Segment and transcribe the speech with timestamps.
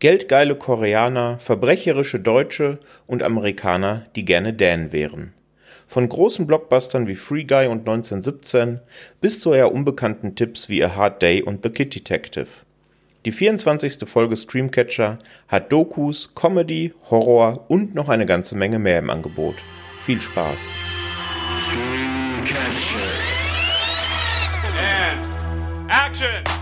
[0.00, 5.34] Geldgeile Koreaner, verbrecherische Deutsche und Amerikaner, die gerne Dan wären.
[5.86, 8.80] Von großen Blockbustern wie Free Guy und 1917
[9.20, 12.48] bis zu eher unbekannten Tipps wie A Hard Day und The Kid Detective.
[13.26, 14.08] Die 24.
[14.08, 15.18] Folge Streamcatcher
[15.48, 19.56] hat Dokus, Comedy, Horror und noch eine ganze Menge mehr im Angebot.
[20.06, 20.70] Viel Spaß!
[24.78, 26.59] And action!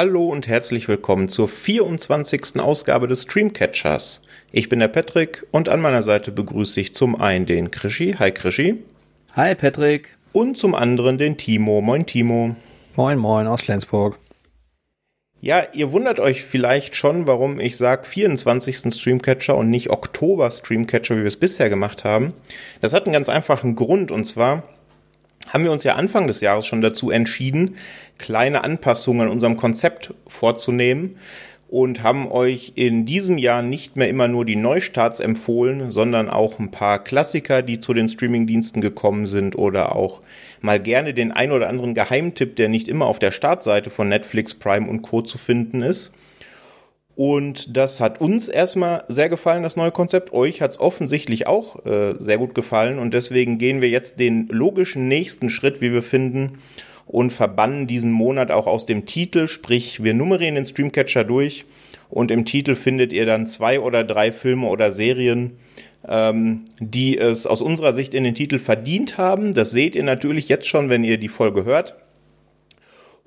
[0.00, 2.60] Hallo und herzlich willkommen zur 24.
[2.60, 4.22] Ausgabe des Streamcatchers.
[4.52, 8.14] Ich bin der Patrick und an meiner Seite begrüße ich zum einen den Krischi.
[8.16, 8.84] Hi Krischi.
[9.34, 10.16] Hi Patrick.
[10.32, 11.80] Und zum anderen den Timo.
[11.80, 12.54] Moin Timo.
[12.94, 14.16] Moin moin aus Flensburg.
[15.40, 18.94] Ja, ihr wundert euch vielleicht schon, warum ich sage 24.
[18.94, 22.34] Streamcatcher und nicht Oktober Streamcatcher, wie wir es bisher gemacht haben.
[22.80, 24.62] Das hat einen ganz einfachen Grund und zwar
[25.50, 27.76] haben wir uns ja Anfang des Jahres schon dazu entschieden,
[28.18, 31.16] kleine Anpassungen an unserem Konzept vorzunehmen
[31.68, 36.58] und haben euch in diesem Jahr nicht mehr immer nur die Neustarts empfohlen, sondern auch
[36.58, 40.22] ein paar Klassiker, die zu den Streamingdiensten gekommen sind oder auch
[40.60, 44.54] mal gerne den ein oder anderen Geheimtipp, der nicht immer auf der Startseite von Netflix,
[44.54, 45.20] Prime und Co.
[45.20, 46.12] zu finden ist.
[47.18, 50.32] Und das hat uns erstmal sehr gefallen, das neue Konzept.
[50.32, 53.00] Euch hat es offensichtlich auch äh, sehr gut gefallen.
[53.00, 56.60] Und deswegen gehen wir jetzt den logischen nächsten Schritt, wie wir finden,
[57.06, 59.48] und verbannen diesen Monat auch aus dem Titel.
[59.48, 61.64] Sprich, wir nummerieren den Streamcatcher durch
[62.08, 65.56] und im Titel findet ihr dann zwei oder drei Filme oder Serien,
[66.06, 69.54] ähm, die es aus unserer Sicht in den Titel verdient haben.
[69.54, 71.96] Das seht ihr natürlich jetzt schon, wenn ihr die Folge hört.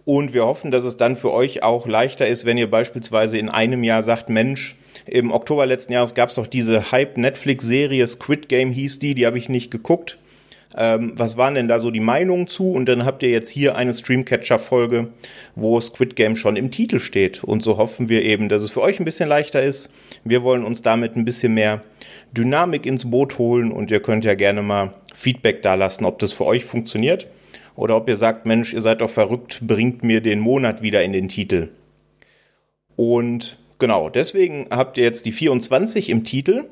[0.06, 3.50] Und wir hoffen, dass es dann für euch auch leichter ist, wenn ihr beispielsweise in
[3.50, 8.72] einem Jahr sagt, Mensch, im Oktober letzten Jahres gab es doch diese Hype-Netflix-Serie, Squid Game
[8.72, 10.18] hieß die, die habe ich nicht geguckt.
[10.76, 12.72] Ähm, was waren denn da so die Meinungen zu?
[12.72, 15.10] Und dann habt ihr jetzt hier eine Streamcatcher-Folge,
[15.56, 17.44] wo Squid Game schon im Titel steht.
[17.44, 19.92] Und so hoffen wir eben, dass es für euch ein bisschen leichter ist.
[20.24, 21.84] Wir wollen uns damit ein bisschen mehr
[22.32, 26.32] Dynamik ins Boot holen und ihr könnt ja gerne mal Feedback da lassen, ob das
[26.32, 27.28] für euch funktioniert
[27.76, 31.14] oder ob ihr sagt, Mensch, ihr seid doch verrückt, bringt mir den Monat wieder in
[31.14, 31.70] den Titel.
[32.96, 36.66] Und genau, deswegen habt ihr jetzt die 24 im Titel.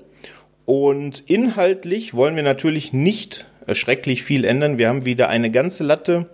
[0.66, 4.78] Und inhaltlich wollen wir natürlich nicht schrecklich viel ändern.
[4.78, 6.30] Wir haben wieder eine ganze Latte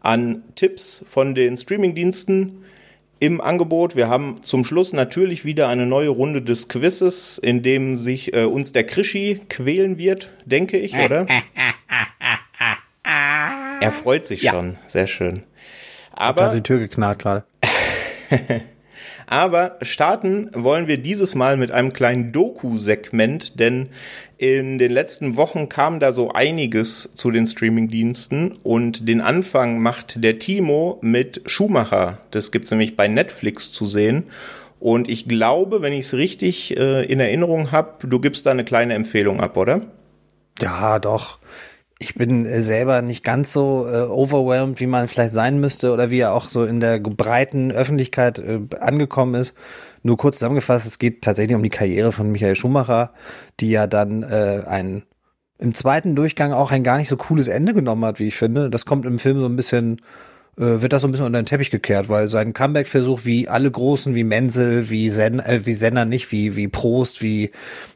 [0.00, 2.64] an Tipps von den Streamingdiensten
[3.20, 3.96] im Angebot.
[3.96, 8.44] Wir haben zum Schluss natürlich wieder eine neue Runde des Quizzes, in dem sich äh,
[8.44, 11.26] uns der Krischi quälen wird, denke ich, oder?
[13.80, 14.52] Er freut sich ja.
[14.52, 14.76] schon.
[14.86, 15.42] Sehr schön.
[16.12, 16.46] Aber.
[16.46, 17.44] Hat die Tür geknarrt gerade.
[19.30, 23.88] Aber starten wollen wir dieses Mal mit einem kleinen Doku-Segment, denn
[24.38, 30.24] in den letzten Wochen kam da so einiges zu den Streaming-Diensten und den Anfang macht
[30.24, 32.20] der Timo mit Schumacher.
[32.30, 34.24] Das gibt's nämlich bei Netflix zu sehen.
[34.80, 38.64] Und ich glaube, wenn ich es richtig äh, in Erinnerung habe, du gibst da eine
[38.64, 39.82] kleine Empfehlung ab, oder?
[40.60, 41.38] Ja, doch
[41.98, 46.10] ich bin äh, selber nicht ganz so äh, overwhelmed, wie man vielleicht sein müsste oder
[46.10, 49.54] wie er auch so in der breiten Öffentlichkeit äh, angekommen ist.
[50.02, 53.12] Nur kurz zusammengefasst, es geht tatsächlich um die Karriere von Michael Schumacher,
[53.58, 55.02] die ja dann äh, ein
[55.60, 58.70] im zweiten Durchgang auch ein gar nicht so cooles Ende genommen hat, wie ich finde.
[58.70, 60.00] Das kommt im Film so ein bisschen
[60.58, 63.70] äh, wird das so ein bisschen unter den Teppich gekehrt, weil sein Comeback-Versuch, wie alle
[63.70, 67.50] Großen, wie Menzel, wie, Sen, äh, wie Senner nicht, wie, wie Prost, wie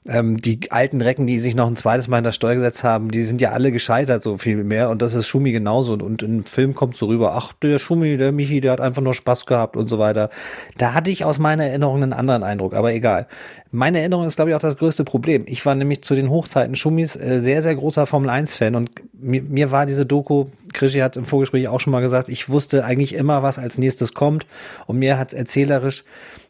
[0.06, 3.10] ähm, die alten Recken, die sich noch ein zweites Mal in das Steuer gesetzt haben,
[3.10, 4.90] die sind ja alle gescheitert, so viel mehr.
[4.90, 5.92] Und das ist Schumi genauso.
[5.92, 9.02] Und, und im Film kommt so rüber, ach, der Schumi, der Michi, der hat einfach
[9.02, 10.30] nur Spaß gehabt und so weiter.
[10.78, 13.26] Da hatte ich aus meiner Erinnerung einen anderen Eindruck, aber egal.
[13.70, 15.44] Meine Erinnerung ist, glaube ich, auch das größte Problem.
[15.46, 19.70] Ich war nämlich zu den Hochzeiten Schumis äh, sehr, sehr großer Formel-1-Fan und mir, mir
[19.70, 23.42] war diese Doku, Krischi hat im Vorgespräch auch schon mal gesagt, ich wusste eigentlich immer,
[23.42, 24.46] was als nächstes kommt
[24.86, 26.04] und mir hat's erzählerisch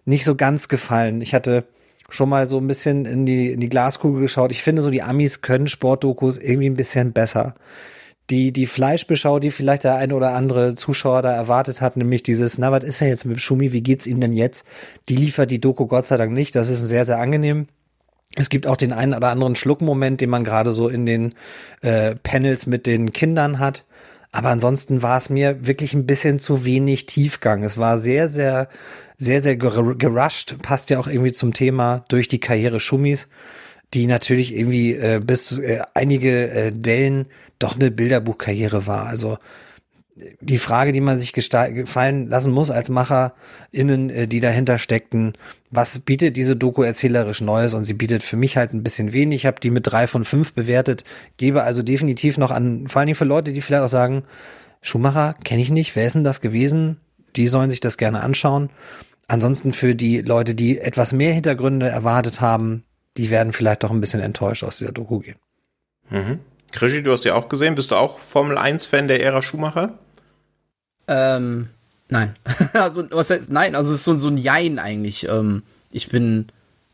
[0.04, 1.20] nicht so ganz gefallen.
[1.20, 1.64] Ich hatte
[2.08, 4.50] schon mal so ein bisschen in die, in die Glaskugel geschaut.
[4.50, 7.54] Ich finde so, die Amis können Sportdokus irgendwie ein bisschen besser
[8.30, 12.56] die, die Fleischbeschau, die vielleicht der eine oder andere Zuschauer da erwartet hat, nämlich dieses,
[12.58, 14.66] na, was ist er jetzt mit Schumi, wie geht's ihm denn jetzt?
[15.08, 16.54] Die liefert die Doku Gott sei Dank nicht.
[16.54, 17.66] Das ist sehr, sehr angenehm.
[18.34, 21.34] Es gibt auch den einen oder anderen Schluckmoment, den man gerade so in den
[21.82, 23.84] äh, Panels mit den Kindern hat.
[24.32, 27.62] Aber ansonsten war es mir wirklich ein bisschen zu wenig Tiefgang.
[27.62, 28.68] Es war sehr, sehr,
[29.18, 30.56] sehr, sehr gerusht.
[30.62, 33.28] Passt ja auch irgendwie zum Thema durch die Karriere Schummis
[33.94, 37.26] die natürlich irgendwie äh, bis äh, einige äh, Dellen
[37.58, 39.06] doch eine Bilderbuchkarriere war.
[39.06, 39.38] Also
[40.14, 45.32] die Frage, die man sich gefallen lassen muss als MacherInnen, äh, die dahinter steckten,
[45.70, 47.74] was bietet diese Doku erzählerisch Neues?
[47.74, 49.42] Und sie bietet für mich halt ein bisschen wenig.
[49.42, 51.04] Ich habe die mit drei von fünf bewertet,
[51.38, 54.24] gebe also definitiv noch an, vor allen Dingen für Leute, die vielleicht auch sagen,
[54.82, 56.98] Schumacher kenne ich nicht, wer ist denn das gewesen?
[57.36, 58.68] Die sollen sich das gerne anschauen.
[59.28, 62.84] Ansonsten für die Leute, die etwas mehr Hintergründe erwartet haben,
[63.16, 65.36] die werden vielleicht doch ein bisschen enttäuscht aus dieser Doku gehen.
[66.10, 66.40] Mhm.
[66.72, 67.74] Krischi, du hast ja auch gesehen.
[67.74, 69.98] Bist du auch Formel 1-Fan der Ära Schumacher?
[71.06, 71.68] Ähm,
[72.08, 72.34] nein.
[72.72, 75.28] also, was heißt, nein, also es ist so, so ein Jein eigentlich.
[75.28, 76.48] Ähm, ich bin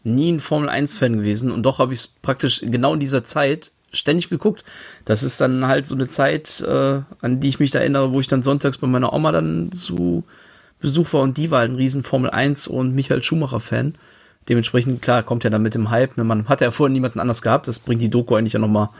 [0.04, 3.72] nie ein Formel 1-Fan gewesen und doch habe ich es praktisch genau in dieser Zeit
[3.92, 4.64] ständig geguckt.
[5.04, 8.20] Das ist dann halt so eine Zeit, äh, an die ich mich da erinnere, wo
[8.20, 10.24] ich dann sonntags bei meiner Oma dann zu
[10.80, 13.94] Besuch war und die war halt ein riesen Formel 1 und Michael Schumacher-Fan.
[14.48, 16.16] Dementsprechend, klar, kommt ja dann mit dem Hype.
[16.16, 16.24] Ne?
[16.24, 17.68] Man hat ja vorher niemanden anders gehabt.
[17.68, 18.90] Das bringt die Doku eigentlich ja nochmal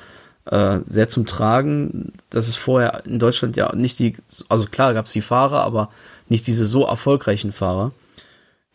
[0.47, 2.13] äh, sehr zum Tragen.
[2.31, 4.17] Das ist vorher in Deutschland ja nicht die,
[4.49, 5.91] also klar gab es die Fahrer, aber
[6.29, 7.93] nicht diese so erfolgreichen Fahrer.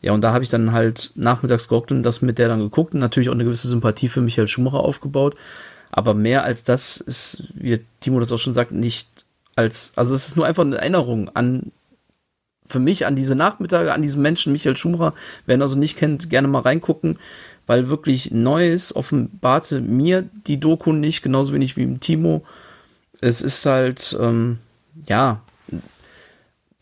[0.01, 2.93] Ja, und da habe ich dann halt nachmittags geguckt und das mit der dann geguckt
[2.93, 5.35] und natürlich auch eine gewisse Sympathie für Michael Schumacher aufgebaut.
[5.91, 9.07] Aber mehr als das ist, wie Timo das auch schon sagt, nicht
[9.55, 11.71] als, also es ist nur einfach eine Erinnerung an,
[12.67, 15.13] für mich an diese Nachmittage, an diesen Menschen, Michael Schumacher.
[15.45, 17.19] Wer ihn also nicht kennt, gerne mal reingucken
[17.67, 22.43] weil wirklich Neues offenbarte mir die Doku nicht, genauso wenig wie im Timo.
[23.21, 24.59] Es ist halt, ähm,
[25.07, 25.41] ja,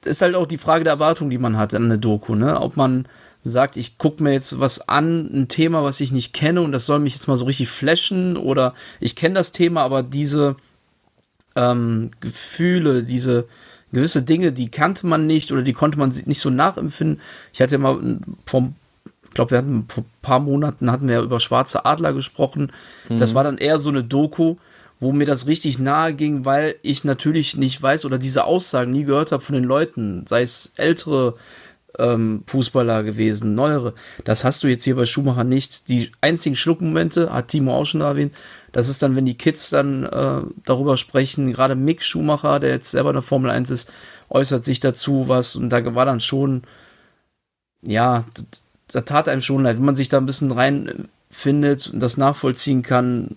[0.03, 2.59] ist halt auch die Frage der Erwartung, die man hat an eine Doku, ne?
[2.59, 3.07] Ob man
[3.43, 6.85] sagt, ich gucke mir jetzt was an, ein Thema, was ich nicht kenne und das
[6.85, 10.55] soll mich jetzt mal so richtig flashen oder ich kenne das Thema, aber diese
[11.55, 13.47] ähm, Gefühle, diese
[13.91, 17.19] gewisse Dinge, die kannte man nicht oder die konnte man nicht so nachempfinden.
[17.53, 18.73] Ich hatte mal vor
[19.31, 22.73] ich glaube, wir hatten vor ein paar Monaten hatten wir über Schwarze Adler gesprochen.
[23.07, 23.17] Mhm.
[23.17, 24.57] Das war dann eher so eine Doku,
[24.99, 29.05] wo mir das richtig nahe ging, weil ich natürlich nicht weiß oder diese Aussagen nie
[29.05, 31.35] gehört habe von den Leuten, sei es ältere
[31.97, 33.93] ähm, Fußballer gewesen, neuere.
[34.25, 35.87] Das hast du jetzt hier bei Schumacher nicht.
[35.87, 38.35] Die einzigen Schluckmomente, hat Timo auch schon erwähnt,
[38.73, 42.91] das ist dann, wenn die Kids dann äh, darüber sprechen, gerade Mick Schumacher, der jetzt
[42.91, 43.93] selber in der Formel 1 ist,
[44.27, 46.63] äußert sich dazu was und da war dann schon,
[47.81, 48.25] ja,
[48.91, 49.77] da tat einem schon leid.
[49.77, 53.35] Wenn man sich da ein bisschen reinfindet und das nachvollziehen kann,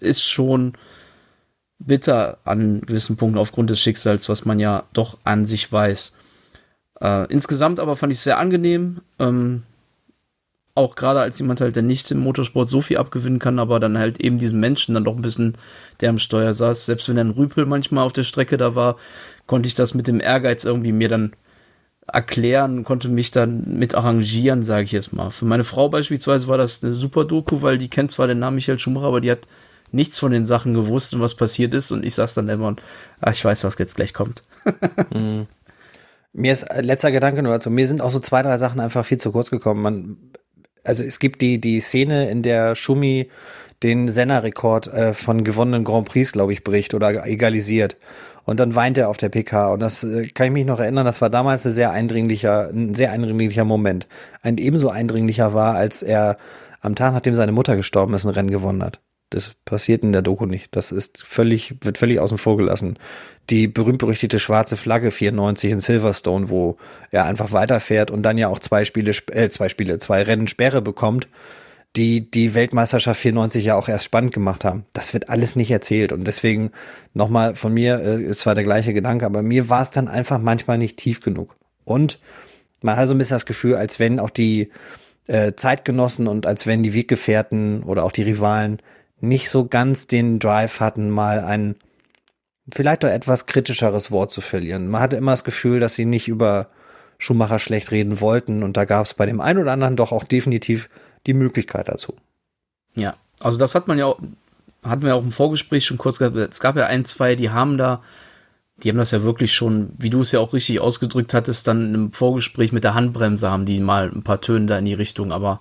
[0.00, 0.74] ist schon
[1.78, 6.14] bitter an gewissen Punkten aufgrund des Schicksals, was man ja doch an sich weiß.
[7.00, 9.00] Äh, insgesamt aber fand ich es sehr angenehm.
[9.18, 9.64] Ähm,
[10.74, 13.98] auch gerade als jemand halt, der nicht im Motorsport so viel abgewinnen kann, aber dann
[13.98, 15.58] halt eben diesen Menschen dann doch ein bisschen,
[16.00, 16.86] der am Steuer saß.
[16.86, 18.96] Selbst wenn ein Rüpel manchmal auf der Strecke da war,
[19.46, 21.32] konnte ich das mit dem Ehrgeiz irgendwie mir dann
[22.06, 25.30] erklären, konnte mich dann mit arrangieren, sage ich jetzt mal.
[25.30, 28.56] Für meine Frau beispielsweise war das eine super Doku, weil die kennt zwar den Namen
[28.56, 29.46] Michael Schumacher, aber die hat
[29.92, 32.82] nichts von den Sachen gewusst und was passiert ist und ich saß dann immer und
[33.20, 34.42] ach, ich weiß, was jetzt gleich kommt.
[35.14, 35.46] mhm.
[36.32, 39.04] Mir ist äh, letzter Gedanke nur, also mir sind auch so zwei, drei Sachen einfach
[39.04, 39.82] viel zu kurz gekommen.
[39.82, 40.16] Man,
[40.82, 43.30] also es gibt die, die Szene, in der Schumi
[43.82, 47.96] den Senna-Rekord äh, von gewonnenen Grand Prix, glaube ich, bricht oder egalisiert.
[48.44, 49.72] Und dann weint er auf der PK.
[49.72, 52.94] Und das äh, kann ich mich noch erinnern, das war damals ein sehr eindringlicher, ein
[52.94, 54.08] sehr eindringlicher Moment.
[54.42, 56.36] Ein ebenso eindringlicher war, als er
[56.80, 59.00] am Tag, nachdem seine Mutter gestorben ist, ein Rennen gewonnen hat.
[59.30, 60.76] Das passiert in der Doku nicht.
[60.76, 62.98] Das ist völlig, wird völlig außen vor gelassen.
[63.48, 66.76] Die berühmt-berüchtigte schwarze Flagge 94 in Silverstone, wo
[67.10, 70.82] er einfach weiterfährt und dann ja auch zwei Spiele, äh, zwei Spiele, zwei Rennen Sperre
[70.82, 71.28] bekommt
[71.96, 74.86] die die Weltmeisterschaft 94 ja auch erst spannend gemacht haben.
[74.92, 76.70] Das wird alles nicht erzählt und deswegen
[77.12, 80.38] nochmal von mir, äh, ist zwar der gleiche Gedanke, aber mir war es dann einfach
[80.38, 81.54] manchmal nicht tief genug.
[81.84, 82.18] Und
[82.80, 84.70] man hat so ein bisschen das Gefühl, als wenn auch die
[85.26, 88.78] äh, Zeitgenossen und als wenn die Weggefährten oder auch die Rivalen
[89.20, 91.76] nicht so ganz den Drive hatten, mal ein
[92.72, 94.88] vielleicht doch etwas kritischeres Wort zu verlieren.
[94.88, 96.68] Man hatte immer das Gefühl, dass sie nicht über
[97.18, 100.24] Schumacher schlecht reden wollten und da gab es bei dem einen oder anderen doch auch
[100.24, 100.88] definitiv
[101.26, 102.14] die Möglichkeit dazu.
[102.94, 104.18] Ja, also das hat man ja auch,
[104.82, 107.78] hatten wir auch im Vorgespräch schon kurz gesagt, es gab ja ein, zwei, die haben
[107.78, 108.02] da,
[108.82, 111.94] die haben das ja wirklich schon, wie du es ja auch richtig ausgedrückt hattest, dann
[111.94, 115.32] im Vorgespräch mit der Handbremse haben die mal ein paar Töne da in die Richtung,
[115.32, 115.60] aber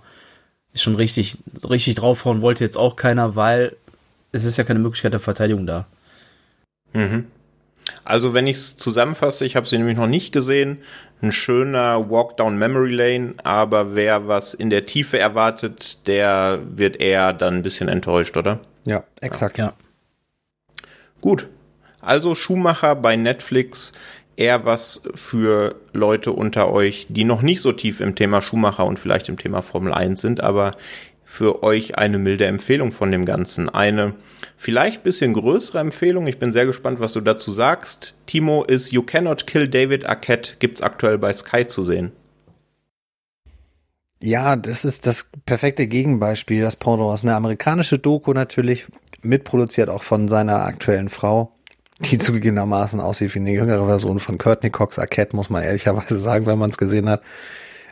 [0.73, 1.37] ist schon richtig,
[1.67, 3.75] richtig draufhauen wollte jetzt auch keiner, weil
[4.31, 5.85] es ist ja keine Möglichkeit der Verteidigung da.
[6.93, 7.27] Mhm.
[8.03, 10.79] Also wenn ich es zusammenfasse, ich habe sie nämlich noch nicht gesehen,
[11.21, 16.99] ein schöner Walk down Memory Lane, aber wer was in der Tiefe erwartet, der wird
[16.99, 18.59] eher dann ein bisschen enttäuscht, oder?
[18.85, 19.57] Ja, exakt.
[19.57, 19.73] Ja.
[21.21, 21.47] Gut.
[22.01, 23.91] Also Schumacher bei Netflix
[24.35, 28.97] eher was für Leute unter euch, die noch nicht so tief im Thema Schumacher und
[28.97, 30.71] vielleicht im Thema Formel 1 sind, aber
[31.23, 33.69] für euch eine milde Empfehlung von dem Ganzen.
[33.69, 34.15] Eine
[34.61, 36.27] vielleicht bisschen größere Empfehlung.
[36.27, 38.13] Ich bin sehr gespannt, was du dazu sagst.
[38.27, 42.11] Timo ist You Cannot Kill David Arquette, gibt's aktuell bei Sky zu sehen.
[44.21, 48.85] Ja, das ist das perfekte Gegenbeispiel, das Pendant ist eine amerikanische Doku natürlich,
[49.23, 51.55] mitproduziert auch von seiner aktuellen Frau,
[51.99, 56.45] die zugegebenermaßen aussieht wie eine jüngere Version von Courtney Cox Arquette, muss man ehrlicherweise sagen,
[56.45, 57.23] wenn man es gesehen hat.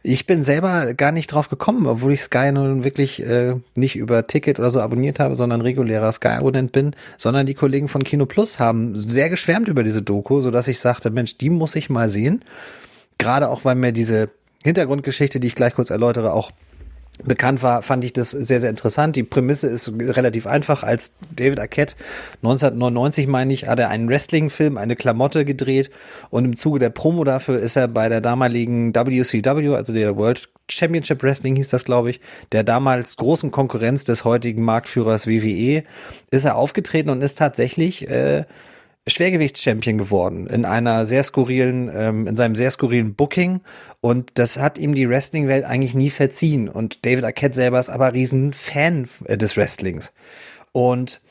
[0.02, 4.26] Ich bin selber gar nicht drauf gekommen, obwohl ich Sky nun wirklich äh, nicht über
[4.28, 8.60] Ticket oder so abonniert habe, sondern regulärer Sky-Abonnent bin, sondern die Kollegen von Kino Plus
[8.60, 12.10] haben sehr geschwärmt über diese Doku, so dass ich sagte, Mensch, die muss ich mal
[12.10, 12.44] sehen.
[13.18, 14.30] Gerade auch, weil mir diese
[14.64, 16.52] Hintergrundgeschichte, die ich gleich kurz erläutere, auch
[17.24, 19.16] bekannt war, fand ich das sehr, sehr interessant.
[19.16, 20.84] Die Prämisse ist relativ einfach.
[20.84, 21.96] Als David Arquette
[22.44, 25.90] 1999, meine ich, hat er einen Wrestling-Film, eine Klamotte gedreht
[26.30, 30.50] und im Zuge der Promo dafür ist er bei der damaligen WCW, also der World
[30.70, 32.22] Championship Wrestling hieß das, glaube ich,
[32.52, 35.84] der damals großen Konkurrenz des heutigen Marktführers WWE,
[36.32, 38.46] ist er aufgetreten und ist tatsächlich äh,
[39.10, 43.62] Schwergewichtschampion geworden in einer sehr skurrilen, ähm, in seinem sehr skurrilen Booking.
[44.02, 46.70] Und das hat ihm die Wrestling-Welt eigentlich nie verziehen.
[46.70, 50.12] Und David Arquette selber ist aber riesen Fan äh, des Wrestlings.
[50.72, 51.22] Und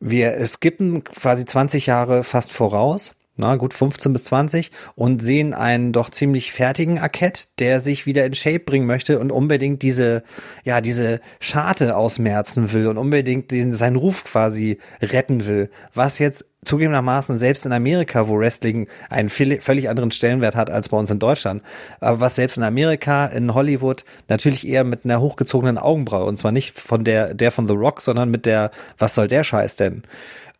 [0.00, 3.14] wir skippen quasi 20 Jahre fast voraus.
[3.36, 8.24] Na gut 15 bis 20 und sehen einen doch ziemlich fertigen Arquette, der sich wieder
[8.24, 10.22] in Shape bringen möchte und unbedingt diese
[10.62, 16.46] ja diese Scharte ausmerzen will und unbedingt den, seinen Ruf quasi retten will, was jetzt
[16.64, 21.18] zugegebenermaßen selbst in Amerika, wo Wrestling einen völlig anderen Stellenwert hat als bei uns in
[21.18, 21.62] Deutschland,
[22.00, 26.52] aber was selbst in Amerika, in Hollywood natürlich eher mit einer hochgezogenen Augenbraue und zwar
[26.52, 30.02] nicht von der der von The Rock, sondern mit der was soll der Scheiß denn?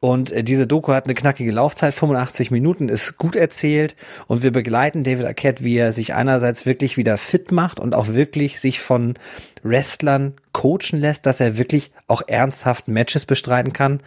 [0.05, 3.97] Und äh, diese Doku hat eine knackige Laufzeit, 85 Minuten, ist gut erzählt
[4.27, 8.09] und wir begleiten David Arquette, wie er sich einerseits wirklich wieder fit macht und auch
[8.09, 9.15] wirklich sich von
[9.63, 14.01] Wrestlern coachen lässt, dass er wirklich auch ernsthaft Matches bestreiten kann.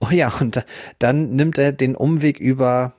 [0.00, 0.64] Oh ja, und
[0.98, 2.92] dann nimmt er den Umweg über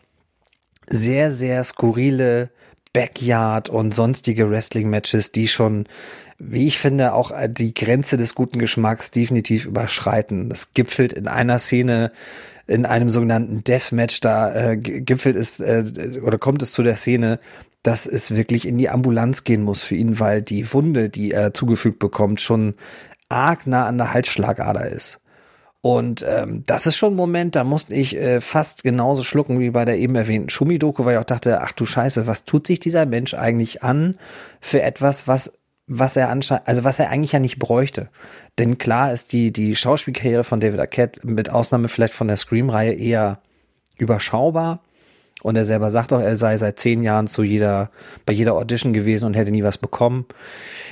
[0.89, 2.49] sehr, sehr skurrile
[2.93, 5.87] Backyard und sonstige Wrestling-Matches, die schon
[6.39, 10.49] wie ich finde, auch die Grenze des guten Geschmacks definitiv überschreiten.
[10.49, 12.11] Das gipfelt in einer Szene
[12.65, 17.39] in einem sogenannten Deathmatch, da äh, gipfelt es äh, oder kommt es zu der Szene,
[17.81, 21.53] dass es wirklich in die Ambulanz gehen muss für ihn, weil die Wunde, die er
[21.53, 22.75] zugefügt bekommt, schon
[23.27, 25.19] arg nah an der Halsschlagader ist.
[25.81, 29.69] Und ähm, das ist schon ein Moment, da musste ich äh, fast genauso schlucken wie
[29.69, 32.81] bei der eben erwähnten Schumi-Doku, weil ich auch dachte, ach du Scheiße, was tut sich
[32.81, 34.17] dieser Mensch eigentlich an
[34.59, 35.53] für etwas, was
[35.89, 38.09] was er anscheinend, also was er eigentlich ja nicht bräuchte.
[38.59, 42.93] Denn klar ist die, die Schauspielkarriere von David Arquette mit Ausnahme vielleicht von der Scream-Reihe
[42.93, 43.39] eher
[43.97, 44.81] überschaubar.
[45.41, 47.89] Und er selber sagt auch, er sei seit zehn Jahren zu jeder,
[48.25, 50.25] bei jeder Audition gewesen und hätte nie was bekommen.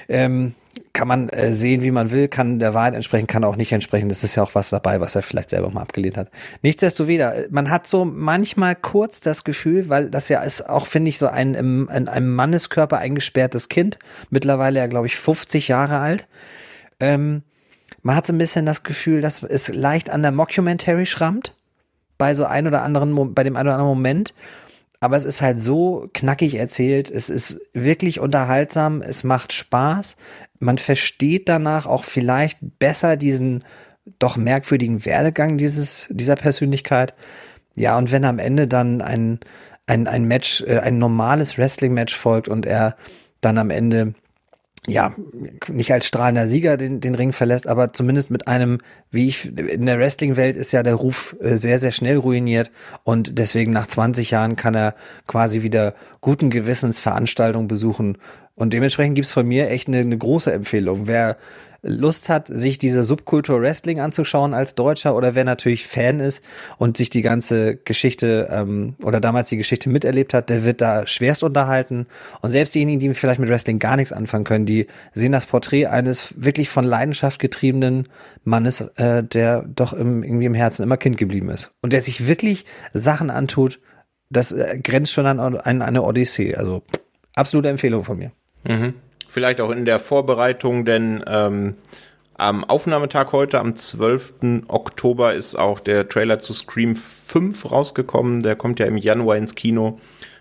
[0.09, 0.55] Ähm,
[0.93, 4.09] kann man äh, sehen, wie man will, kann der Wahrheit entsprechen, kann auch nicht entsprechen.
[4.09, 6.29] Das ist ja auch was dabei, was er vielleicht selber mal abgelehnt hat.
[6.61, 11.17] Nichtsdestoweniger, man hat so manchmal kurz das Gefühl, weil das ja ist auch, finde ich,
[11.17, 16.27] so ein in einem Manneskörper eingesperrtes Kind, mittlerweile ja, glaube ich, 50 Jahre alt.
[16.99, 17.43] Ähm,
[18.01, 21.53] man hat so ein bisschen das Gefühl, dass es leicht an der Mockumentary schrammt,
[22.17, 24.33] bei so ein oder anderen, bei dem einen oder anderen Moment
[24.99, 30.15] aber es ist halt so knackig erzählt, es ist wirklich unterhaltsam, es macht Spaß,
[30.59, 33.63] man versteht danach auch vielleicht besser diesen
[34.19, 37.13] doch merkwürdigen Werdegang dieses, dieser Persönlichkeit.
[37.75, 39.39] Ja, und wenn am Ende dann ein,
[39.85, 42.95] ein, ein Match, äh, ein normales Wrestling-Match folgt und er
[43.41, 44.15] dann am Ende
[44.87, 45.13] ja,
[45.67, 48.79] nicht als strahlender Sieger den, den Ring verlässt, aber zumindest mit einem,
[49.11, 52.71] wie ich, in der Wrestling-Welt ist ja der Ruf äh, sehr, sehr schnell ruiniert
[53.03, 54.95] und deswegen nach 20 Jahren kann er
[55.27, 58.17] quasi wieder guten Gewissens Veranstaltungen besuchen
[58.55, 61.05] und dementsprechend gibt's von mir echt eine, eine große Empfehlung.
[61.05, 61.37] Wer
[61.87, 66.43] Lust hat, sich diese Subkultur Wrestling anzuschauen als Deutscher oder wer natürlich Fan ist
[66.77, 71.07] und sich die ganze Geschichte ähm, oder damals die Geschichte miterlebt hat, der wird da
[71.07, 72.07] schwerst unterhalten.
[72.41, 75.87] Und selbst diejenigen, die vielleicht mit Wrestling gar nichts anfangen können, die sehen das Porträt
[75.87, 78.07] eines wirklich von Leidenschaft getriebenen
[78.43, 81.71] Mannes, äh, der doch im, irgendwie im Herzen immer Kind geblieben ist.
[81.81, 83.79] Und der sich wirklich Sachen antut,
[84.29, 86.55] das äh, grenzt schon an, an eine Odyssee.
[86.55, 86.83] Also
[87.33, 88.31] absolute Empfehlung von mir.
[88.67, 88.93] Mhm
[89.29, 91.75] vielleicht auch in der Vorbereitung, denn ähm,
[92.37, 94.33] am Aufnahmetag heute, am 12.
[94.67, 98.43] Oktober, ist auch der Trailer zu Scream 5 rausgekommen.
[98.43, 99.97] Der kommt ja im Januar ins Kino.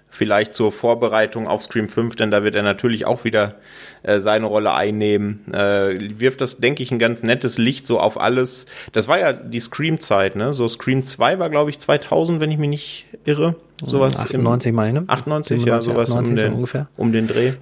[0.08, 3.56] Vielleicht zur Vorbereitung auf Scream 5, denn da wird er natürlich auch wieder
[4.02, 5.52] äh, seine Rolle einnehmen.
[5.52, 8.66] Äh, wirft das, denke ich, ein ganz nettes Licht so auf alles.
[8.92, 10.54] Das war ja die Scream-Zeit, ne?
[10.54, 13.56] So Scream 2 war, glaube ich, 2000, wenn ich mich nicht irre.
[13.84, 15.04] Sowas 98 im, meine.
[15.06, 16.88] 98, 97, ja, sowas 98 um den, ungefähr.
[16.96, 17.52] um den Dreh.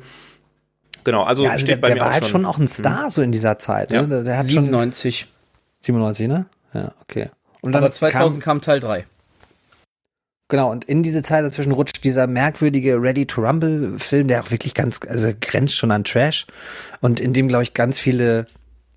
[1.04, 2.44] Genau, also, Ja, also der, steht bei der mir war auch halt schon.
[2.46, 3.92] auch ein Star so in dieser Zeit.
[3.92, 4.02] Ja.
[4.02, 4.08] Ne?
[4.08, 5.28] Der, der hat schon 97.
[5.80, 6.46] 97, ne?
[6.72, 7.30] Ja, okay.
[7.60, 9.04] Und Aber 2000 kam, Teil 3.
[10.48, 14.50] Genau, und in diese Zeit dazwischen rutscht dieser merkwürdige Ready to Rumble Film, der auch
[14.50, 16.46] wirklich ganz, also grenzt schon an Trash.
[17.00, 18.46] Und in dem, glaube ich, ganz viele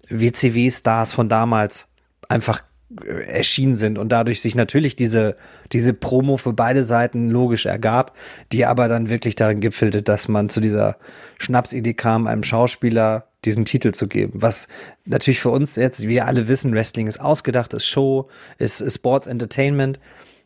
[0.09, 1.87] WCW-Stars von damals
[2.29, 2.61] einfach
[3.05, 5.35] erschienen sind und dadurch sich natürlich diese,
[5.73, 8.15] diese Promo für beide Seiten logisch ergab,
[8.51, 10.97] die aber dann wirklich darin gipfelte, dass man zu dieser
[11.37, 14.41] Schnapsidee kam, einem Schauspieler diesen Titel zu geben.
[14.41, 14.67] Was
[15.05, 19.27] natürlich für uns jetzt, wir alle wissen, Wrestling ist ausgedacht, ist Show, ist, ist Sports
[19.27, 19.99] Entertainment.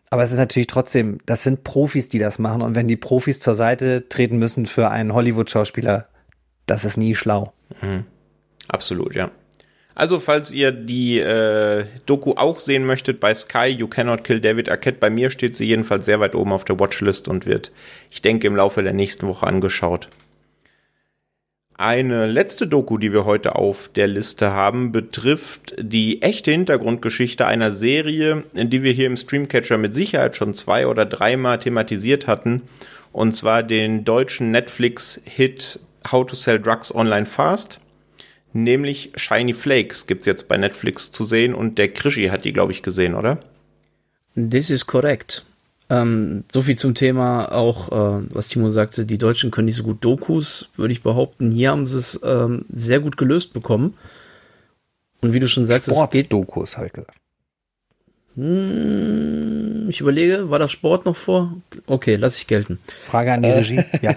[0.09, 2.61] Aber es ist natürlich trotzdem, das sind Profis, die das machen.
[2.61, 6.07] Und wenn die Profis zur Seite treten müssen für einen Hollywood-Schauspieler,
[6.65, 7.53] das ist nie schlau.
[8.67, 9.31] Absolut, ja.
[9.93, 14.69] Also, falls ihr die äh, Doku auch sehen möchtet bei Sky, You Cannot Kill David
[14.69, 17.71] Arquette, bei mir steht sie jedenfalls sehr weit oben auf der Watchlist und wird,
[18.09, 20.07] ich denke, im Laufe der nächsten Woche angeschaut.
[21.77, 27.71] Eine letzte Doku, die wir heute auf der Liste haben, betrifft die echte Hintergrundgeschichte einer
[27.71, 32.61] Serie, die wir hier im Streamcatcher mit Sicherheit schon zwei oder dreimal thematisiert hatten,
[33.11, 35.79] und zwar den deutschen Netflix-Hit
[36.11, 37.79] How to Sell Drugs Online Fast.
[38.53, 42.71] Nämlich Shiny Flakes gibt's jetzt bei Netflix zu sehen und der Krischi hat die, glaube
[42.71, 43.39] ich, gesehen, oder?
[44.35, 45.45] This is korrekt.
[45.89, 49.83] Ähm, so viel zum Thema auch, äh, was Timo sagte, die Deutschen können nicht so
[49.83, 51.51] gut Dokus, würde ich behaupten.
[51.51, 53.95] Hier haben sie es ähm, sehr gut gelöst bekommen.
[55.21, 56.27] Und wie du schon sagst, es geht.
[56.27, 57.17] Sportsdokus, habe ich gesagt.
[58.35, 61.53] Hm, ich überlege, war das Sport noch vor?
[61.85, 62.79] Okay, lass ich gelten.
[63.07, 63.83] Frage an die Regie.
[64.01, 64.15] Ja.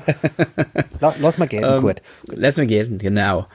[1.00, 2.02] Lass, lass mal gelten, Ähm, Kurt.
[2.28, 3.46] Lass mir gelten, genau.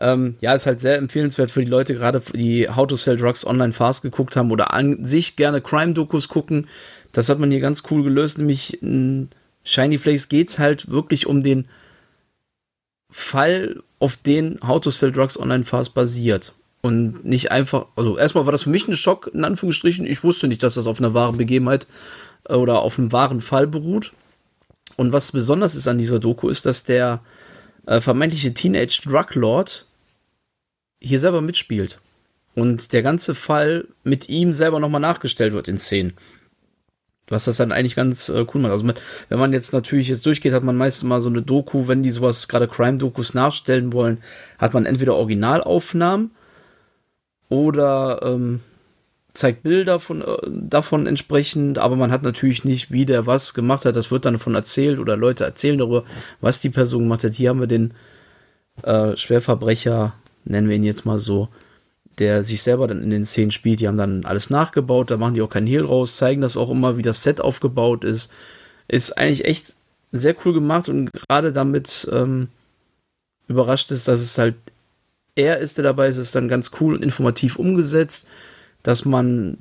[0.00, 3.46] Ähm, ja, ist halt sehr empfehlenswert für die Leute, gerade die How to Sell Drugs
[3.46, 6.66] Online Fast geguckt haben oder an sich gerne Crime-Dokus gucken.
[7.12, 9.30] Das hat man hier ganz cool gelöst, nämlich in
[9.64, 11.66] Shiny Flakes geht's halt wirklich um den
[13.10, 16.52] Fall, auf den How to Sell Drugs Online Fast basiert.
[16.82, 20.06] Und nicht einfach, also erstmal war das für mich ein Schock, in Anführungsstrichen.
[20.06, 21.86] Ich wusste nicht, dass das auf einer wahren Begebenheit
[22.48, 24.12] äh, oder auf einem wahren Fall beruht.
[24.96, 27.20] Und was besonders ist an dieser Doku, ist, dass der
[27.86, 29.86] äh, vermeintliche Teenage Drug Lord
[31.00, 31.98] hier selber mitspielt.
[32.54, 36.14] Und der ganze Fall mit ihm selber nochmal nachgestellt wird in Szenen.
[37.28, 38.72] Was das dann eigentlich ganz äh, cool macht.
[38.72, 41.88] Also mit, wenn man jetzt natürlich jetzt durchgeht, hat man meistens mal so eine Doku,
[41.88, 44.22] wenn die sowas, gerade Crime-Dokus nachstellen wollen,
[44.58, 46.30] hat man entweder Originalaufnahmen
[47.48, 48.60] oder ähm,
[49.36, 53.84] zeigt Bilder von, äh, davon entsprechend, aber man hat natürlich nicht, wie der was gemacht
[53.84, 53.96] hat.
[53.96, 56.04] Das wird dann davon erzählt oder Leute erzählen darüber,
[56.40, 57.34] was die Person gemacht hat.
[57.34, 57.94] Hier haben wir den
[58.82, 61.48] äh, Schwerverbrecher, nennen wir ihn jetzt mal so,
[62.18, 63.80] der sich selber dann in den Szenen spielt.
[63.80, 66.70] Die haben dann alles nachgebaut, da machen die auch keinen Hehl raus, zeigen das auch
[66.70, 68.32] immer, wie das Set aufgebaut ist.
[68.88, 69.76] Ist eigentlich echt
[70.12, 72.48] sehr cool gemacht und gerade damit ähm,
[73.48, 74.54] überrascht ist, dass es halt
[75.34, 78.26] er ist, der dabei ist, ist dann ganz cool und informativ umgesetzt,
[78.86, 79.58] dass man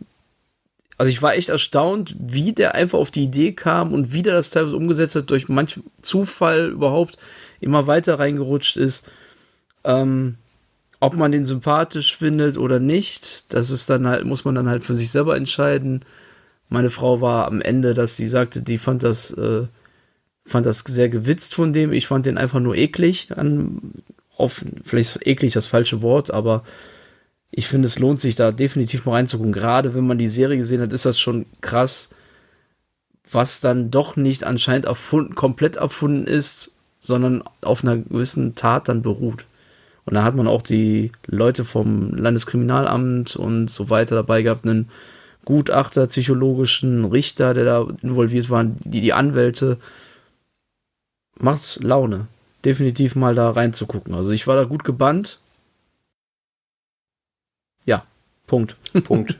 [0.97, 4.33] also ich war echt erstaunt, wie der einfach auf die Idee kam und wie der
[4.33, 7.17] das teilweise umgesetzt hat, durch manch Zufall überhaupt
[7.59, 9.11] immer weiter reingerutscht ist.
[9.83, 10.35] Ähm,
[11.01, 14.85] ob man den sympathisch findet oder nicht, das ist dann halt, muss man dann halt
[14.85, 16.05] für sich selber entscheiden.
[16.69, 19.63] Meine Frau war am Ende, dass sie sagte, die fand das, äh,
[20.45, 21.91] fand das sehr gewitzt von dem.
[21.91, 23.27] Ich fand den einfach nur eklig.
[23.35, 23.91] An,
[24.37, 26.63] auf, vielleicht eklig das falsche Wort, aber
[27.57, 29.53] ich finde, es lohnt sich da definitiv mal reinzugucken.
[29.53, 32.09] Gerade wenn man die Serie gesehen hat, ist das schon krass,
[33.31, 39.01] was dann doch nicht anscheinend erfunden, komplett erfunden ist, sondern auf einer gewissen Tat dann
[39.01, 39.45] beruht.
[40.03, 44.89] Und da hat man auch die Leute vom Landeskriminalamt und so weiter dabei gehabt, einen
[45.45, 49.77] Gutachter, psychologischen Richter, der da involviert war, die, die Anwälte.
[51.39, 52.27] Macht Laune.
[52.65, 54.13] Definitiv mal da reinzugucken.
[54.13, 55.39] Also ich war da gut gebannt.
[57.85, 58.03] Ja,
[58.47, 58.75] Punkt.
[59.03, 59.37] Punkt.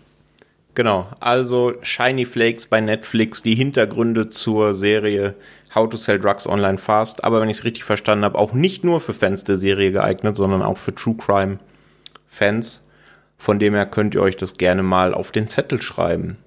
[0.75, 5.35] Genau, also Shiny Flakes bei Netflix, die Hintergründe zur Serie
[5.73, 8.83] How to Sell Drugs Online Fast, aber wenn ich es richtig verstanden habe, auch nicht
[8.83, 11.59] nur für Fans der Serie geeignet, sondern auch für True Crime
[12.27, 12.85] Fans.
[13.37, 16.37] Von dem her könnt ihr euch das gerne mal auf den Zettel schreiben.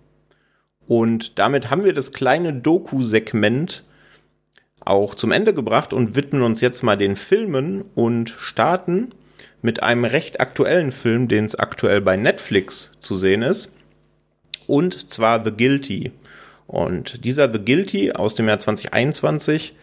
[0.86, 3.84] Und damit haben wir das kleine Doku-Segment
[4.80, 9.10] auch zum Ende gebracht und widmen uns jetzt mal den Filmen und starten
[9.62, 13.72] mit einem recht aktuellen Film, den es aktuell bei Netflix zu sehen ist.
[14.66, 16.12] Und zwar The Guilty.
[16.66, 19.74] Und dieser The Guilty aus dem Jahr 2021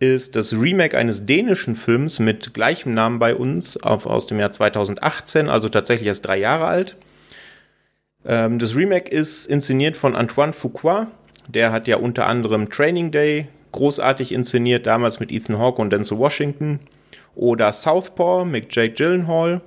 [0.00, 4.52] ist das Remake eines dänischen Films mit gleichem Namen bei uns auf, aus dem Jahr
[4.52, 6.96] 2018, also tatsächlich erst drei Jahre alt.
[8.24, 11.08] Ähm, das Remake ist inszeniert von Antoine Fuqua.
[11.48, 16.18] Der hat ja unter anderem Training Day großartig inszeniert, damals mit Ethan Hawke und Denzel
[16.18, 16.80] Washington.
[17.38, 19.60] Oder Southpaw mit Jake Gyllenhaal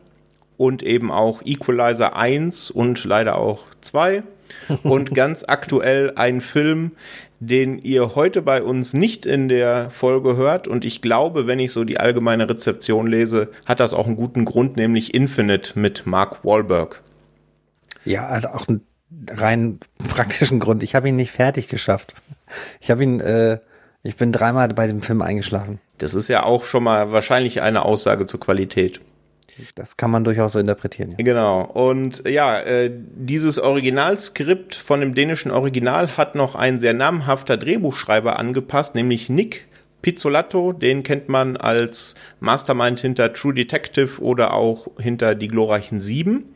[0.57, 4.23] und eben auch Equalizer 1 und leider auch 2
[4.83, 6.91] und ganz aktuell ein Film,
[7.39, 10.67] den ihr heute bei uns nicht in der Folge hört.
[10.67, 14.45] Und ich glaube, wenn ich so die allgemeine Rezeption lese, hat das auch einen guten
[14.45, 17.01] Grund, nämlich Infinite mit Mark Wahlberg.
[18.03, 18.81] Ja, hat auch einen
[19.29, 19.79] rein
[20.09, 20.83] praktischen Grund.
[20.83, 22.13] Ich habe ihn nicht fertig geschafft.
[22.81, 23.59] Ich habe ihn, äh,
[24.03, 25.79] ich bin dreimal bei dem Film eingeschlafen.
[26.01, 29.01] Das ist ja auch schon mal wahrscheinlich eine Aussage zur Qualität.
[29.75, 31.11] Das kann man durchaus so interpretieren.
[31.11, 31.17] Ja.
[31.23, 31.61] Genau.
[31.61, 38.39] Und ja, äh, dieses Originalskript von dem dänischen Original hat noch ein sehr namhafter Drehbuchschreiber
[38.39, 39.67] angepasst, nämlich Nick
[40.01, 40.73] Pizzolatto.
[40.73, 46.55] Den kennt man als Mastermind hinter True Detective oder auch hinter Die glorreichen Sieben.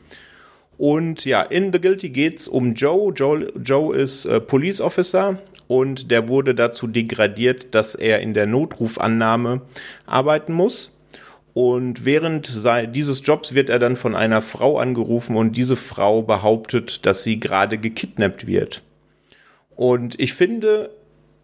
[0.77, 3.13] Und ja, in The Guilty geht's um Joe.
[3.13, 8.45] Joe, Joe ist äh, Police Officer und der wurde dazu degradiert, dass er in der
[8.45, 9.61] Notrufannahme
[10.05, 10.91] arbeiten muss.
[11.53, 12.49] Und während
[12.93, 17.39] dieses Jobs wird er dann von einer Frau angerufen und diese Frau behauptet, dass sie
[17.39, 18.81] gerade gekidnappt wird.
[19.75, 20.89] Und ich finde,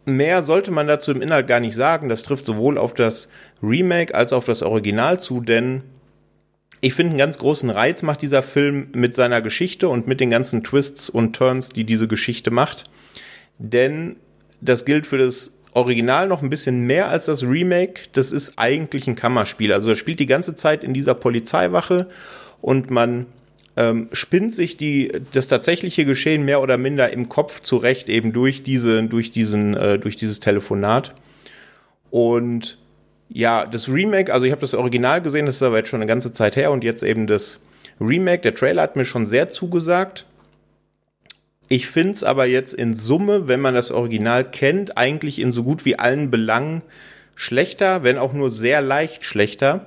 [0.05, 2.09] mehr sollte man dazu im Inhalt gar nicht sagen.
[2.09, 3.29] Das trifft sowohl auf das
[3.63, 5.83] Remake als auch auf das Original zu, denn
[6.81, 10.31] ich finde, einen ganz großen Reiz macht dieser Film mit seiner Geschichte und mit den
[10.31, 12.85] ganzen Twists und Turns, die diese Geschichte macht.
[13.61, 14.15] Denn
[14.59, 18.03] das gilt für das Original noch ein bisschen mehr als das Remake.
[18.13, 19.71] Das ist eigentlich ein Kammerspiel.
[19.71, 22.07] Also er spielt die ganze Zeit in dieser Polizeiwache
[22.59, 23.27] und man
[23.77, 28.63] ähm, spinnt sich die, das tatsächliche Geschehen mehr oder minder im Kopf zurecht, eben durch
[28.63, 31.13] diese, durch diesen, äh, durch dieses Telefonat.
[32.09, 32.79] Und
[33.29, 36.07] ja, das Remake, also ich habe das Original gesehen, das ist aber jetzt schon eine
[36.07, 37.61] ganze Zeit her und jetzt eben das
[38.01, 40.25] Remake, der Trailer hat mir schon sehr zugesagt.
[41.71, 45.63] Ich finde es aber jetzt in Summe, wenn man das Original kennt, eigentlich in so
[45.63, 46.81] gut wie allen Belangen
[47.33, 49.85] schlechter, wenn auch nur sehr leicht schlechter.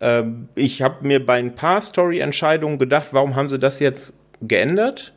[0.00, 5.12] Ähm, ich habe mir bei ein paar Story-Entscheidungen gedacht, warum haben sie das jetzt geändert?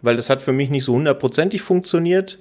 [0.00, 2.38] Weil das hat für mich nicht so hundertprozentig funktioniert.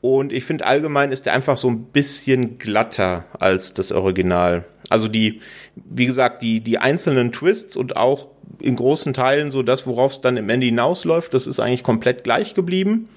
[0.00, 4.64] Und ich finde allgemein ist der einfach so ein bisschen glatter als das Original.
[4.88, 5.42] Also die,
[5.74, 10.20] wie gesagt, die, die einzelnen Twists und auch in großen Teilen so das, worauf es
[10.20, 13.08] dann im Ende hinausläuft, das ist eigentlich komplett gleich geblieben.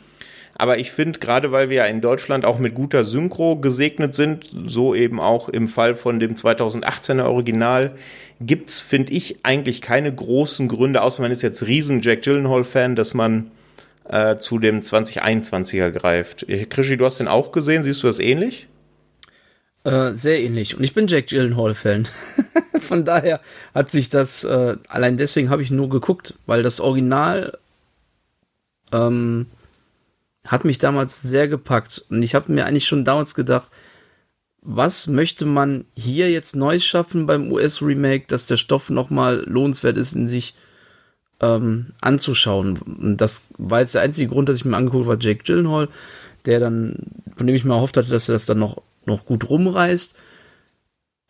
[0.57, 4.49] Aber ich finde, gerade weil wir ja in Deutschland auch mit guter Synchro gesegnet sind,
[4.67, 7.91] so eben auch im Fall von dem 2018er Original,
[8.39, 13.13] gibt's, finde ich, eigentlich keine großen Gründe, außer man ist jetzt riesen Jack Gyllenhaal-Fan, dass
[13.13, 13.51] man
[14.09, 16.45] äh, zu dem 2021er greift.
[16.69, 18.67] Krischi, du hast den auch gesehen, siehst du das ähnlich?
[19.85, 20.75] Äh, sehr ähnlich.
[20.75, 22.07] Und ich bin Jack Gyllenhaal-Fan.
[22.79, 23.39] Von daher
[23.75, 27.55] hat sich das, äh, allein deswegen habe ich nur geguckt, weil das Original
[28.91, 29.45] ähm,
[30.47, 32.03] hat mich damals sehr gepackt.
[32.09, 33.71] Und ich habe mir eigentlich schon damals gedacht,
[34.61, 40.15] was möchte man hier jetzt Neues schaffen beim US-Remake, dass der Stoff nochmal lohnenswert ist,
[40.15, 40.55] in sich
[41.41, 42.79] ähm, anzuschauen.
[42.79, 45.89] Und das war jetzt der einzige Grund, dass ich mir angeguckt habe, war Jake Gyllenhaal,
[46.47, 46.95] der dann,
[47.37, 50.15] von dem ich mir erhofft hatte, dass er das dann noch noch gut rumreißt.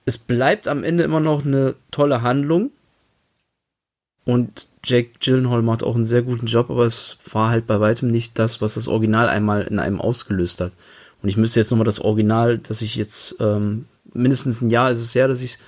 [0.05, 2.71] Es bleibt am Ende immer noch eine tolle Handlung.
[4.23, 8.09] Und Jake Gyllenhaal macht auch einen sehr guten Job, aber es war halt bei weitem
[8.09, 10.73] nicht das, was das Original einmal in einem ausgelöst hat.
[11.21, 15.01] Und ich müsste jetzt nochmal das Original, das ich jetzt, ähm, mindestens ein Jahr ist
[15.01, 15.59] es her, dass ich es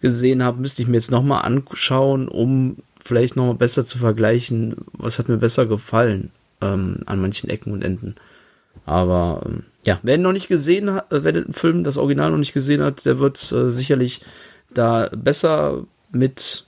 [0.00, 5.18] gesehen habe, müsste ich mir jetzt nochmal anschauen, um vielleicht nochmal besser zu vergleichen, was
[5.18, 6.30] hat mir besser gefallen
[6.60, 8.14] ähm, an manchen Ecken und Enden.
[8.86, 12.38] Aber ähm, ja, wer noch nicht gesehen hat, äh, wer den Film, das Original noch
[12.38, 14.20] nicht gesehen hat, der wird äh, sicherlich
[14.72, 16.66] da besser mit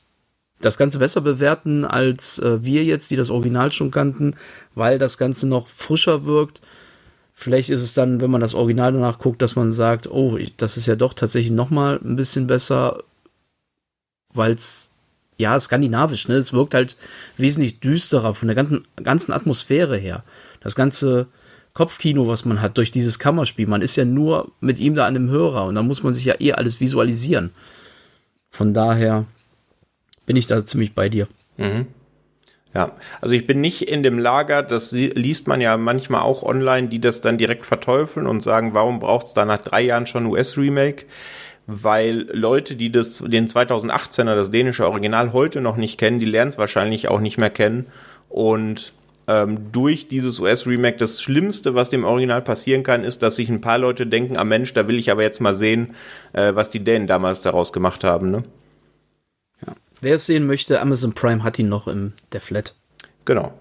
[0.60, 4.34] das Ganze besser bewerten als äh, wir jetzt, die das Original schon kannten,
[4.74, 6.60] weil das Ganze noch frischer wirkt.
[7.34, 10.78] Vielleicht ist es dann, wenn man das Original danach guckt, dass man sagt, oh, das
[10.78, 13.02] ist ja doch tatsächlich noch mal ein bisschen besser,
[14.32, 14.94] weil es
[15.36, 16.36] ja skandinavisch, ne?
[16.36, 16.96] Es wirkt halt
[17.36, 20.24] wesentlich düsterer von der ganzen ganzen Atmosphäre her.
[20.60, 21.26] Das ganze
[21.76, 23.66] Kopfkino, was man hat durch dieses Kammerspiel.
[23.66, 26.24] Man ist ja nur mit ihm da an dem Hörer und da muss man sich
[26.24, 27.50] ja eh alles visualisieren.
[28.50, 29.26] Von daher
[30.24, 31.28] bin ich da ziemlich bei dir.
[31.58, 31.86] Mhm.
[32.72, 36.88] Ja, also ich bin nicht in dem Lager, das liest man ja manchmal auch online,
[36.88, 40.24] die das dann direkt verteufeln und sagen, warum braucht es da nach drei Jahren schon
[40.24, 41.04] US-Remake?
[41.66, 46.48] Weil Leute, die das, den 2018er, das dänische Original heute noch nicht kennen, die lernen
[46.48, 47.84] es wahrscheinlich auch nicht mehr kennen.
[48.30, 48.94] Und
[49.28, 53.60] ähm, durch dieses US-Remake das Schlimmste, was dem Original passieren kann, ist, dass sich ein
[53.60, 55.94] paar Leute denken, ah Mensch, da will ich aber jetzt mal sehen,
[56.32, 58.30] äh, was die Dänen damals daraus gemacht haben.
[58.30, 58.44] Ne?
[59.66, 59.74] Ja.
[60.00, 62.74] Wer es sehen möchte, Amazon Prime hat ihn noch in der Flat.
[63.24, 63.52] Genau.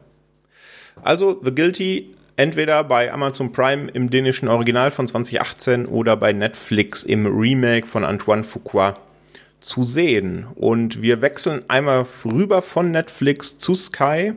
[1.02, 7.06] Also The Guilty Entweder bei Amazon Prime im dänischen Original von 2018 oder bei Netflix
[7.06, 8.98] im Remake von Antoine Fuqua
[9.66, 10.46] zu sehen.
[10.56, 14.34] Und wir wechseln einmal rüber von Netflix zu Sky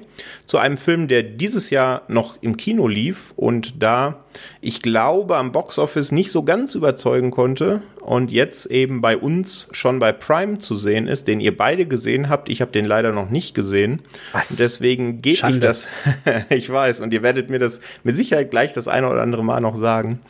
[0.47, 4.25] zu einem Film, der dieses Jahr noch im Kino lief und da
[4.63, 9.99] ich glaube am Boxoffice nicht so ganz überzeugen konnte und jetzt eben bei uns schon
[9.99, 12.49] bei Prime zu sehen ist, den ihr beide gesehen habt.
[12.49, 14.01] Ich habe den leider noch nicht gesehen.
[14.33, 14.53] Was?
[14.53, 15.61] Und deswegen gebe ich Schande.
[15.61, 15.89] das,
[16.49, 19.61] ich weiß, und ihr werdet mir das mit Sicherheit gleich das eine oder andere Mal
[19.61, 20.21] noch sagen,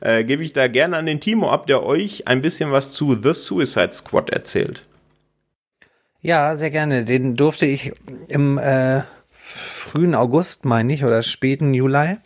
[0.00, 3.20] äh, gebe ich da gerne an den Timo ab, der euch ein bisschen was zu
[3.20, 4.84] The Suicide Squad erzählt.
[6.22, 7.04] Ja, sehr gerne.
[7.04, 7.90] Den durfte ich
[8.28, 9.02] im äh,
[9.40, 12.18] frühen August, meine ich, oder späten Juli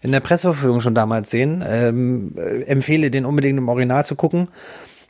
[0.00, 1.64] in der Presseverfügung schon damals sehen.
[1.66, 4.48] Ähm, äh, empfehle den unbedingt im Original zu gucken.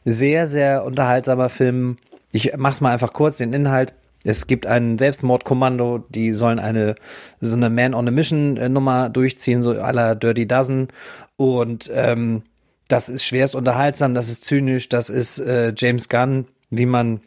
[0.05, 1.99] Sehr, sehr unterhaltsamer Film.
[2.33, 3.95] Ich mach's mal einfach kurz, den Inhalt.
[4.25, 6.97] Es gibt ein Selbstmordkommando, die sollen eine
[7.41, 10.89] so eine Man on a Mission Nummer durchziehen, so aller Dirty Dozen.
[11.37, 12.43] Und ähm,
[12.89, 17.21] das ist schwerst unterhaltsam, das ist zynisch, das ist äh, James Gunn, wie man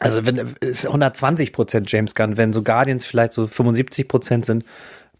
[0.00, 4.64] also wenn ist 120 Prozent James Gunn, wenn so Guardians vielleicht so 75 Prozent sind,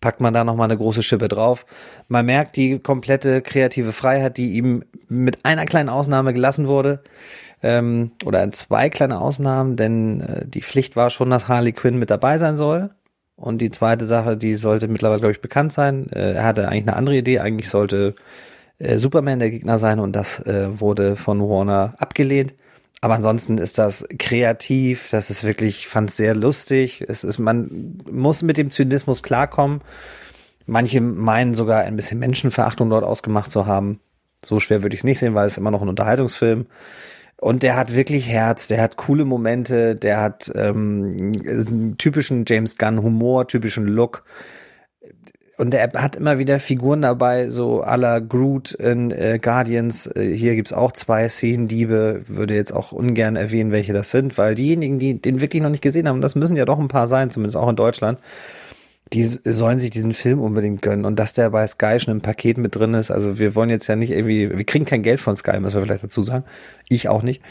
[0.00, 1.66] packt man da noch mal eine große Schippe drauf.
[2.08, 7.02] Man merkt die komplette kreative Freiheit, die ihm mit einer kleinen Ausnahme gelassen wurde.
[7.62, 12.10] Ähm, oder zwei kleine Ausnahmen, denn äh, die Pflicht war schon, dass Harley Quinn mit
[12.10, 12.90] dabei sein soll.
[13.34, 16.08] Und die zweite Sache, die sollte mittlerweile, glaube ich, bekannt sein.
[16.12, 17.40] Äh, er hatte eigentlich eine andere Idee.
[17.40, 18.14] Eigentlich sollte
[18.78, 22.54] äh, Superman der Gegner sein und das äh, wurde von Warner abgelehnt.
[23.00, 27.04] Aber ansonsten ist das kreativ, das ist wirklich, ich fand es sehr lustig.
[27.06, 29.82] Es ist, man muss mit dem Zynismus klarkommen.
[30.66, 34.00] Manche meinen sogar ein bisschen Menschenverachtung dort ausgemacht zu haben.
[34.44, 36.66] So schwer würde ich es nicht sehen, weil es immer noch ein Unterhaltungsfilm.
[37.40, 42.76] Und der hat wirklich Herz, der hat coole Momente, der hat ähm, einen typischen James
[42.78, 44.24] Gunn Humor, typischen Look.
[45.58, 50.06] Und er hat immer wieder Figuren dabei, so à la Groot in äh, Guardians.
[50.06, 52.22] Äh, hier gibt's auch zwei Szenendiebe.
[52.28, 55.82] Würde jetzt auch ungern erwähnen, welche das sind, weil diejenigen, die den wirklich noch nicht
[55.82, 58.20] gesehen haben, das müssen ja doch ein paar sein, zumindest auch in Deutschland,
[59.12, 61.04] die sollen sich diesen Film unbedingt gönnen.
[61.04, 63.88] Und dass der bei Sky schon im Paket mit drin ist, also wir wollen jetzt
[63.88, 66.44] ja nicht irgendwie, wir kriegen kein Geld von Sky, müssen wir vielleicht dazu sagen.
[66.88, 67.42] Ich auch nicht.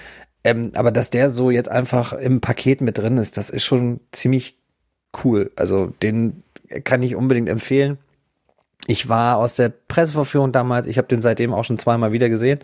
[0.46, 4.00] Ähm, aber dass der so jetzt einfach im Paket mit drin ist, das ist schon
[4.14, 4.57] ziemlich
[5.24, 5.52] cool.
[5.56, 6.44] Also den
[6.84, 7.98] kann ich unbedingt empfehlen.
[8.88, 12.60] Ich war aus der Presseverführung damals, ich habe den seitdem auch schon zweimal wieder gesehen,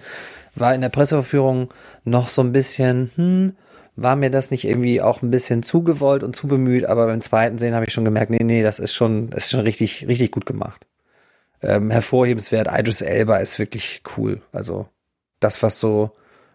[0.55, 3.55] war in der Presseverführung noch so ein bisschen, hm,
[3.95, 7.21] war mir das nicht irgendwie auch ein bisschen zu gewollt und zu bemüht, aber beim
[7.21, 10.07] zweiten Sehen habe ich schon gemerkt, nee, nee, das ist schon, das ist schon richtig,
[10.07, 10.85] richtig gut gemacht.
[11.61, 14.41] Ähm, hervorhebenswert, Idris Elba ist wirklich cool.
[14.51, 14.87] Also
[15.39, 16.11] das, was so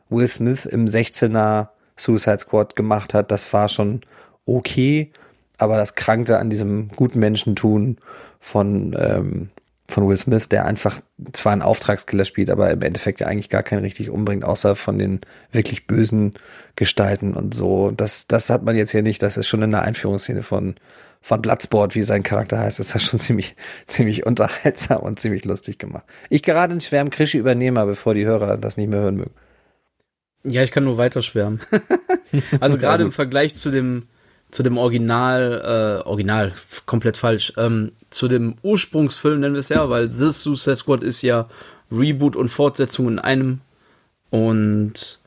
[0.09, 4.01] Will Smith im 16er Suicide Squad gemacht hat, das war schon
[4.45, 5.13] okay,
[5.59, 7.99] aber das krankte an diesem guten Menschentun
[8.41, 9.51] von, ähm,
[9.89, 11.01] von Will Smith, der einfach
[11.33, 14.99] zwar einen Auftragskiller spielt, aber im Endeffekt ja eigentlich gar keinen richtig umbringt, außer von
[14.99, 16.35] den wirklich bösen
[16.77, 17.91] Gestalten und so.
[17.91, 19.23] Das, das hat man jetzt hier nicht.
[19.23, 20.77] Das ist schon in der Einführungsszene von,
[21.21, 22.79] von Bloodsport, wie sein Charakter heißt.
[22.79, 26.05] Das ist ja schon ziemlich, ziemlich unterhaltsam und ziemlich lustig gemacht.
[26.31, 29.35] Ich gerade einen schweren Krischi übernehme, bevor die Hörer das nicht mehr hören mögen.
[30.45, 31.61] Ja, ich kann nur weiter schwärmen.
[32.61, 34.05] also gerade im Vergleich zu dem
[34.51, 36.53] zu dem Original, äh, Original,
[36.87, 41.23] komplett falsch, ähm, zu dem Ursprungsfilm nennen wir es ja, weil The Suicide Squad ist
[41.23, 41.49] ja
[41.93, 43.61] Reboot und Fortsetzung in einem.
[44.31, 45.21] Und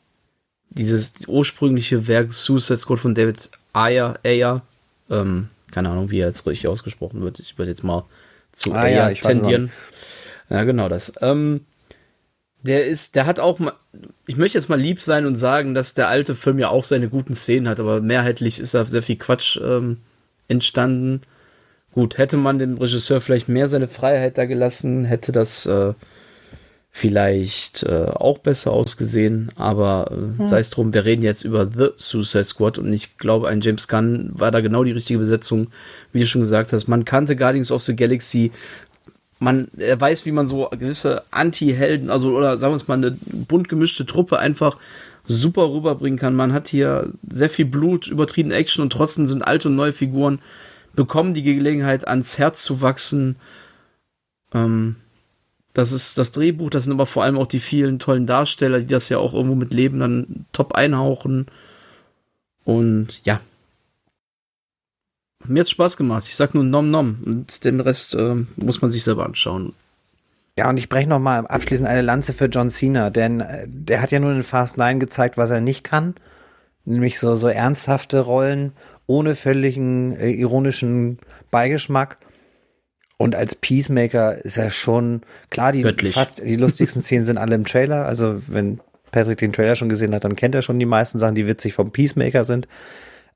[0.70, 4.62] dieses ursprüngliche Werk Suicide Squad von David Ayer, Ayer
[5.10, 7.40] ähm, keine Ahnung, wie er jetzt richtig ausgesprochen wird.
[7.40, 8.06] Ich würde jetzt mal
[8.52, 9.72] zu Ah, Ayer ja, tendieren.
[10.50, 11.14] Ja, genau das.
[11.22, 11.66] Ähm,
[12.64, 13.74] der ist, der hat auch mal,
[14.28, 17.10] ich möchte jetzt mal lieb sein und sagen, dass der alte Film ja auch seine
[17.10, 19.98] guten Szenen hat, aber mehrheitlich ist da sehr viel Quatsch ähm,
[20.48, 21.22] entstanden.
[21.94, 25.94] Gut, hätte man dem Regisseur vielleicht mehr seine Freiheit da gelassen, hätte das äh,
[26.92, 31.90] vielleicht äh, auch besser ausgesehen, aber äh, sei es drum, wir reden jetzt über The
[31.98, 35.68] Suicide Squad und ich glaube, ein James Gunn war da genau die richtige Besetzung,
[36.12, 36.88] wie du schon gesagt hast.
[36.88, 38.52] Man kannte Guardians of the Galaxy,
[39.42, 43.12] man, er weiß, wie man so gewisse Anti-Helden, also oder sagen wir es mal, eine
[43.12, 44.78] bunt gemischte Truppe einfach
[45.26, 46.36] super rüberbringen kann.
[46.36, 50.40] Man hat hier sehr viel Blut, übertrieben Action und trotzdem sind alte und neue Figuren,
[50.96, 53.36] bekommen die Gelegenheit, ans Herz zu wachsen.
[54.54, 54.98] Ähm,
[55.74, 58.88] das ist das Drehbuch, das sind aber vor allem auch die vielen tollen Darsteller, die
[58.88, 61.48] das ja auch irgendwo mit Leben dann top einhauchen.
[62.64, 63.40] Und ja.
[65.46, 66.26] Mir hat's Spaß gemacht.
[66.28, 67.18] Ich sag nur Nom Nom.
[67.26, 69.74] Und den Rest ähm, muss man sich selber anschauen.
[70.58, 74.02] Ja, und ich breche noch mal abschließend eine Lanze für John Cena, denn äh, der
[74.02, 76.16] hat ja nur in Fast 9 gezeigt, was er nicht kann.
[76.84, 78.74] Nämlich so, so ernsthafte Rollen
[79.08, 81.20] ohne völligen äh, ironischen
[81.52, 82.18] Beigeschmack.
[83.18, 86.14] Und als Peacemaker ist er schon, klar, die Göttlich.
[86.14, 88.06] fast die lustigsten Szenen sind alle im Trailer.
[88.06, 88.80] Also wenn
[89.12, 91.74] Patrick den Trailer schon gesehen hat, dann kennt er schon die meisten Sachen, die witzig
[91.74, 92.68] vom Peacemaker sind.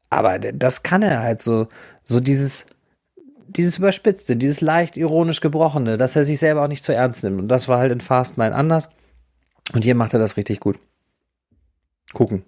[0.10, 1.68] Aber das kann er halt so,
[2.04, 2.66] so dieses,
[3.48, 7.40] dieses Überspitzte, dieses leicht ironisch gebrochene, dass er sich selber auch nicht zu ernst nimmt.
[7.40, 8.90] Und das war halt in Fast Nine anders.
[9.74, 10.78] Und hier macht er das richtig gut.
[12.14, 12.44] Gucken.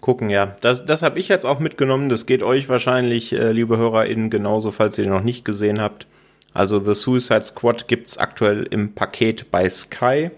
[0.00, 0.56] Gucken, ja.
[0.60, 2.08] Das, das habe ich jetzt auch mitgenommen.
[2.08, 6.06] Das geht euch wahrscheinlich, äh, liebe HörerInnen, genauso, falls ihr den noch nicht gesehen habt.
[6.52, 10.30] Also The Suicide Squad gibt's aktuell im Paket bei Sky.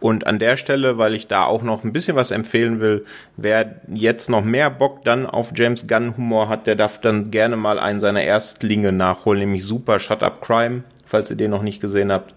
[0.00, 3.04] Und an der Stelle, weil ich da auch noch ein bisschen was empfehlen will,
[3.36, 7.56] wer jetzt noch mehr Bock dann auf James Gunn Humor hat, der darf dann gerne
[7.56, 11.80] mal einen seiner Erstlinge nachholen, nämlich Super Shut Up Crime, falls ihr den noch nicht
[11.80, 12.34] gesehen habt.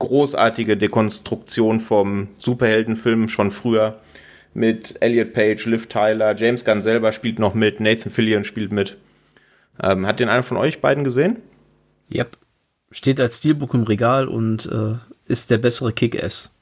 [0.00, 4.00] Großartige Dekonstruktion vom Superheldenfilm schon früher
[4.52, 8.96] mit Elliot Page, Liv Tyler, James Gunn selber spielt noch mit, Nathan Fillion spielt mit.
[9.80, 11.36] Ähm, hat den einer von euch beiden gesehen?
[12.12, 12.38] Yep.
[12.90, 14.94] Steht als Steelbook im Regal und äh,
[15.26, 16.55] ist der bessere Kick-Ass.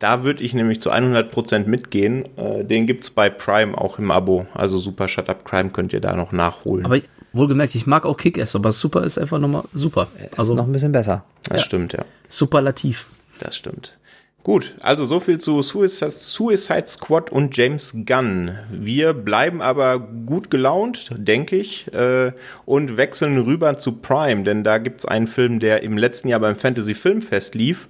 [0.00, 2.24] Da würde ich nämlich zu 100% mitgehen.
[2.36, 4.46] Äh, den gibt's bei Prime auch im Abo.
[4.54, 6.86] Also Super Shut Up Crime könnt ihr da noch nachholen.
[6.86, 6.98] Aber
[7.32, 10.08] wohlgemerkt, ich mag auch Kick-Ass, aber Super ist einfach nochmal super.
[10.18, 11.24] Also Also noch ein bisschen besser.
[11.44, 11.64] das ja.
[11.64, 12.04] stimmt, ja.
[12.28, 13.06] superlativ.
[13.38, 13.96] Das stimmt.
[14.42, 18.56] Gut, also so viel zu Suicide, Suicide Squad und James Gunn.
[18.70, 22.32] Wir bleiben aber gut gelaunt, denke ich, äh,
[22.64, 26.56] und wechseln rüber zu Prime, denn da gibt's einen Film, der im letzten Jahr beim
[26.56, 27.86] Fantasy Filmfest lief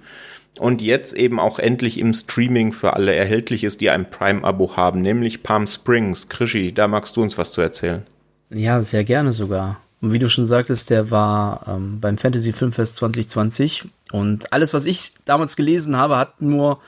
[0.59, 5.01] und jetzt eben auch endlich im Streaming für alle erhältlich ist, die ein Prime-Abo haben,
[5.01, 6.29] nämlich Palm Springs.
[6.29, 8.03] Krischi, da magst du uns was zu erzählen.
[8.49, 9.79] Ja, sehr gerne sogar.
[10.01, 14.85] Und wie du schon sagtest, der war ähm, beim Fantasy Filmfest 2020 und alles, was
[14.85, 16.79] ich damals gelesen habe, hat nur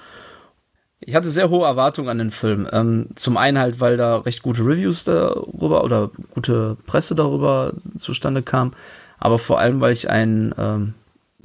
[1.05, 2.67] ich hatte sehr hohe Erwartungen an den Film.
[2.71, 8.41] Ähm, zum einen halt, weil da recht gute Reviews darüber oder gute Presse darüber zustande
[8.41, 8.71] kam,
[9.19, 10.93] aber vor allem, weil ich ein, ähm,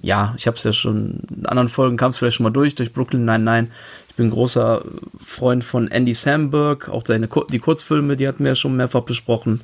[0.01, 2.75] ja, ich habe es ja schon in anderen Folgen kam es vielleicht schon mal durch
[2.75, 3.69] durch Brooklyn Nine Nine.
[4.09, 4.85] Ich bin großer
[5.23, 9.61] Freund von Andy Samberg, auch seine die Kurzfilme, die hatten wir ja schon mehrfach besprochen.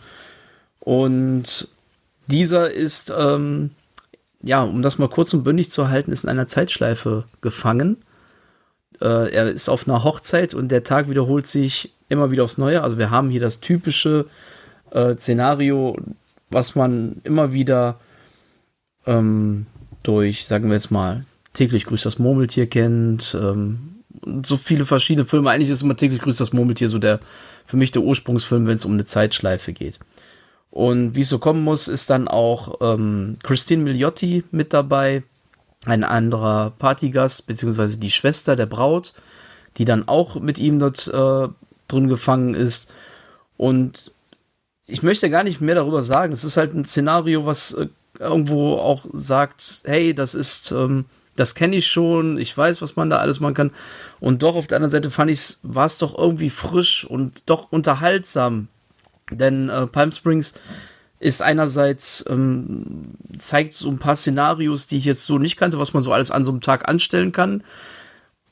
[0.81, 1.69] Und
[2.27, 3.71] dieser ist, ähm,
[4.43, 7.97] ja, um das mal kurz und bündig zu halten, ist in einer Zeitschleife gefangen.
[9.01, 12.83] Äh, er ist auf einer Hochzeit und der Tag wiederholt sich immer wieder aufs Neue.
[12.83, 14.27] Also wir haben hier das typische
[14.91, 15.97] äh, Szenario,
[16.51, 17.99] was man immer wieder
[19.07, 19.67] ähm,
[20.05, 23.37] durch, sagen wir jetzt mal, täglich grüßt das Murmeltier kennt.
[23.41, 23.95] Ähm,
[24.45, 25.51] so viele verschiedene Filme.
[25.51, 27.21] Eigentlich ist immer täglich grüßt das Murmeltier so der
[27.67, 29.99] für mich der Ursprungsfilm, wenn es um eine Zeitschleife geht.
[30.71, 35.23] Und wie es so kommen muss, ist dann auch ähm, Christine Milioti mit dabei,
[35.87, 39.15] ein anderer Partygast, beziehungsweise die Schwester der Braut,
[39.77, 41.49] die dann auch mit ihm dort äh,
[41.89, 42.93] drin gefangen ist.
[43.57, 44.13] Und
[44.87, 46.33] ich möchte gar nicht mehr darüber sagen.
[46.33, 47.89] Es ist halt ein Szenario, was äh,
[48.19, 53.11] irgendwo auch sagt, hey, das ist, ähm, das kenne ich schon, ich weiß, was man
[53.11, 53.71] da alles machen kann.
[54.21, 57.73] Und doch auf der anderen Seite fand ich, war es doch irgendwie frisch und doch
[57.73, 58.69] unterhaltsam.
[59.31, 60.55] Denn äh, Palm Springs
[61.19, 65.95] ist einerseits, ähm, zeigt so ein paar Szenarios, die ich jetzt so nicht kannte, was
[65.95, 67.65] man so alles an so einem Tag anstellen kann.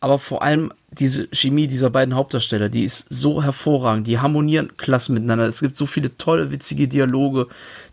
[0.03, 4.09] Aber vor allem diese Chemie dieser beiden Hauptdarsteller, die ist so hervorragend.
[4.09, 5.47] Die harmonieren klasse miteinander.
[5.47, 7.47] Es gibt so viele tolle, witzige Dialoge.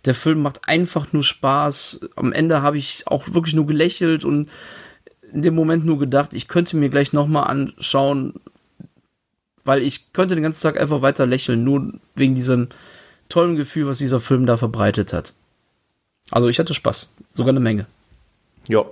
[0.05, 1.99] Der Film macht einfach nur Spaß.
[2.15, 4.49] Am Ende habe ich auch wirklich nur gelächelt und
[5.31, 8.33] in dem Moment nur gedacht, ich könnte mir gleich nochmal anschauen,
[9.63, 12.69] weil ich könnte den ganzen Tag einfach weiter lächeln, nur wegen diesem
[13.29, 15.35] tollen Gefühl, was dieser Film da verbreitet hat.
[16.31, 17.85] Also ich hatte Spaß, sogar eine Menge.
[18.67, 18.83] Ja,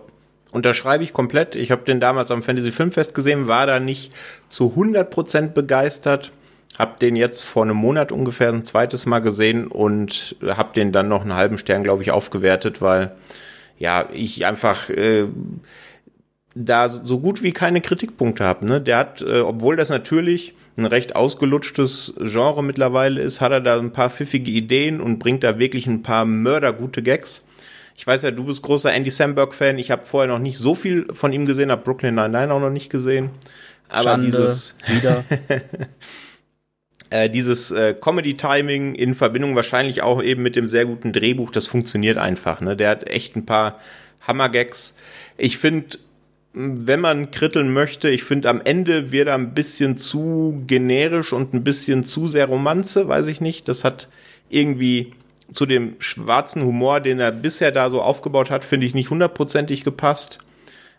[0.52, 1.56] unterschreibe ich komplett.
[1.56, 4.14] Ich habe den damals am Fantasy Filmfest gesehen, war da nicht
[4.50, 6.32] zu 100% begeistert.
[6.78, 11.08] Hab den jetzt vor einem Monat ungefähr ein zweites Mal gesehen und hab den dann
[11.08, 13.16] noch einen halben Stern, glaube ich, aufgewertet, weil
[13.80, 15.26] ja, ich einfach äh,
[16.66, 18.66] da so gut wie keine Kritikpunkte habe.
[18.66, 18.82] Ne?
[18.82, 23.80] Der hat, äh, obwohl das natürlich ein recht ausgelutschtes Genre mittlerweile ist, hat er da
[23.80, 27.47] ein paar pfiffige Ideen und bringt da wirklich ein paar mördergute Gags.
[27.98, 29.80] Ich weiß ja, du bist großer Andy Samberg-Fan.
[29.80, 32.70] Ich habe vorher noch nicht so viel von ihm gesehen, habe Brooklyn Nine-Nine auch noch
[32.70, 33.32] nicht gesehen.
[33.90, 35.24] Aber Schande, dieses, wieder.
[37.10, 41.66] äh, dieses äh, Comedy-Timing in Verbindung wahrscheinlich auch eben mit dem sehr guten Drehbuch, das
[41.66, 42.62] funktioniert einfach.
[42.62, 42.78] Ne?
[42.78, 43.80] Der hat echt ein paar
[44.22, 44.96] Hammer-Gags.
[45.36, 45.98] Ich finde,
[46.54, 51.56] wenn man kritteln möchte, ich finde am Ende wird er ein bisschen zu generisch und
[51.56, 53.68] ein bisschen zu sehr Romanze, weiß ich nicht.
[53.68, 54.08] Das hat
[54.50, 55.14] irgendwie
[55.52, 59.84] zu dem schwarzen Humor, den er bisher da so aufgebaut hat, finde ich nicht hundertprozentig
[59.84, 60.40] gepasst.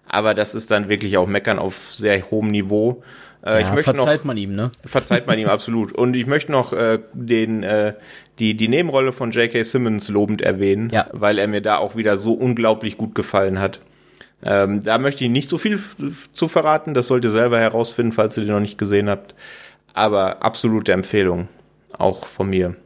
[0.07, 3.03] aber das ist dann wirklich auch Meckern auf sehr hohem Niveau.
[3.45, 4.73] Äh, ja, verzeiht noch, man ihm, ne?
[4.85, 5.93] Verzeiht man ihm absolut.
[5.93, 7.93] Und ich möchte noch äh, den, äh,
[8.39, 9.63] die, die Nebenrolle von J.K.
[9.63, 11.07] Simmons lobend erwähnen, Ja.
[11.13, 13.81] weil er mir da auch wieder so unglaublich gut gefallen hat.
[14.43, 15.79] Ähm, da möchte ich nicht so viel
[16.33, 16.95] zu verraten.
[16.95, 19.35] Das sollt ihr selber herausfinden, falls ihr den noch nicht gesehen habt.
[19.95, 21.49] Aber absolute Empfehlung.
[21.97, 22.77] Auch von mir.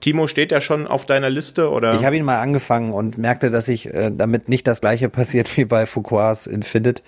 [0.00, 1.94] Timo, steht er schon auf deiner Liste oder?
[1.94, 5.54] Ich habe ihn mal angefangen und merkte, dass ich, äh, damit nicht das gleiche passiert
[5.56, 7.02] wie bei Foucaults Infinite,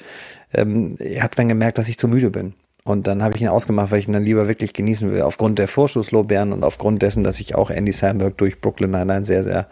[0.53, 2.55] ähm, ich habe dann gemerkt, dass ich zu müde bin.
[2.84, 5.59] Und dann habe ich ihn ausgemacht, weil ich ihn dann lieber wirklich genießen will, aufgrund
[5.59, 9.68] der Vorschusslorbeeren und aufgrund dessen, dass ich auch Andy Samberg durch Brooklyn Nine-Nine sehr, sehr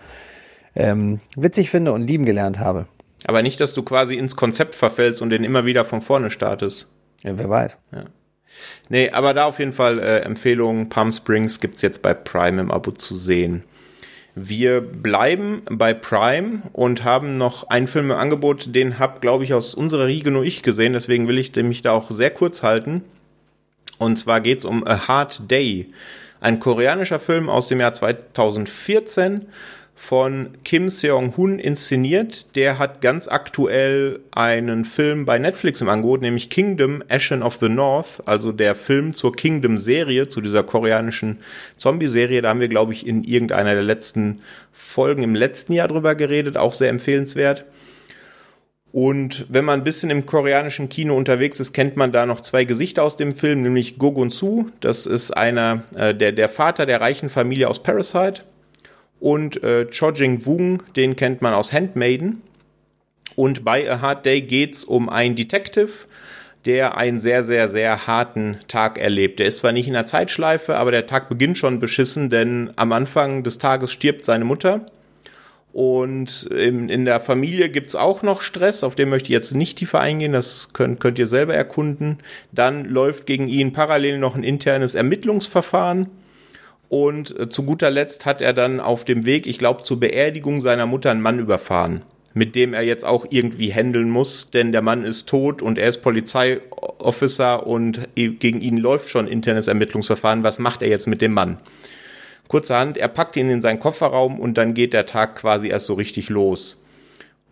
[0.75, 2.87] ähm, witzig finde und lieben gelernt habe.
[3.25, 6.89] Aber nicht, dass du quasi ins Konzept verfällst und den immer wieder von vorne startest.
[7.23, 7.79] Ja, wer weiß.
[8.89, 10.89] Nee, aber da auf jeden Fall äh, Empfehlung.
[10.89, 13.65] Palm Springs gibt's jetzt bei Prime im Abo zu sehen.
[14.39, 19.55] Wir bleiben bei Prime und haben noch einen Film im Angebot, den hab, glaube ich,
[19.55, 23.03] aus unserer Riege nur ich gesehen, deswegen will ich mich da auch sehr kurz halten.
[23.97, 25.89] Und zwar geht's um A Hard Day,
[26.41, 29.47] ein koreanischer Film aus dem Jahr 2014
[29.99, 32.55] von Kim Seong-hun inszeniert.
[32.55, 37.71] Der hat ganz aktuell einen Film bei Netflix im Angebot, nämlich Kingdom Ashen of the
[37.71, 41.39] North, also der Film zur Kingdom-Serie, zu dieser koreanischen
[41.77, 42.43] Zombie-Serie.
[42.43, 46.59] Da haben wir, glaube ich, in irgendeiner der letzten Folgen im letzten Jahr drüber geredet,
[46.59, 47.65] auch sehr empfehlenswert.
[48.93, 52.65] Und wenn man ein bisschen im koreanischen Kino unterwegs ist, kennt man da noch zwei
[52.65, 56.87] Gesichter aus dem Film, nämlich Go Gun Soo, das ist einer, äh, der, der Vater
[56.87, 58.43] der reichen Familie aus Parasite.
[59.21, 62.43] Und äh, Cho Jing-Woong, den kennt man aus Handmaiden.
[63.35, 65.91] Und bei A Hard Day geht's um einen Detective,
[66.65, 69.39] der einen sehr, sehr, sehr harten Tag erlebt.
[69.39, 72.93] Der ist zwar nicht in der Zeitschleife, aber der Tag beginnt schon beschissen, denn am
[72.93, 74.87] Anfang des Tages stirbt seine Mutter.
[75.73, 79.77] Und in, in der Familie gibt's auch noch Stress, auf den möchte ich jetzt nicht
[79.77, 82.19] tiefer eingehen, das könnt, könnt ihr selber erkunden.
[82.51, 86.07] Dann läuft gegen ihn parallel noch ein internes Ermittlungsverfahren.
[86.89, 90.61] Und äh, zu guter Letzt hat er dann auf dem Weg, ich glaube, zur Beerdigung
[90.61, 92.03] seiner Mutter einen Mann überfahren,
[92.35, 95.89] mit dem er jetzt auch irgendwie handeln muss, denn der Mann ist tot und er
[95.89, 100.45] ist Polizeiofficer und gegen ihn läuft schon internes Ermittlungsverfahren.
[100.45, 101.59] Was macht er jetzt mit dem Mann?
[102.49, 105.95] Kurzerhand, er packt ihn in seinen Kofferraum und dann geht der Tag quasi erst so
[105.95, 106.81] richtig los.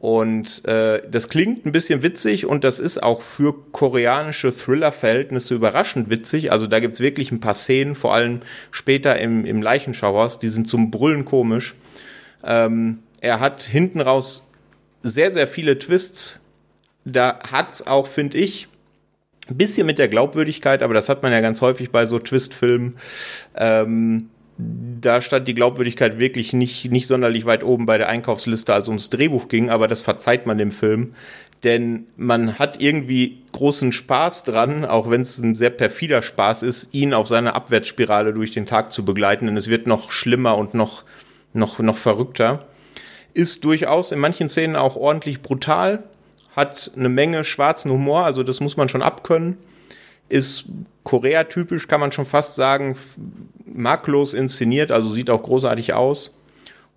[0.04, 6.10] Und äh, das klingt ein bisschen witzig und das ist auch für koreanische Thriller-Verhältnisse überraschend
[6.10, 6.52] witzig.
[6.52, 8.40] Also da gibt's wirklich ein paar Szenen, vor allem
[8.70, 11.74] später im, im Leichenschauers, die sind zum Brüllen komisch.
[12.44, 14.46] Ähm, er hat hinten raus
[15.02, 16.38] sehr, sehr viele Twists.
[17.06, 18.68] Da hat's auch, finde ich,
[19.48, 22.96] ein bisschen mit der Glaubwürdigkeit, aber das hat man ja ganz häufig bei so Twist-Filmen.
[23.56, 28.88] Ähm, da stand die Glaubwürdigkeit wirklich nicht, nicht sonderlich weit oben bei der Einkaufsliste, als
[28.88, 31.14] ums Drehbuch ging, aber das verzeiht man dem Film.
[31.64, 36.94] Denn man hat irgendwie großen Spaß dran, auch wenn es ein sehr perfider Spaß ist,
[36.94, 40.74] ihn auf seiner Abwärtsspirale durch den Tag zu begleiten, denn es wird noch schlimmer und
[40.74, 41.04] noch,
[41.52, 42.66] noch, noch verrückter.
[43.32, 46.04] Ist durchaus in manchen Szenen auch ordentlich brutal,
[46.54, 49.56] hat eine Menge schwarzen Humor, also das muss man schon abkönnen.
[50.28, 50.66] Ist
[51.02, 52.96] Korea-typisch, kann man schon fast sagen,
[53.74, 56.34] makellos inszeniert, also sieht auch großartig aus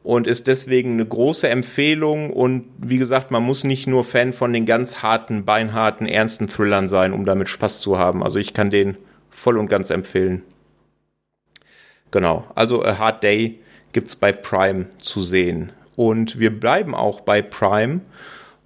[0.04, 2.32] und ist deswegen eine große Empfehlung.
[2.32, 6.88] Und wie gesagt, man muss nicht nur Fan von den ganz harten, beinharten, ernsten Thrillern
[6.88, 8.24] sein, um damit Spaß zu haben.
[8.24, 8.96] Also ich kann den
[9.30, 10.44] voll und ganz empfehlen.
[12.12, 13.60] Genau, also A Hard Day
[13.92, 15.74] gibt's bei Prime zu sehen.
[15.98, 18.02] Und wir bleiben auch bei Prime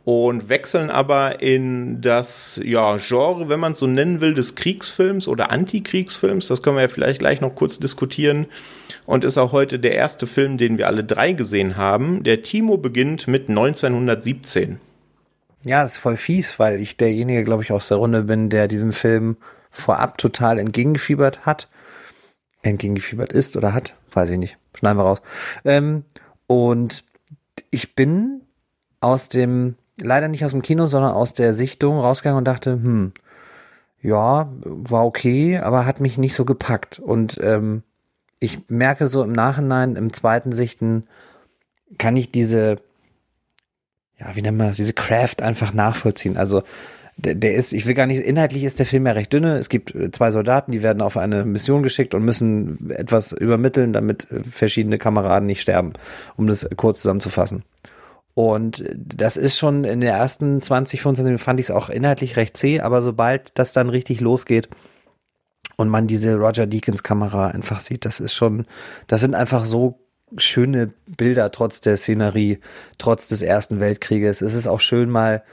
[0.03, 5.27] und wechseln aber in das ja, Genre, wenn man es so nennen will, des Kriegsfilms
[5.27, 6.47] oder Antikriegsfilms.
[6.47, 8.47] Das können wir ja vielleicht gleich noch kurz diskutieren.
[9.05, 12.23] Und ist auch heute der erste Film, den wir alle drei gesehen haben.
[12.23, 14.79] Der Timo beginnt mit 1917.
[15.63, 18.93] Ja, ist voll fies, weil ich derjenige, glaube ich, aus der Runde bin, der diesem
[18.93, 19.37] Film
[19.69, 21.67] vorab total entgegengefiebert hat.
[22.63, 24.57] Entgegengefiebert ist oder hat, weiß ich nicht.
[24.75, 25.21] Schneiden wir raus.
[25.63, 26.05] Ähm,
[26.47, 27.03] und
[27.69, 28.41] ich bin
[29.01, 33.13] aus dem, leider nicht aus dem Kino, sondern aus der Sichtung rausgegangen und dachte, hm,
[34.01, 36.99] ja, war okay, aber hat mich nicht so gepackt.
[36.99, 37.83] Und ähm,
[38.39, 41.05] ich merke so im Nachhinein, im zweiten Sichten,
[41.97, 42.77] kann ich diese,
[44.19, 46.37] ja, wie nennt man das, diese Craft einfach nachvollziehen.
[46.37, 46.63] Also
[47.17, 49.57] der, der ist, ich will gar nicht, inhaltlich ist der Film ja recht dünne.
[49.57, 54.27] Es gibt zwei Soldaten, die werden auf eine Mission geschickt und müssen etwas übermitteln, damit
[54.49, 55.93] verschiedene Kameraden nicht sterben,
[56.37, 57.63] um das kurz zusammenzufassen.
[58.33, 62.37] Und das ist schon in der ersten 20, 25 Minuten fand ich es auch inhaltlich
[62.37, 64.69] recht zäh, aber sobald das dann richtig losgeht
[65.75, 68.65] und man diese Roger Deakins Kamera einfach sieht, das ist schon,
[69.07, 69.99] das sind einfach so
[70.37, 72.59] schöne Bilder trotz der Szenerie,
[72.97, 74.41] trotz des Ersten Weltkrieges.
[74.41, 75.43] Es ist auch schön mal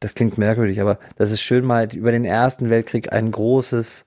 [0.00, 4.06] das klingt merkwürdig, aber das ist schön mal über den Ersten Weltkrieg ein großes,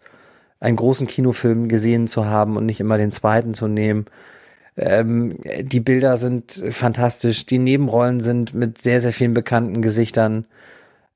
[0.60, 4.06] einen großen Kinofilm gesehen zu haben und nicht immer den zweiten zu nehmen.
[4.78, 10.48] Ähm, die Bilder sind fantastisch, die Nebenrollen sind mit sehr, sehr vielen bekannten Gesichtern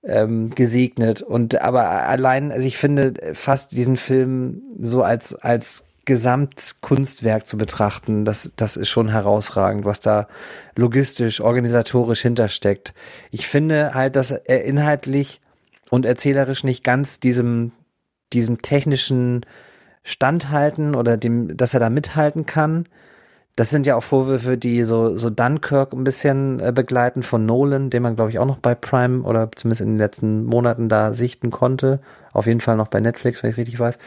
[0.03, 1.21] ähm, gesegnet.
[1.21, 8.25] Und aber allein, also ich finde fast diesen Film so als, als Gesamtkunstwerk zu betrachten,
[8.25, 10.27] das, das ist schon herausragend, was da
[10.75, 12.93] logistisch, organisatorisch hintersteckt.
[13.31, 15.41] Ich finde halt, dass er inhaltlich
[15.89, 17.71] und erzählerisch nicht ganz diesem,
[18.33, 19.45] diesem technischen
[20.03, 22.85] standhalten oder dem, dass er da mithalten kann.
[23.55, 27.89] Das sind ja auch Vorwürfe, die so, so Dunkirk ein bisschen äh, begleiten von Nolan,
[27.89, 31.13] den man, glaube ich, auch noch bei Prime oder zumindest in den letzten Monaten da
[31.13, 31.99] sichten konnte.
[32.33, 33.97] Auf jeden Fall noch bei Netflix, wenn ich richtig weiß.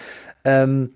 [0.44, 0.90] Ähm,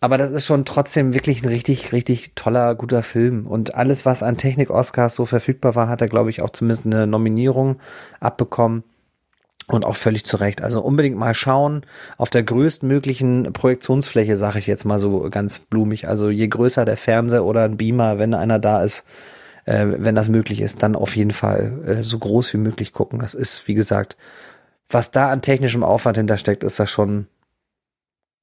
[0.00, 3.46] aber das ist schon trotzdem wirklich ein richtig, richtig toller, guter Film.
[3.46, 7.06] Und alles, was an Technik-Oscars so verfügbar war, hat er, glaube ich, auch zumindest eine
[7.06, 7.80] Nominierung
[8.18, 8.82] abbekommen.
[9.72, 10.62] Und auch völlig zu Recht.
[10.62, 11.82] Also unbedingt mal schauen.
[12.16, 16.08] Auf der größtmöglichen Projektionsfläche, sage ich jetzt mal so ganz blumig.
[16.08, 19.04] Also je größer der Fernseher oder ein Beamer, wenn einer da ist,
[19.64, 23.18] äh, wenn das möglich ist, dann auf jeden Fall äh, so groß wie möglich gucken.
[23.20, 24.16] Das ist, wie gesagt,
[24.88, 27.26] was da an technischem Aufwand hintersteckt, ist das schon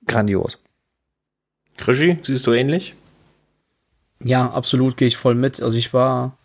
[0.06, 0.60] grandios.
[1.78, 2.96] Krischi, siehst du ähnlich?
[4.24, 5.62] Ja, absolut gehe ich voll mit.
[5.62, 6.38] Also ich war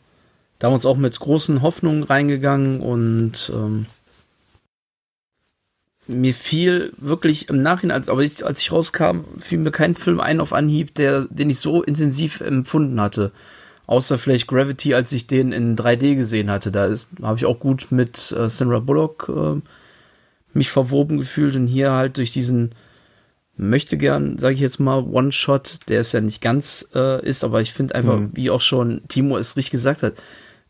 [0.58, 3.86] damals auch mit großen Hoffnungen reingegangen und ähm,
[6.06, 10.40] mir fiel wirklich im Nachhinein, aber ich, als ich rauskam, fiel mir kein Film ein
[10.40, 13.32] auf Anhieb, der, den ich so intensiv empfunden hatte.
[13.86, 16.70] Außer vielleicht Gravity, als ich den in 3D gesehen hatte.
[16.70, 16.92] Da
[17.22, 19.60] habe ich auch gut mit äh, Sandra Bullock äh,
[20.54, 22.74] mich verwoben gefühlt und hier halt durch diesen
[23.56, 27.60] möchte gern, sage ich jetzt mal, One-Shot, der es ja nicht ganz äh, ist, aber
[27.60, 28.30] ich finde einfach, mhm.
[28.32, 30.14] wie auch schon Timo es richtig gesagt hat,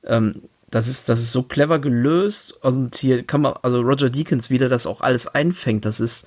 [0.05, 0.43] ähm,
[0.73, 2.53] das ist, das ist so clever gelöst.
[2.65, 5.85] Und hier kann man, also Roger Deakins wieder das auch alles einfängt.
[5.85, 6.27] Das ist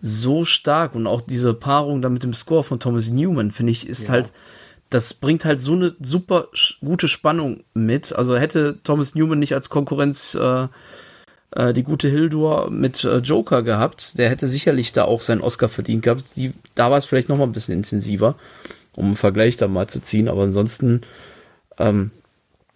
[0.00, 0.96] so stark.
[0.96, 4.14] Und auch diese Paarung da mit dem Score von Thomas Newman, finde ich, ist ja.
[4.14, 4.32] halt,
[4.90, 6.48] das bringt halt so eine super
[6.80, 8.12] gute Spannung mit.
[8.12, 10.66] Also hätte Thomas Newman nicht als Konkurrenz äh,
[11.52, 15.68] äh, die gute Hildur mit äh, Joker gehabt, der hätte sicherlich da auch seinen Oscar
[15.68, 16.24] verdient gehabt.
[16.34, 18.34] Die, da war es vielleicht noch mal ein bisschen intensiver,
[18.96, 20.28] um einen Vergleich da mal zu ziehen.
[20.28, 21.02] Aber ansonsten,
[21.78, 22.10] ähm,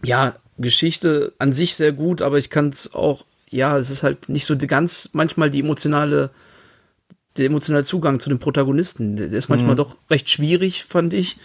[0.04, 4.28] ja, Geschichte an sich sehr gut, aber ich kann es auch, ja, es ist halt
[4.28, 6.30] nicht so ganz manchmal die emotionale,
[7.36, 9.16] der emotionale Zugang zu den Protagonisten.
[9.16, 9.78] Der ist manchmal mhm.
[9.78, 11.36] doch recht schwierig, fand ich.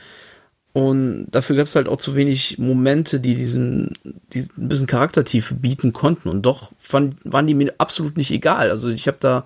[0.73, 3.93] Und dafür gab es halt auch zu wenig Momente, die diesen,
[4.31, 6.29] diesen ein bisschen Charaktertiefe bieten konnten.
[6.29, 8.69] Und doch fand, waren die mir absolut nicht egal.
[8.69, 9.45] Also ich habe da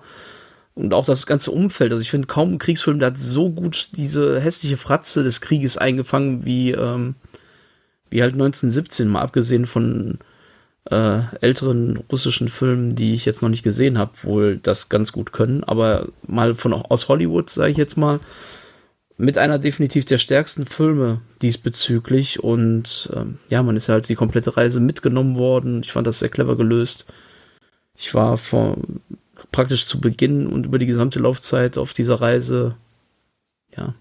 [0.76, 1.90] und auch das ganze Umfeld.
[1.90, 5.78] Also ich finde kaum ein Kriegsfilm, der hat so gut diese hässliche Fratze des Krieges
[5.78, 7.16] eingefangen wie ähm,
[8.10, 10.18] wie halt 1917, mal abgesehen von
[10.90, 15.32] äh, älteren russischen Filmen, die ich jetzt noch nicht gesehen habe, wohl das ganz gut
[15.32, 15.64] können.
[15.64, 18.20] Aber mal von aus Hollywood, sage ich jetzt mal,
[19.18, 22.42] mit einer definitiv der stärksten Filme diesbezüglich.
[22.42, 25.82] Und ähm, ja, man ist halt die komplette Reise mitgenommen worden.
[25.82, 27.06] Ich fand das sehr clever gelöst.
[27.96, 28.76] Ich war vor,
[29.52, 32.76] praktisch zu Beginn und über die gesamte Laufzeit auf dieser Reise
[33.76, 33.94] ja,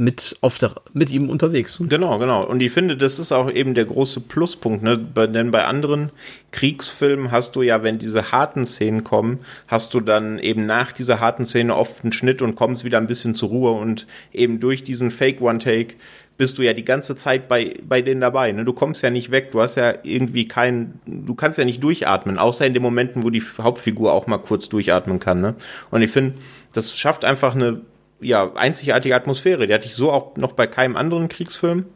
[0.00, 1.82] mit auf der mit ihm unterwegs.
[1.86, 2.46] Genau, genau.
[2.46, 4.96] Und ich finde, das ist auch eben der große Pluspunkt, ne?
[4.96, 6.10] Denn bei anderen
[6.52, 11.20] Kriegsfilmen hast du ja, wenn diese harten Szenen kommen, hast du dann eben nach dieser
[11.20, 14.82] harten Szene oft einen Schnitt und kommst wieder ein bisschen zur Ruhe und eben durch
[14.82, 15.96] diesen Fake One Take
[16.38, 18.52] bist du ja die ganze Zeit bei, bei denen dabei.
[18.52, 18.64] Ne?
[18.64, 22.38] Du kommst ja nicht weg, du hast ja irgendwie keinen, du kannst ja nicht durchatmen,
[22.38, 25.42] außer in den Momenten, wo die Hauptfigur auch mal kurz durchatmen kann.
[25.42, 25.56] Ne?
[25.90, 26.36] Und ich finde,
[26.72, 27.82] das schafft einfach eine
[28.20, 29.66] ja, einzigartige Atmosphäre.
[29.66, 31.86] Die hatte ich so auch noch bei keinem anderen Kriegsfilm.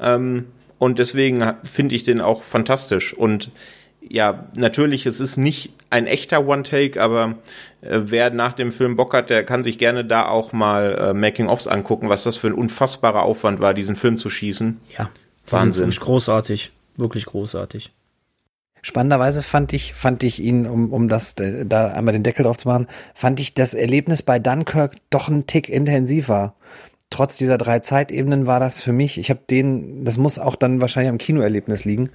[0.00, 0.46] Ähm,
[0.78, 3.12] und deswegen finde ich den auch fantastisch.
[3.12, 3.50] Und
[4.00, 7.36] ja, natürlich, es ist nicht ein echter One-Take, aber
[7.80, 11.14] äh, wer nach dem Film Bock hat, der kann sich gerne da auch mal äh,
[11.14, 14.80] Making-ofs angucken, was das für ein unfassbarer Aufwand war, diesen Film zu schießen.
[14.96, 15.10] Ja,
[15.48, 15.84] Wahnsinn.
[15.84, 17.90] Wirklich großartig, wirklich großartig.
[18.82, 22.68] Spannenderweise fand ich, fand ich ihn, um, um das da einmal den Deckel drauf zu
[22.68, 26.54] machen, fand ich das Erlebnis bei Dunkirk doch einen Tick intensiver.
[27.10, 30.80] Trotz dieser drei Zeitebenen war das für mich, ich habe den, das muss auch dann
[30.80, 32.10] wahrscheinlich am Kinoerlebnis liegen.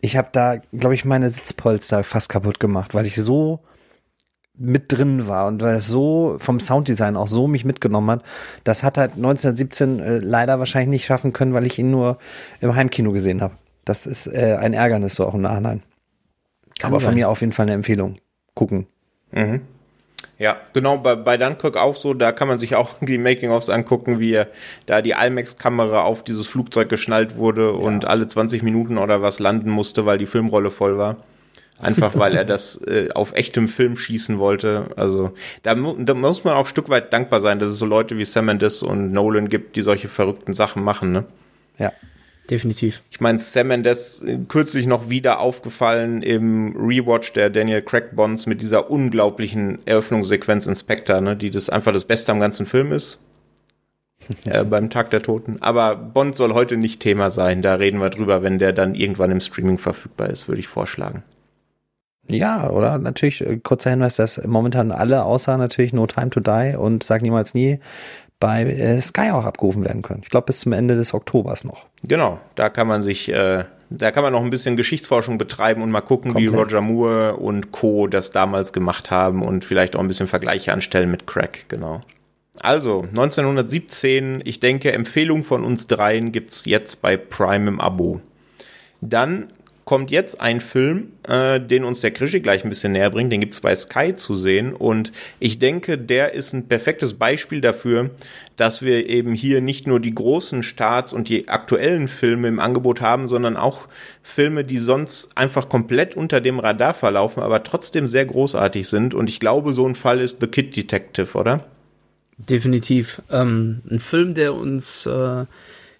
[0.00, 3.60] Ich habe da, glaube ich, meine Sitzpolster fast kaputt gemacht, weil ich so
[4.56, 8.22] mit drin war und weil es so vom Sounddesign auch so mich mitgenommen hat.
[8.62, 12.18] Das hat halt 1917 äh, leider wahrscheinlich nicht schaffen können, weil ich ihn nur
[12.60, 13.54] im Heimkino gesehen habe.
[13.84, 15.82] Das ist äh, ein Ärgernis so auch im Nachhinein.
[16.78, 17.08] Kann Aber sein.
[17.08, 18.18] von mir auf jeden Fall eine Empfehlung.
[18.54, 18.86] Gucken.
[19.32, 19.62] Mhm.
[20.38, 24.20] Ja, genau, bei, bei Dunkirk auch so, da kann man sich auch die Making-ofs angucken,
[24.20, 24.42] wie
[24.86, 27.70] da die IMAX-Kamera auf dieses Flugzeug geschnallt wurde ja.
[27.70, 31.16] und alle 20 Minuten oder was landen musste, weil die Filmrolle voll war.
[31.80, 34.90] Einfach weil er das äh, auf echtem Film schießen wollte.
[34.96, 38.16] Also da, da muss man auch ein Stück weit dankbar sein, dass es so Leute
[38.16, 41.12] wie Sam Mendes und Nolan gibt, die solche verrückten Sachen machen.
[41.12, 41.24] Ne?
[41.78, 41.92] Ja.
[42.50, 43.02] Definitiv.
[43.10, 48.46] Ich meine, Sam Mendes äh, kürzlich noch wieder aufgefallen im Rewatch der Daniel Craig Bonds
[48.46, 52.92] mit dieser unglaublichen Eröffnungssequenz in Spectre, ne, die das einfach das Beste am ganzen Film
[52.92, 53.24] ist.
[54.44, 55.56] äh, beim Tag der Toten.
[55.60, 57.62] Aber Bond soll heute nicht Thema sein.
[57.62, 61.22] Da reden wir drüber, wenn der dann irgendwann im Streaming verfügbar ist, würde ich vorschlagen.
[62.26, 66.74] Ja, oder natürlich äh, kurzer Hinweis, dass momentan alle außer natürlich No Time to Die
[66.76, 67.80] und Sag niemals nie
[68.44, 70.20] bei äh, Sky auch abgerufen werden können.
[70.22, 71.86] Ich glaube bis zum Ende des Oktobers noch.
[72.02, 75.90] Genau, da kann man sich, äh, da kann man noch ein bisschen Geschichtsforschung betreiben und
[75.90, 76.52] mal gucken, Komplett.
[76.52, 78.06] wie Roger Moore und Co.
[78.06, 82.02] das damals gemacht haben und vielleicht auch ein bisschen Vergleiche anstellen mit Crack, genau.
[82.60, 88.20] Also, 1917, ich denke, Empfehlung von uns dreien gibt's jetzt bei Prime im Abo.
[89.00, 89.53] Dann
[89.84, 93.32] kommt jetzt ein Film, äh, den uns der Krischi gleich ein bisschen näher bringt.
[93.32, 94.72] Den gibt's bei Sky zu sehen.
[94.72, 98.10] Und ich denke, der ist ein perfektes Beispiel dafür,
[98.56, 103.00] dass wir eben hier nicht nur die großen Starts und die aktuellen Filme im Angebot
[103.00, 103.88] haben, sondern auch
[104.22, 109.12] Filme, die sonst einfach komplett unter dem Radar verlaufen, aber trotzdem sehr großartig sind.
[109.12, 111.66] Und ich glaube, so ein Fall ist The Kid Detective, oder?
[112.38, 113.22] Definitiv.
[113.30, 115.44] Ähm, ein Film, der uns äh,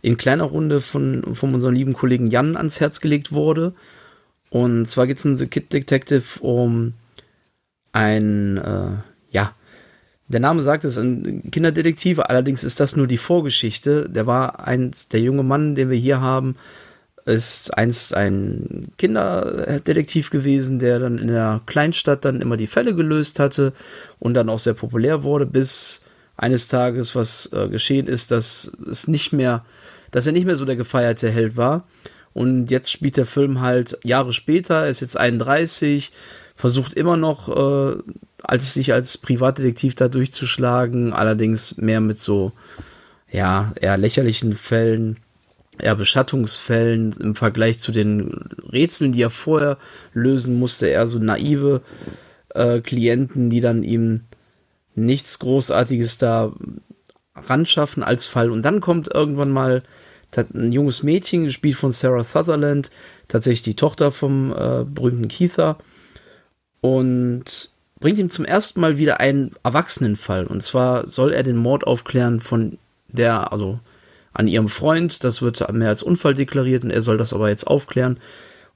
[0.04, 3.72] in kleiner Runde von, von unserem lieben Kollegen Jan ans Herz gelegt wurde.
[4.50, 6.92] Und zwar geht es in The Kid Detective um
[7.92, 8.90] ein, äh,
[9.30, 9.54] ja,
[10.28, 14.10] der Name sagt es, ein Kinderdetektiv, allerdings ist das nur die Vorgeschichte.
[14.10, 16.56] Der war eins, der junge Mann, den wir hier haben,
[17.24, 23.38] ist einst ein Kinderdetektiv gewesen, der dann in der Kleinstadt dann immer die Fälle gelöst
[23.38, 23.72] hatte
[24.18, 26.02] und dann auch sehr populär wurde, bis
[26.36, 29.64] eines Tages was äh, geschehen ist, dass es nicht mehr,
[30.14, 31.88] dass er nicht mehr so der gefeierte Held war.
[32.34, 36.12] Und jetzt spielt der Film halt Jahre später, er ist jetzt 31,
[36.54, 37.96] versucht immer noch, äh,
[38.40, 42.52] als sich als Privatdetektiv da durchzuschlagen, allerdings mehr mit so,
[43.28, 45.16] ja, eher lächerlichen Fällen,
[45.80, 48.30] eher Beschattungsfällen im Vergleich zu den
[48.70, 49.78] Rätseln, die er vorher
[50.12, 51.82] lösen musste, eher so naive
[52.50, 54.20] äh, Klienten, die dann ihm
[54.94, 56.52] nichts Großartiges da
[57.34, 58.52] ranschaffen als Fall.
[58.52, 59.82] Und dann kommt irgendwann mal
[60.36, 62.90] ein junges Mädchen, gespielt von Sarah Sutherland,
[63.28, 65.78] tatsächlich die Tochter vom äh, berühmten Keitha,
[66.80, 67.70] und
[68.00, 70.46] bringt ihm zum ersten Mal wieder einen Erwachsenenfall.
[70.46, 72.78] Und zwar soll er den Mord aufklären von
[73.08, 73.80] der, also
[74.34, 75.24] an ihrem Freund.
[75.24, 78.18] Das wird mehr als Unfall deklariert und er soll das aber jetzt aufklären.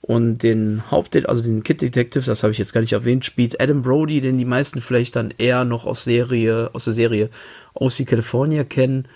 [0.01, 3.61] Und den Hauptdet, also den Kid Detective, das habe ich jetzt gar nicht erwähnt, spielt
[3.61, 7.31] Adam Brody, den die meisten vielleicht dann eher noch aus Serie, aus der Serie
[7.75, 9.09] OC California kennen.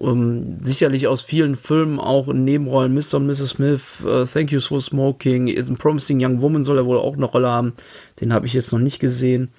[0.00, 3.14] Um, sicherlich aus vielen Filmen auch in Nebenrollen Mr.
[3.14, 3.50] und Mrs.
[3.50, 7.24] Smith, uh, Thank You for Smoking, Is Promising Young Woman soll er wohl auch eine
[7.24, 7.72] Rolle haben.
[8.20, 9.50] Den habe ich jetzt noch nicht gesehen.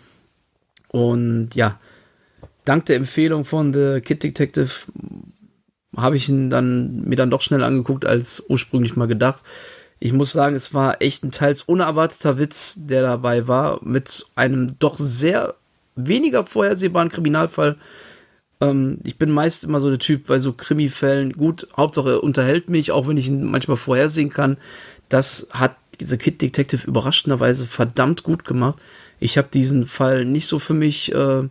[0.87, 1.77] Und ja,
[2.63, 4.69] dank der Empfehlung von The Kid Detective
[5.97, 9.43] habe ich ihn dann mir dann doch schnell angeguckt als ursprünglich mal gedacht.
[9.99, 14.79] Ich muss sagen, es war echt ein teils unerwarteter Witz, der dabei war, mit einem
[14.79, 15.55] doch sehr
[15.97, 17.75] weniger vorhersehbaren Kriminalfall.
[18.61, 21.33] Ähm, ich bin meist immer so der Typ bei so Krimi-Fällen.
[21.33, 24.57] Gut, Hauptsache er unterhält mich, auch wenn ich ihn manchmal vorhersehen kann.
[25.07, 28.79] Das hat dieser Kid Detective überraschenderweise verdammt gut gemacht.
[29.19, 31.47] Ich habe diesen Fall nicht so für mich äh,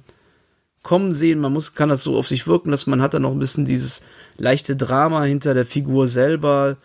[0.83, 1.41] kommen sehen.
[1.41, 2.91] Man muss, kann das so auf sich wirken lassen.
[2.91, 4.07] Man hat dann noch ein bisschen dieses
[4.37, 6.79] leichte Drama hinter der Figur selber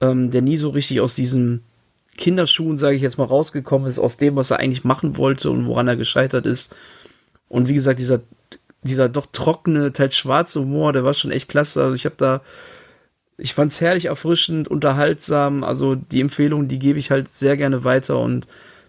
[0.00, 1.62] ähm, der nie so richtig aus diesen
[2.16, 5.66] Kinderschuhen, sage ich jetzt mal, rausgekommen ist, aus dem, was er eigentlich machen wollte und
[5.66, 6.74] woran er gescheitert ist.
[7.48, 8.20] Und wie gesagt, dieser,
[8.82, 11.82] dieser doch trockene, teils schwarze Humor, der war schon echt klasse.
[11.82, 12.40] Also ich habe da,
[13.38, 15.64] ich fand es herrlich erfrischend, unterhaltsam.
[15.64, 18.46] Also die Empfehlung, die gebe ich halt sehr gerne weiter und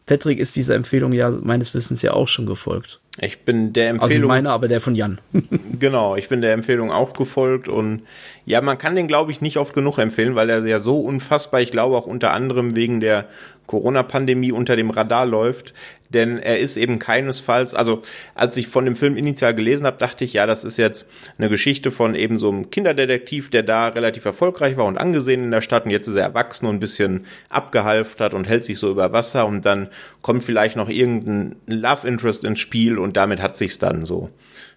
[0.08, 3.00] Patrick ist dieser Empfehlung ja meines Wissens ja auch schon gefolgt.
[3.20, 4.28] Ich bin der Also Empfehlung.
[4.30, 5.20] meine, aber der von Jan.
[5.80, 8.02] Genau, ich bin der Empfehlung auch gefolgt und
[8.46, 11.62] ja, man kann den, glaube ich, nicht oft genug empfehlen, weil er ja so unfassbar,
[11.62, 13.28] ich glaube auch unter anderem wegen der
[13.72, 15.74] Corona-Pandemie unter dem Radar läuft,
[16.10, 18.02] denn er ist eben keinesfalls, also
[18.36, 21.08] als ich von dem Film initial gelesen habe, dachte ich, ja, das ist jetzt
[21.38, 25.52] eine Geschichte von eben so einem Kinderdetektiv, der da relativ erfolgreich war und angesehen in
[25.52, 28.92] der Stadt und jetzt ist er erwachsen und ein bisschen abgehalftert und hält sich so
[28.92, 29.88] über Wasser und dann
[30.22, 34.30] kommt vielleicht noch irgendein Love Interest ins Spiel und damit hat sich's dann so.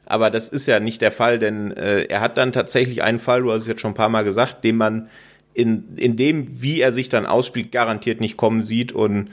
[0.06, 3.42] Aber das ist ja nicht der Fall, denn äh, er hat dann tatsächlich einen Fall,
[3.42, 5.08] du hast es jetzt schon ein paar Mal gesagt, den man
[5.54, 8.92] in, in dem, wie er sich dann ausspielt, garantiert nicht kommen sieht.
[8.92, 9.30] Und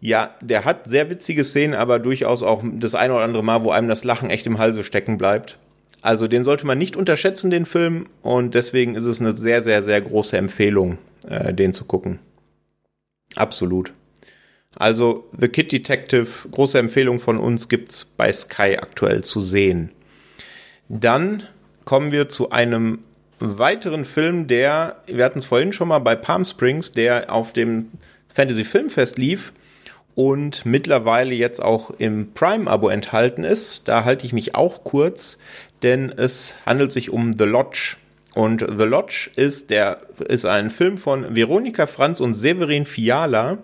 [0.00, 3.70] ja, der hat sehr witzige Szenen, aber durchaus auch das eine oder andere Mal, wo
[3.70, 5.58] einem das Lachen echt im Halse stecken bleibt.
[6.02, 8.06] Also den sollte man nicht unterschätzen, den Film.
[8.22, 12.20] Und deswegen ist es eine sehr, sehr, sehr große Empfehlung, äh, den zu gucken.
[13.36, 13.92] Absolut.
[14.76, 19.90] Also The Kid Detective, große Empfehlung von uns, gibt's bei Sky aktuell zu sehen.
[20.88, 21.44] Dann
[21.84, 23.00] kommen wir zu einem
[23.40, 27.90] weiteren Film, der, wir hatten es vorhin schon mal bei Palm Springs, der auf dem
[28.28, 29.52] Fantasy Filmfest lief
[30.14, 33.88] und mittlerweile jetzt auch im Prime-Abo enthalten ist.
[33.88, 35.38] Da halte ich mich auch kurz,
[35.82, 37.96] denn es handelt sich um The Lodge.
[38.34, 43.58] Und The Lodge ist, der, ist ein Film von Veronika Franz und Severin Fiala.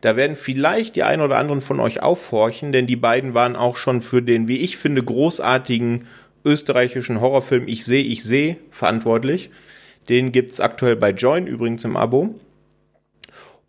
[0.00, 3.76] Da werden vielleicht die ein oder anderen von euch aufhorchen, denn die beiden waren auch
[3.76, 6.04] schon für den, wie ich finde, großartigen
[6.44, 9.50] österreichischen Horrorfilm Ich sehe, ich sehe verantwortlich.
[10.08, 12.34] Den gibt's aktuell bei Join übrigens im Abo.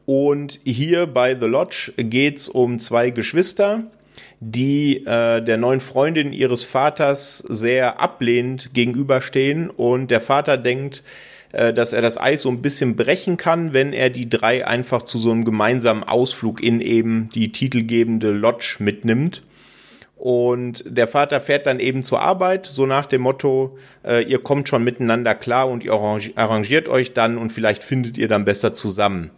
[0.05, 3.83] Und hier bei The Lodge geht's um zwei Geschwister,
[4.39, 9.69] die äh, der neuen Freundin ihres Vaters sehr ablehnend gegenüberstehen.
[9.69, 11.03] Und der Vater denkt,
[11.53, 15.03] äh, dass er das Eis so ein bisschen brechen kann, wenn er die drei einfach
[15.03, 19.41] zu so einem gemeinsamen Ausflug in eben die titelgebende Lodge mitnimmt.
[20.15, 24.69] Und der Vater fährt dann eben zur Arbeit, so nach dem Motto, äh, ihr kommt
[24.69, 29.31] schon miteinander klar und ihr arrangiert euch dann und vielleicht findet ihr dann besser zusammen.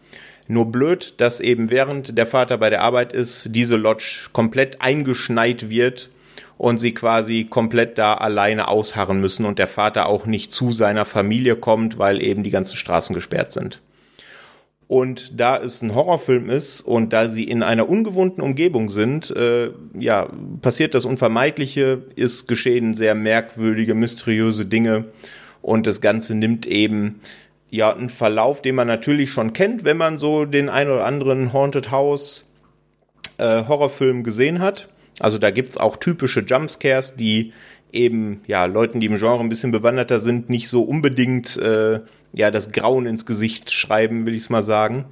[0.47, 5.69] Nur blöd, dass eben während der Vater bei der Arbeit ist, diese Lodge komplett eingeschneit
[5.69, 6.09] wird
[6.57, 11.05] und sie quasi komplett da alleine ausharren müssen und der Vater auch nicht zu seiner
[11.05, 13.81] Familie kommt, weil eben die ganzen Straßen gesperrt sind.
[14.87, 19.71] Und da es ein Horrorfilm ist und da sie in einer ungewohnten Umgebung sind, äh,
[19.99, 20.29] ja,
[20.61, 25.05] passiert das Unvermeidliche, ist geschehen sehr merkwürdige, mysteriöse Dinge
[25.61, 27.19] und das Ganze nimmt eben
[27.69, 31.51] ja, ein Verlauf, den man natürlich schon kennt, wenn man so den ein oder anderen
[31.51, 32.49] Haunted House
[33.37, 34.87] äh, Horrorfilm gesehen hat.
[35.19, 37.51] Also da gibt's auch typische Jumpscares, die
[37.91, 42.01] eben ja Leuten, die im Genre ein bisschen bewanderter sind, nicht so unbedingt äh,
[42.33, 45.05] ja das Grauen ins Gesicht schreiben, will ich mal sagen.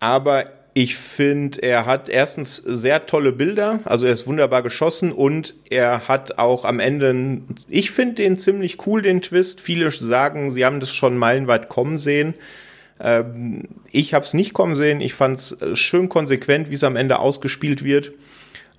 [0.00, 0.44] Aber
[0.74, 6.08] ich finde, er hat erstens sehr tolle Bilder, also er ist wunderbar geschossen und er
[6.08, 9.60] hat auch am Ende, ich finde den ziemlich cool, den Twist.
[9.60, 12.34] Viele sagen, sie haben das schon meilenweit kommen sehen.
[13.00, 15.02] Ähm, ich habe es nicht kommen sehen.
[15.02, 18.12] Ich fand es schön konsequent, wie es am Ende ausgespielt wird.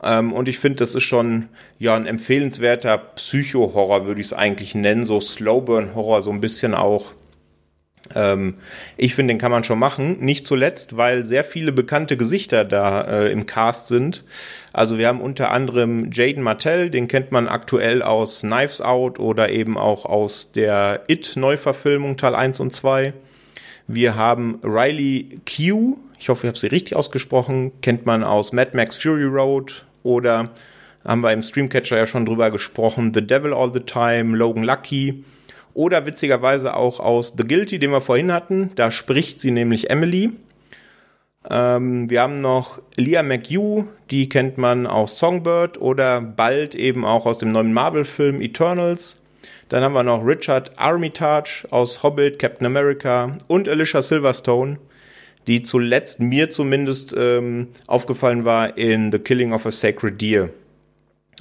[0.03, 1.49] Ähm, und ich finde, das ist schon
[1.79, 7.13] ja ein empfehlenswerter Psycho-Horror, würde ich es eigentlich nennen, so Slowburn-Horror, so ein bisschen auch.
[8.15, 8.55] Ähm,
[8.97, 10.19] ich finde, den kann man schon machen.
[10.19, 14.23] Nicht zuletzt, weil sehr viele bekannte Gesichter da äh, im Cast sind.
[14.73, 19.49] Also wir haben unter anderem Jaden Martell, den kennt man aktuell aus Knives Out oder
[19.49, 23.13] eben auch aus der It-Neuverfilmung Teil 1 und 2.
[23.87, 28.71] Wir haben Riley Q, ich hoffe, ich habe sie richtig ausgesprochen, kennt man aus Mad
[28.73, 30.49] Max Fury Road oder
[31.03, 35.23] haben wir im Streamcatcher ja schon drüber gesprochen, The Devil All the Time, Logan Lucky
[35.73, 38.71] oder witzigerweise auch aus The Guilty, den wir vorhin hatten.
[38.75, 40.31] Da spricht sie nämlich Emily.
[41.49, 47.25] Ähm, wir haben noch Leah McHugh, die kennt man aus Songbird oder bald eben auch
[47.25, 49.21] aus dem neuen Marvel-Film Eternals.
[49.69, 54.77] Dann haben wir noch Richard Armitage aus Hobbit, Captain America und Alicia Silverstone,
[55.47, 60.49] die zuletzt mir zumindest ähm, aufgefallen war in The Killing of a Sacred Deer.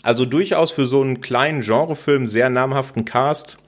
[0.03, 3.59] Also durchaus für so einen kleinen Genrefilm sehr namhaften Cast.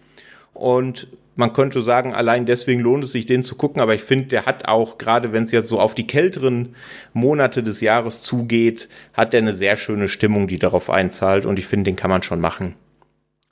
[0.52, 3.80] Und man könnte sagen, allein deswegen lohnt es sich, den zu gucken.
[3.80, 6.74] Aber ich finde, der hat auch, gerade wenn es jetzt so auf die kälteren
[7.12, 11.46] Monate des Jahres zugeht, hat der eine sehr schöne Stimmung, die darauf einzahlt.
[11.46, 12.74] Und ich finde, den kann man schon machen.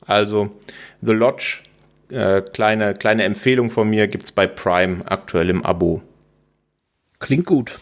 [0.07, 0.51] Also,
[1.01, 1.59] The Lodge,
[2.11, 6.03] äh, kleine, kleine Empfehlung von mir, gibt's bei Prime aktuell im Abo.
[7.23, 7.79] Klingt gut.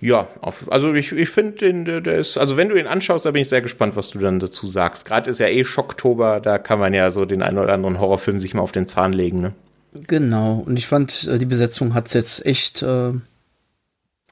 [0.00, 3.24] Ja, auf, also ich, ich finde den, der, der, ist, also wenn du ihn anschaust,
[3.24, 5.04] da bin ich sehr gespannt, was du dann dazu sagst.
[5.04, 8.38] Gerade ist ja eh Schocktober, da kann man ja so den einen oder anderen Horrorfilm
[8.38, 9.52] sich mal auf den Zahn legen, ne?
[9.92, 13.12] Genau, und ich fand, äh, die Besetzung hat's jetzt echt, äh,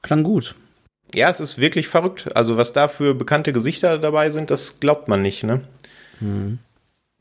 [0.01, 0.55] klang gut.
[1.13, 2.35] Ja, es ist wirklich verrückt.
[2.35, 5.61] Also was da für bekannte Gesichter dabei sind, das glaubt man nicht, ne?
[6.19, 6.59] Hm.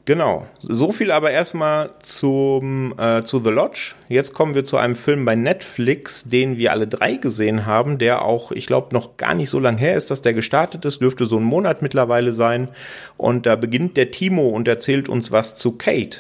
[0.07, 0.47] Genau.
[0.61, 3.97] So viel aber erstmal zum, äh, zu The Lodge.
[4.09, 8.25] Jetzt kommen wir zu einem Film bei Netflix, den wir alle drei gesehen haben, der
[8.25, 11.01] auch, ich glaube, noch gar nicht so lange her ist, dass der gestartet ist.
[11.01, 12.69] Dürfte so ein Monat mittlerweile sein.
[13.17, 16.19] Und da beginnt der Timo und erzählt uns was zu Kate.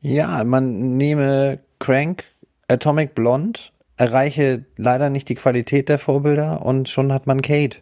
[0.00, 2.22] Ja, man nehme Crank,
[2.68, 3.58] Atomic Blonde,
[3.96, 7.78] erreiche leider nicht die Qualität der Vorbilder und schon hat man Kate.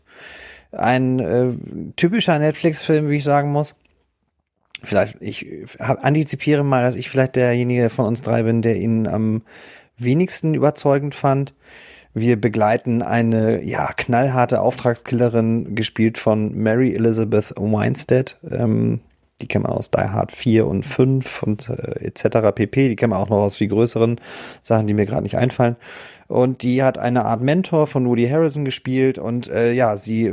[0.70, 1.50] Ein äh,
[1.96, 3.74] typischer Netflix-Film, wie ich sagen muss
[4.82, 5.46] vielleicht, ich
[5.78, 9.42] antizipiere mal, dass ich vielleicht derjenige von uns drei bin, der ihn am
[9.96, 11.54] wenigsten überzeugend fand.
[12.14, 19.00] Wir begleiten eine ja knallharte Auftragskillerin, gespielt von Mary Elizabeth Weinstead, ähm,
[19.40, 22.54] Die kennen wir aus Die Hard 4 und 5 und äh, etc.
[22.54, 22.88] pp.
[22.88, 24.20] Die kennen wir auch noch aus viel größeren
[24.60, 25.76] Sachen, die mir gerade nicht einfallen.
[26.32, 30.32] Und die hat eine Art Mentor von Woody Harrison gespielt und äh, ja, sie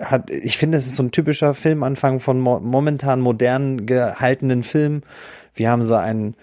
[0.00, 5.02] hat, ich finde, es ist so ein typischer Filmanfang von mo momentan modern gehaltenen Filmen.
[5.54, 6.34] Wir haben so einen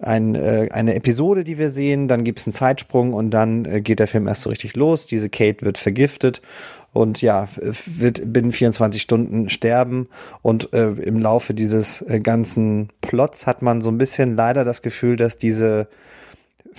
[0.00, 3.80] ein, äh, eine Episode, die wir sehen, dann gibt es einen Zeitsprung und dann äh,
[3.80, 5.06] geht der Film erst so richtig los.
[5.06, 6.42] Diese Kate wird vergiftet
[6.92, 10.08] und ja, wird binnen 24 Stunden sterben.
[10.42, 14.82] Und äh, im Laufe dieses äh, ganzen Plots hat man so ein bisschen leider das
[14.82, 15.86] Gefühl, dass diese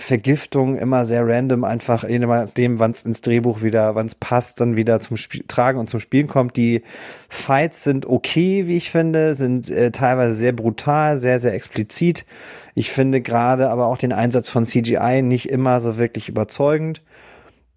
[0.00, 4.60] Vergiftung immer sehr random einfach je nachdem, wann es ins Drehbuch wieder, wann es passt,
[4.60, 6.56] dann wieder zum Spiel, Tragen und zum Spielen kommt.
[6.56, 6.82] Die
[7.28, 12.24] Fights sind okay, wie ich finde, sind äh, teilweise sehr brutal, sehr, sehr explizit.
[12.74, 17.02] Ich finde gerade aber auch den Einsatz von CGI nicht immer so wirklich überzeugend.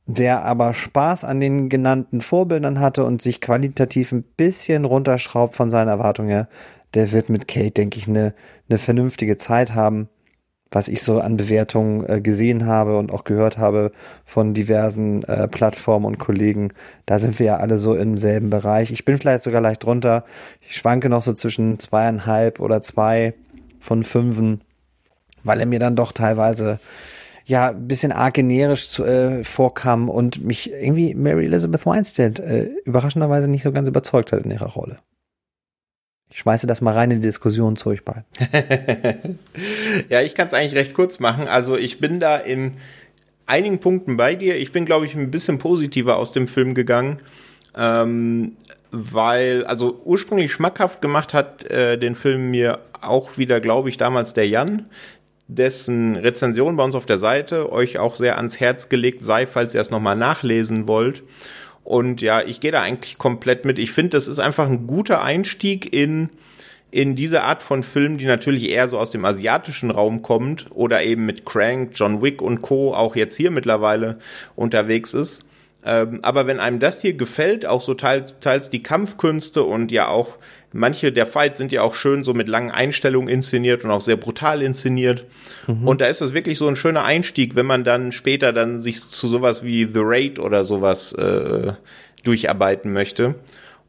[0.05, 5.71] Wer aber Spaß an den genannten Vorbildern hatte und sich qualitativ ein bisschen runterschraubt von
[5.71, 6.49] seinen Erwartungen her,
[6.93, 8.33] der wird mit Kate, denke ich, eine,
[8.69, 10.09] eine vernünftige Zeit haben
[10.73, 13.91] was ich so an Bewertungen äh, gesehen habe und auch gehört habe
[14.25, 16.73] von diversen äh, Plattformen und Kollegen,
[17.05, 18.91] da sind wir ja alle so im selben Bereich.
[18.91, 20.25] Ich bin vielleicht sogar leicht drunter.
[20.61, 23.33] Ich schwanke noch so zwischen zweieinhalb oder zwei
[23.79, 24.61] von fünfen,
[25.43, 26.79] weil er mir dann doch teilweise
[27.45, 32.63] ja ein bisschen arg generisch zu, äh, vorkam und mich irgendwie Mary Elizabeth Weinstein äh,
[32.85, 34.99] überraschenderweise nicht so ganz überzeugt hat in ihrer Rolle.
[36.33, 38.25] Ich schmeiße das mal rein in die Diskussion zu euch beiden.
[40.09, 41.47] ja, ich kann es eigentlich recht kurz machen.
[41.47, 42.73] Also ich bin da in
[43.45, 44.57] einigen Punkten bei dir.
[44.57, 47.19] Ich bin, glaube ich, ein bisschen positiver aus dem Film gegangen.
[47.77, 48.53] Ähm,
[48.89, 54.33] weil, also ursprünglich schmackhaft gemacht hat äh, den Film mir auch wieder, glaube ich, damals
[54.33, 54.87] der Jan,
[55.47, 59.75] dessen Rezension bei uns auf der Seite euch auch sehr ans Herz gelegt sei, falls
[59.75, 61.21] ihr es nochmal nachlesen wollt.
[61.83, 63.79] Und ja, ich gehe da eigentlich komplett mit.
[63.79, 66.29] Ich finde, das ist einfach ein guter Einstieg in,
[66.91, 71.03] in diese Art von Film, die natürlich eher so aus dem asiatischen Raum kommt oder
[71.03, 72.93] eben mit Crank, John Wick und Co.
[72.93, 74.19] auch jetzt hier mittlerweile
[74.55, 75.45] unterwegs ist.
[75.85, 80.07] Ähm, aber wenn einem das hier gefällt, auch so teils, teils die Kampfkünste und ja
[80.07, 80.37] auch
[80.73, 84.17] manche der Fights sind ja auch schön so mit langen Einstellungen inszeniert und auch sehr
[84.17, 85.25] brutal inszeniert.
[85.67, 85.87] Mhm.
[85.87, 88.99] Und da ist es wirklich so ein schöner Einstieg, wenn man dann später dann sich
[88.99, 91.73] zu sowas wie The Raid oder sowas äh,
[92.23, 93.35] durcharbeiten möchte.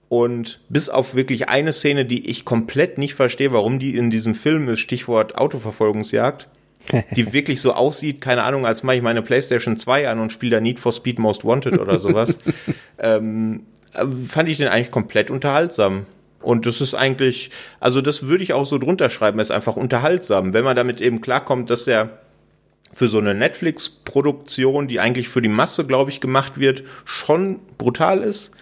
[0.09, 4.35] Und bis auf wirklich eine Szene, die ich komplett nicht verstehe, warum die in diesem
[4.35, 6.49] Film ist, Stichwort Autoverfolgungsjagd,
[7.16, 10.57] die wirklich so aussieht, keine Ahnung, als mache ich meine PlayStation 2 an und spiele
[10.57, 12.39] da Need for Speed Most Wanted oder sowas,
[12.99, 13.62] ähm,
[14.26, 16.07] fand ich den eigentlich komplett unterhaltsam.
[16.45, 20.53] Und das ist eigentlich, also das würde ich auch so drunter schreiben, ist einfach unterhaltsam,
[20.53, 22.18] wenn man damit eben klarkommt, dass er
[22.92, 28.20] für so eine Netflix-Produktion, die eigentlich für die Masse, glaube ich, gemacht wird, schon brutal
[28.22, 28.55] ist.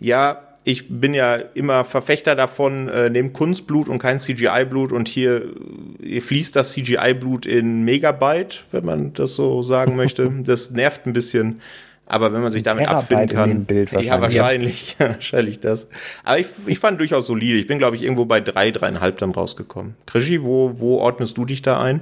[0.00, 5.54] Ja, ich bin ja immer Verfechter davon, äh, nehmt Kunstblut und kein CGI-Blut und hier,
[6.02, 10.32] hier fließt das CGI-Blut in Megabyte, wenn man das so sagen möchte.
[10.44, 11.60] Das nervt ein bisschen.
[12.06, 13.64] Aber wenn man sich damit Terabyte abfinden kann.
[13.64, 14.06] Bild wahrscheinlich.
[14.08, 14.96] Ja, wahrscheinlich.
[14.98, 15.88] wahrscheinlich das.
[16.22, 17.58] Aber ich, ich fand durchaus solide.
[17.58, 19.96] Ich bin, glaube ich, irgendwo bei drei, dreieinhalb dann rausgekommen.
[20.06, 22.00] Krischi, wo, wo ordnest du dich da ein?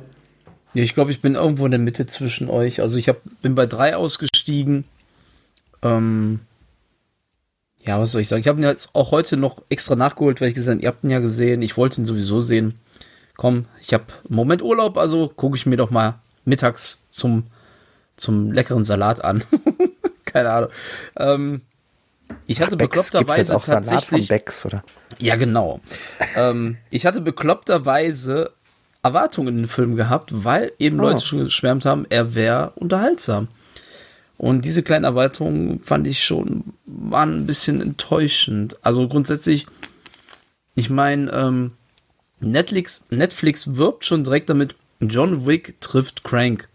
[0.74, 2.82] Ja, ich glaube, ich bin irgendwo in der Mitte zwischen euch.
[2.82, 4.84] Also ich hab, bin bei drei ausgestiegen.
[5.82, 6.40] Ähm,
[7.86, 8.40] ja, was soll ich sagen?
[8.40, 11.10] Ich habe ihn jetzt auch heute noch extra nachgeholt, weil ich gesagt ihr habt ihn
[11.10, 11.62] ja gesehen.
[11.62, 12.74] Ich wollte ihn sowieso sehen.
[13.36, 17.44] Komm, ich habe Moment Urlaub, also gucke ich mir doch mal mittags zum,
[18.16, 19.44] zum leckeren Salat an.
[20.34, 20.70] Keine Ahnung.
[21.16, 21.60] Ähm,
[22.46, 24.28] ich hatte Ach, bekloppterweise auch tatsächlich.
[24.28, 24.82] Becks, oder?
[25.18, 25.80] Ja, genau.
[26.36, 28.50] ähm, ich hatte bekloppterweise
[29.04, 31.04] Erwartungen in den Film gehabt, weil eben oh.
[31.04, 33.46] Leute schon geschwärmt haben, er wäre unterhaltsam.
[34.36, 38.76] Und diese kleinen Erweiterungen fand ich schon, waren ein bisschen enttäuschend.
[38.84, 39.66] Also grundsätzlich,
[40.74, 41.72] ich meine, ähm,
[42.40, 46.68] Netflix, Netflix wirbt schon direkt damit, John Wick trifft Crank.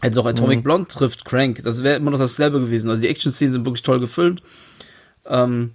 [0.00, 0.62] Also auch Atomic mhm.
[0.62, 1.62] Blonde trifft Crank.
[1.62, 2.90] Das wäre immer noch dasselbe gewesen.
[2.90, 4.42] Also die Action-Szenen sind wirklich toll gefilmt.
[5.26, 5.72] Ähm,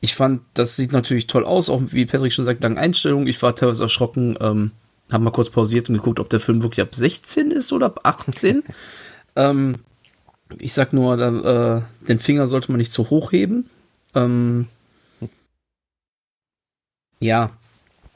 [0.00, 3.26] ich fand, das sieht natürlich toll aus, auch wie Patrick schon sagt, lange Einstellungen.
[3.26, 4.72] Ich war teilweise erschrocken, ähm,
[5.10, 8.00] habe mal kurz pausiert und geguckt, ob der Film wirklich ab 16 ist oder ab
[8.04, 8.62] 18.
[9.36, 9.76] ähm,
[10.58, 13.68] ich sag nur, äh, den Finger sollte man nicht zu hoch heben.
[14.14, 14.66] Ähm,
[17.20, 17.50] ja,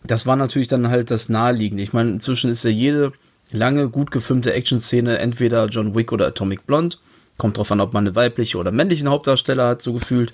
[0.05, 1.83] das war natürlich dann halt das Naheliegende.
[1.83, 3.13] Ich meine, inzwischen ist ja jede
[3.51, 6.97] lange, gut gefilmte Action-Szene entweder John Wick oder Atomic Blonde.
[7.37, 10.33] Kommt drauf an, ob man eine weibliche oder männlichen Hauptdarsteller hat, so gefühlt.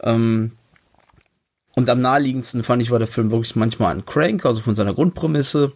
[0.00, 0.52] Ähm,
[1.74, 4.94] und am naheliegendsten fand ich, war der Film wirklich manchmal ein Crank, also von seiner
[4.94, 5.72] Grundprämisse.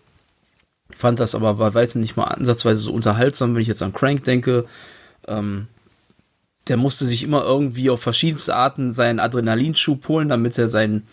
[0.91, 4.25] Fand das aber bei weitem nicht mal ansatzweise so unterhaltsam, wenn ich jetzt an Crank
[4.25, 4.67] denke.
[5.27, 5.67] Ähm,
[6.69, 11.07] der musste sich immer irgendwie auf verschiedenste Arten seinen Adrenalinschub holen, damit er seinen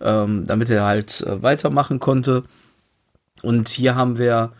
[0.00, 2.44] ähm, damit er halt äh, weitermachen konnte.
[3.42, 4.52] Und hier haben wir,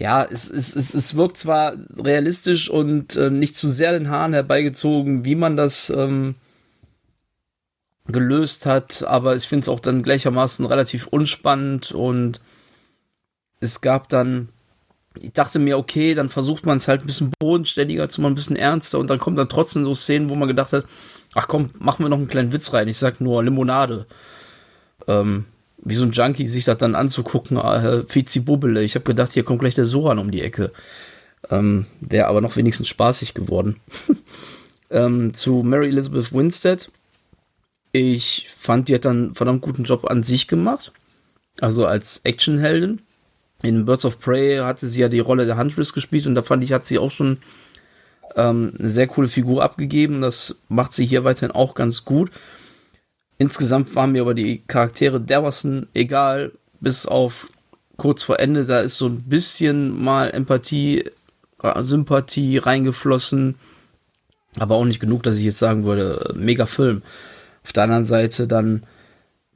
[0.00, 4.32] ja, es, es, es, es wirkt zwar realistisch und äh, nicht zu sehr den Haaren
[4.32, 6.36] herbeigezogen, wie man das ähm,
[8.06, 12.40] gelöst hat, aber ich finde es auch dann gleichermaßen relativ unspannend und
[13.60, 14.48] es gab dann,
[15.20, 18.36] ich dachte mir, okay, dann versucht man es halt ein bisschen bodenständiger zu machen, ein
[18.36, 20.86] bisschen ernster und dann kommen dann trotzdem so Szenen, wo man gedacht hat,
[21.34, 24.06] ach komm, machen wir noch einen kleinen Witz rein, ich sag nur Limonade.
[25.06, 25.44] Ähm,
[25.82, 28.82] wie so ein Junkie sich das dann anzugucken, äh, Fizi Bubbele.
[28.82, 30.72] Ich habe gedacht, hier kommt gleich der Soran um die Ecke.
[31.50, 33.76] Ähm, Wäre aber noch wenigstens spaßig geworden.
[34.90, 36.90] ähm, zu Mary Elizabeth Winstead
[37.92, 40.92] ich fand, die hat dann einen verdammt guten Job an sich gemacht.
[41.60, 43.02] Also als Actionheldin.
[43.62, 46.64] In Birds of Prey hatte sie ja die Rolle der Huntress gespielt und da fand
[46.64, 47.38] ich, hat sie auch schon
[48.34, 50.22] ähm, eine sehr coole Figur abgegeben.
[50.22, 52.30] Das macht sie hier weiterhin auch ganz gut.
[53.40, 57.48] Insgesamt waren mir aber die Charaktere dermaßen egal, bis auf
[57.96, 58.66] kurz vor Ende.
[58.66, 61.04] Da ist so ein bisschen mal Empathie,
[61.62, 63.54] äh, Sympathie reingeflossen.
[64.58, 67.00] Aber auch nicht genug, dass ich jetzt sagen würde, mega Film.
[67.64, 68.82] Auf der anderen Seite dann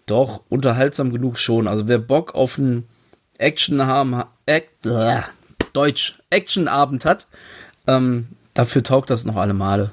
[0.06, 1.68] doch unterhaltsam genug schon.
[1.68, 2.88] Also wer Bock auf einen
[3.36, 5.20] Action haben, Act, äh,
[5.74, 7.26] Deutsch, Actionabend hat,
[7.86, 9.90] ähm, dafür taugt das noch alle Male.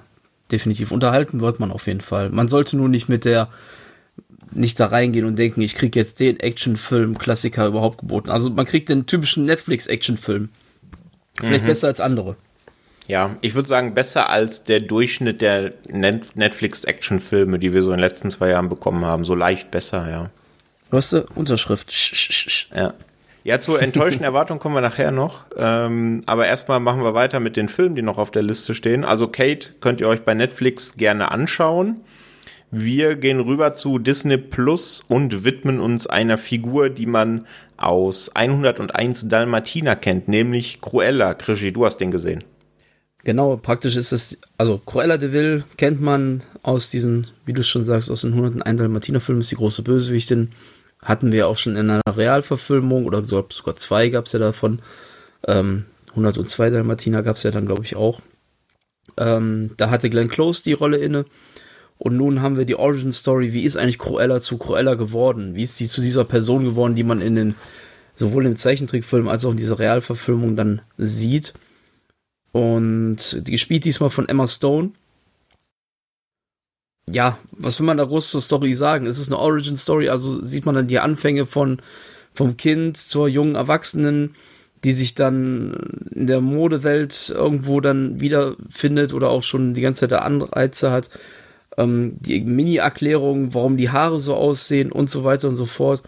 [0.49, 0.91] Definitiv.
[0.91, 2.29] Unterhalten wird man auf jeden Fall.
[2.29, 3.49] Man sollte nur nicht mit der,
[4.51, 8.29] nicht da reingehen und denken, ich krieg jetzt den Actionfilm-Klassiker überhaupt geboten.
[8.29, 10.49] Also man kriegt den typischen Netflix-Actionfilm.
[11.39, 11.67] Vielleicht mhm.
[11.67, 12.35] besser als andere.
[13.07, 18.01] Ja, ich würde sagen, besser als der Durchschnitt der Netflix-Action-Filme, die wir so in den
[18.01, 19.25] letzten zwei Jahren bekommen haben.
[19.25, 20.29] So leicht besser, ja.
[20.89, 21.91] Du hast eine Unterschrift.
[22.75, 22.93] Ja.
[23.43, 25.45] Ja, zur enttäuschten Erwartung kommen wir nachher noch.
[25.57, 29.03] Ähm, aber erstmal machen wir weiter mit den Filmen, die noch auf der Liste stehen.
[29.03, 32.01] Also Kate könnt ihr euch bei Netflix gerne anschauen.
[32.73, 37.45] Wir gehen rüber zu Disney Plus und widmen uns einer Figur, die man
[37.75, 41.33] aus 101 Dalmatiner kennt, nämlich Cruella.
[41.33, 42.45] Krischi, du hast den gesehen.
[43.25, 47.83] Genau, praktisch ist es, also Cruella de Vil kennt man aus diesen, wie du schon
[47.83, 50.51] sagst, aus den 101 Dalmatiner-Filmen, ist die große Bösewichtin.
[51.01, 54.79] Hatten wir auch schon in einer Realverfilmung, oder sogar zwei gab es ja davon.
[55.45, 58.21] Ähm, 102 Dalmatiner gab es ja dann, glaube ich, auch.
[59.17, 61.25] Ähm, da hatte Glenn Close die Rolle inne.
[62.03, 63.53] Und nun haben wir die Origin Story.
[63.53, 65.53] Wie ist eigentlich Cruella zu Cruella geworden?
[65.53, 67.55] Wie ist sie zu dieser Person geworden, die man in den,
[68.15, 71.53] sowohl im Zeichentrickfilm als auch in dieser Realverfilmung dann sieht?
[72.53, 74.93] Und die gespielt diesmal von Emma Stone.
[77.07, 79.05] Ja, was will man da groß zur Story sagen?
[79.05, 81.83] Es ist eine Origin Story, also sieht man dann die Anfänge von
[82.33, 84.33] vom Kind zur jungen Erwachsenen,
[84.83, 85.73] die sich dann
[86.09, 91.11] in der Modewelt irgendwo dann wiederfindet oder auch schon die ganze Zeit der Anreize hat.
[91.77, 96.03] Ähm, die Mini-Erklärung, warum die Haare so aussehen und so weiter und so fort.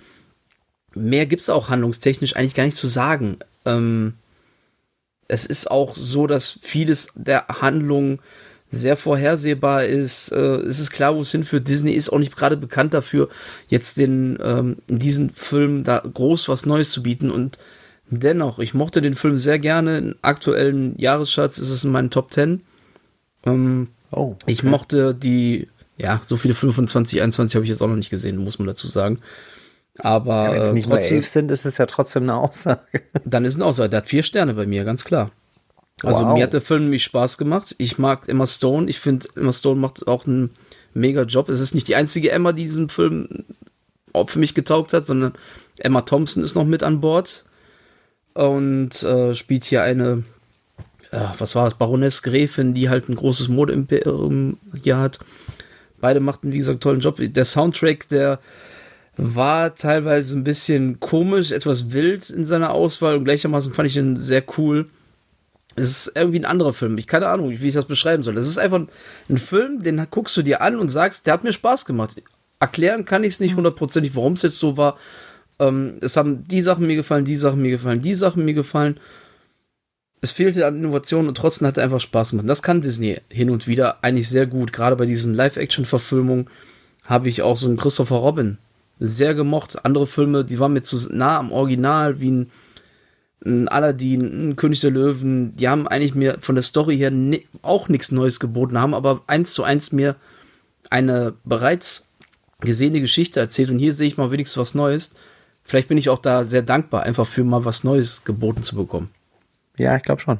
[0.93, 3.37] Mehr gibt's auch handlungstechnisch eigentlich gar nicht zu sagen.
[3.65, 4.13] Ähm,
[5.27, 8.19] es ist auch so, dass vieles der Handlung
[8.69, 10.31] sehr vorhersehbar ist.
[10.31, 11.67] Äh, es ist klar, wo es hinführt.
[11.67, 13.29] Disney ist auch nicht gerade bekannt dafür,
[13.67, 17.29] jetzt den ähm, in diesen Film da groß was Neues zu bieten.
[17.29, 17.59] Und
[18.09, 19.99] dennoch, ich mochte den Film sehr gerne.
[19.99, 22.61] Im aktuellen Jahresschatz ist es in meinen Top 10.
[23.45, 24.51] Ähm, oh, okay.
[24.51, 28.37] Ich mochte die, ja, so viele 25, 21 habe ich jetzt auch noch nicht gesehen,
[28.37, 29.19] muss man dazu sagen.
[29.99, 33.01] Aber ja, wenn es nicht trotzdem, nur elf sind, ist es ja trotzdem eine Aussage.
[33.25, 33.89] Dann ist eine Aussage.
[33.89, 35.31] Der hat vier Sterne bei mir, ganz klar.
[36.01, 36.33] Also wow.
[36.33, 37.75] mir hat der Film mich Spaß gemacht.
[37.77, 38.89] Ich mag Emma Stone.
[38.89, 40.51] Ich finde, Emma Stone macht auch einen
[40.93, 41.49] mega Job.
[41.49, 43.45] Es ist nicht die einzige Emma, die diesen Film
[44.25, 45.33] für mich getaugt hat, sondern
[45.77, 47.45] Emma Thompson ist noch mit an Bord
[48.33, 50.23] und äh, spielt hier eine,
[51.13, 55.19] äh, was war das, Baroness Gräfin, die halt ein großes Modeimperium hier hat.
[56.01, 57.17] Beide machten, wie gesagt, tollen Job.
[57.19, 58.39] Der Soundtrack, der
[59.15, 64.17] war teilweise ein bisschen komisch, etwas wild in seiner Auswahl und gleichermaßen fand ich ihn
[64.17, 64.89] sehr cool.
[65.75, 66.97] Es ist irgendwie ein anderer Film.
[66.97, 68.37] Ich keine Ahnung, wie ich das beschreiben soll.
[68.37, 68.81] Es ist einfach
[69.29, 72.21] ein Film, den guckst du dir an und sagst, der hat mir Spaß gemacht.
[72.59, 74.97] Erklären kann ich es nicht hundertprozentig, warum es jetzt so war.
[75.59, 78.99] Ähm, es haben die Sachen mir gefallen, die Sachen mir gefallen, die Sachen mir gefallen.
[80.23, 82.47] Es fehlte an Innovation und trotzdem hat er einfach Spaß gemacht.
[82.47, 84.71] Das kann Disney hin und wieder eigentlich sehr gut.
[84.71, 86.49] Gerade bei diesen Live-Action-Verfilmungen
[87.03, 88.57] habe ich auch so einen Christopher Robin
[89.01, 89.83] sehr gemocht.
[89.83, 92.51] Andere Filme, die waren mir zu nah am Original, wie ein,
[93.45, 95.57] ein Aladdin, ein König der Löwen.
[95.57, 97.11] Die haben eigentlich mir von der Story her
[97.61, 100.15] auch nichts Neues geboten, haben aber eins zu eins mir
[100.89, 102.13] eine bereits
[102.61, 103.71] gesehene Geschichte erzählt.
[103.71, 105.15] Und hier sehe ich mal wenigstens was Neues.
[105.65, 109.09] Vielleicht bin ich auch da sehr dankbar, einfach für mal was Neues geboten zu bekommen.
[109.77, 110.39] Ja, ich glaube schon.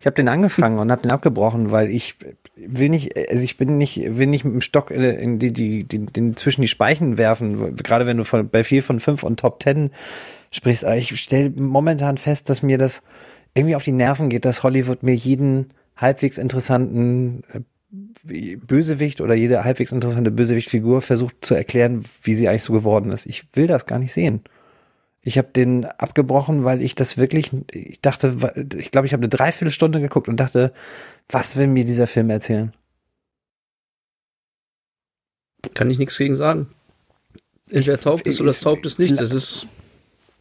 [0.00, 2.16] Ich habe den angefangen und habe den abgebrochen, weil ich
[2.56, 6.06] will nicht, also ich bin nicht, will nicht mit dem Stock in die, die, die,
[6.06, 7.76] den zwischen die Speichen werfen.
[7.76, 9.90] Gerade wenn du von, bei vier von fünf und Top Ten
[10.50, 10.84] sprichst.
[10.84, 13.02] Aber ich stelle momentan fest, dass mir das
[13.54, 17.60] irgendwie auf die Nerven geht, dass Hollywood mir jeden halbwegs interessanten äh,
[18.56, 23.26] Bösewicht oder jede halbwegs interessante Bösewichtfigur versucht zu erklären, wie sie eigentlich so geworden ist.
[23.26, 24.42] Ich will das gar nicht sehen.
[25.26, 28.36] Ich habe den abgebrochen, weil ich das wirklich, ich dachte,
[28.78, 30.72] ich glaube, ich habe eine Dreiviertelstunde geguckt und dachte,
[31.28, 32.72] was will mir dieser Film erzählen?
[35.74, 36.68] Kann ich nichts gegen sagen.
[37.68, 39.20] Entweder taugt es oder es taugt es nicht.
[39.20, 39.66] Das ist,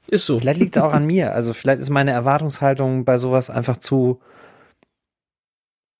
[0.07, 0.37] ist so.
[0.37, 1.33] Vielleicht liegt es auch an mir.
[1.33, 4.19] Also vielleicht ist meine Erwartungshaltung bei sowas einfach zu,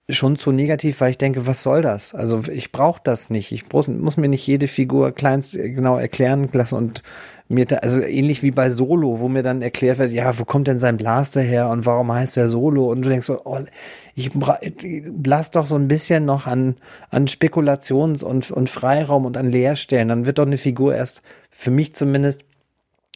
[0.10, 2.14] schon zu negativ, weil ich denke, was soll das?
[2.14, 3.52] Also ich brauche das nicht.
[3.52, 7.02] Ich muss, muss mir nicht jede Figur kleinst genau erklären lassen und
[7.48, 10.68] mir da, also ähnlich wie bei Solo, wo mir dann erklärt wird, ja, wo kommt
[10.68, 12.92] denn sein Blaster her und warum heißt der Solo?
[12.92, 13.60] Und du denkst so, oh,
[14.16, 14.32] ich
[15.24, 16.76] lass doch so ein bisschen noch an,
[17.10, 20.08] an Spekulations- und, und Freiraum und an Leerstellen.
[20.08, 21.22] Dann wird doch eine Figur erst,
[21.52, 22.44] für mich zumindest,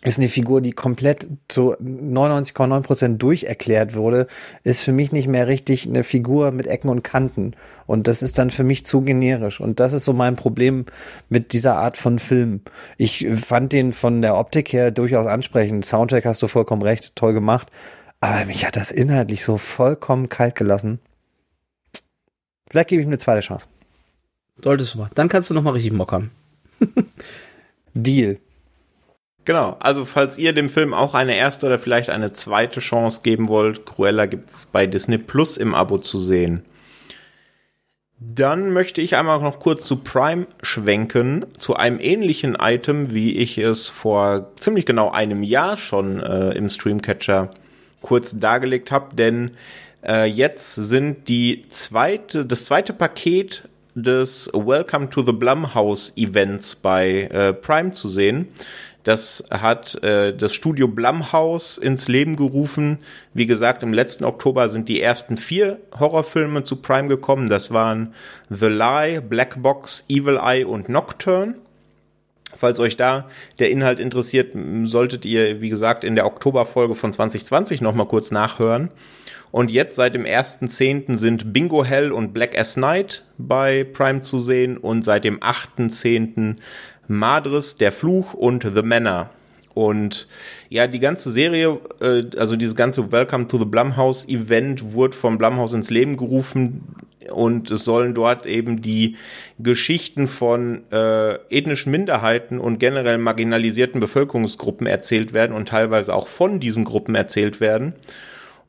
[0.02, 4.28] ist eine Figur, die komplett zu 99,9 Prozent durcherklärt wurde,
[4.64, 7.54] ist für mich nicht mehr richtig eine Figur mit Ecken und Kanten.
[7.86, 9.60] Und das ist dann für mich zu generisch.
[9.60, 10.86] Und das ist so mein Problem
[11.28, 12.62] mit dieser Art von Film.
[12.98, 15.86] Ich fand den von der Optik her durchaus ansprechend.
[15.86, 17.70] Soundtrack hast du vollkommen recht, toll gemacht.
[18.22, 21.00] Aber mich hat das inhaltlich so vollkommen kalt gelassen.
[22.70, 23.68] Vielleicht gebe ich ihm eine zweite Chance.
[24.64, 25.10] Solltest du mal.
[25.16, 26.32] Dann kannst du noch mal richtig mockern.
[27.94, 28.40] Deal.
[29.50, 33.48] Genau, also falls ihr dem Film auch eine erste oder vielleicht eine zweite Chance geben
[33.48, 36.62] wollt, Cruella gibt's bei Disney Plus im Abo zu sehen.
[38.20, 43.58] Dann möchte ich einmal noch kurz zu Prime schwenken, zu einem ähnlichen Item, wie ich
[43.58, 47.50] es vor ziemlich genau einem Jahr schon äh, im Streamcatcher
[48.04, 49.58] kurz dargelegt habe, denn
[50.08, 53.64] äh, jetzt sind die zweite, das zweite Paket
[53.96, 58.48] des Welcome to the Blumhouse Events bei äh, Prime zu sehen.
[59.04, 63.00] Das hat äh, das Studio Blumhouse ins Leben gerufen.
[63.34, 67.50] Wie gesagt, im letzten Oktober sind die ersten vier Horrorfilme zu Prime gekommen.
[67.50, 68.14] Das waren
[68.50, 71.56] The Lie, Black Box, Evil Eye und Nocturne.
[72.58, 73.30] Falls euch da
[73.60, 78.90] der Inhalt interessiert, solltet ihr, wie gesagt, in der Oktoberfolge von 2020 nochmal kurz nachhören.
[79.52, 81.16] Und jetzt seit dem 1.10.
[81.16, 86.58] sind Bingo Hell und Black as Night bei Prime zu sehen und seit dem 8.10.
[87.10, 89.30] Madris, Der Fluch und The Manor.
[89.74, 90.28] Und
[90.70, 95.38] ja, die ganze Serie, äh, also dieses ganze Welcome to the Blumhouse Event wurde vom
[95.38, 96.96] Blumhouse ins Leben gerufen
[97.32, 99.16] und es sollen dort eben die
[99.60, 106.60] Geschichten von äh, ethnischen Minderheiten und generell marginalisierten Bevölkerungsgruppen erzählt werden und teilweise auch von
[106.60, 107.94] diesen Gruppen erzählt werden.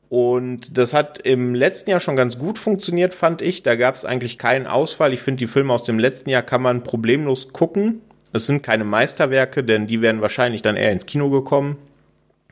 [0.09, 3.63] Und das hat im letzten Jahr schon ganz gut funktioniert, fand ich.
[3.63, 5.13] Da gab es eigentlich keinen Ausfall.
[5.13, 8.01] Ich finde, die Filme aus dem letzten Jahr kann man problemlos gucken.
[8.33, 11.77] Es sind keine Meisterwerke, denn die wären wahrscheinlich dann eher ins Kino gekommen.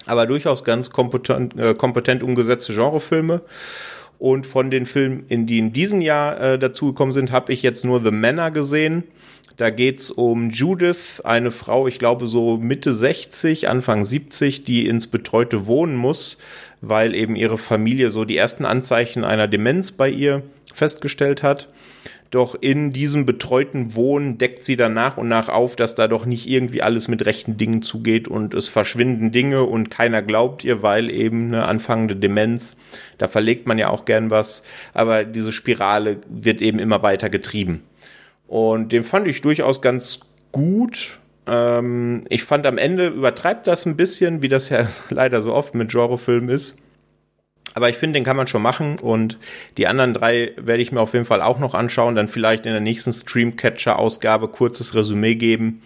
[0.05, 3.41] Aber durchaus ganz kompetent, äh, kompetent umgesetzte Genrefilme.
[4.17, 7.86] Und von den Filmen, in die in diesem Jahr äh, dazugekommen sind, habe ich jetzt
[7.86, 9.03] nur The Manor gesehen.
[9.55, 15.07] Da geht's um Judith, eine Frau, ich glaube so Mitte 60, Anfang 70, die ins
[15.07, 16.38] betreute Wohnen muss,
[16.80, 21.67] weil eben ihre Familie so die ersten Anzeichen einer Demenz bei ihr festgestellt hat.
[22.32, 26.27] Doch in diesem betreuten Wohnen deckt sie dann nach und nach auf, dass da doch
[26.27, 30.84] nicht irgendwie alles mit rechten Dingen zugeht und es verschwinden Dinge und keiner glaubt ihr,
[30.84, 32.77] weil eben eine anfangende Demenz,
[33.17, 34.61] da verlegt man ja auch gern was,
[34.93, 37.82] aber diese Spirale wird eben immer weiter getrieben.
[38.47, 40.19] Und den fand ich durchaus ganz
[40.51, 41.17] gut.
[41.47, 45.73] Ähm, ich fand am Ende übertreibt das ein bisschen, wie das ja leider so oft
[45.73, 46.77] mit Genrefilmen ist.
[47.76, 49.38] Aber ich finde, den kann man schon machen und
[49.78, 52.72] die anderen drei werde ich mir auf jeden Fall auch noch anschauen, dann vielleicht in
[52.72, 55.82] der nächsten Streamcatcher-Ausgabe kurzes Resümee geben.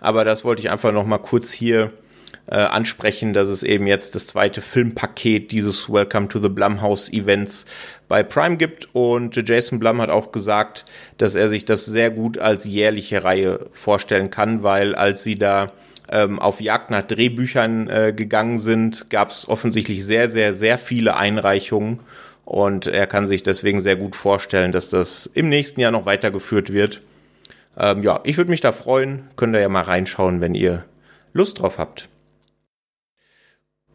[0.00, 1.92] Aber das wollte ich einfach noch mal kurz hier
[2.46, 7.64] äh, ansprechen, dass es eben jetzt das zweite Filmpaket dieses Welcome to the Blumhouse Events
[8.06, 10.84] bei Prime gibt und Jason Blum hat auch gesagt,
[11.16, 15.72] dass er sich das sehr gut als jährliche Reihe vorstellen kann, weil als sie da
[16.14, 21.16] ähm, auf Jagd nach Drehbüchern äh, gegangen sind, gab es offensichtlich sehr, sehr, sehr viele
[21.16, 22.00] Einreichungen.
[22.44, 26.72] Und er kann sich deswegen sehr gut vorstellen, dass das im nächsten Jahr noch weitergeführt
[26.72, 27.02] wird.
[27.76, 29.28] Ähm, ja, ich würde mich da freuen.
[29.36, 30.84] Könnt ihr ja mal reinschauen, wenn ihr
[31.32, 32.08] Lust drauf habt.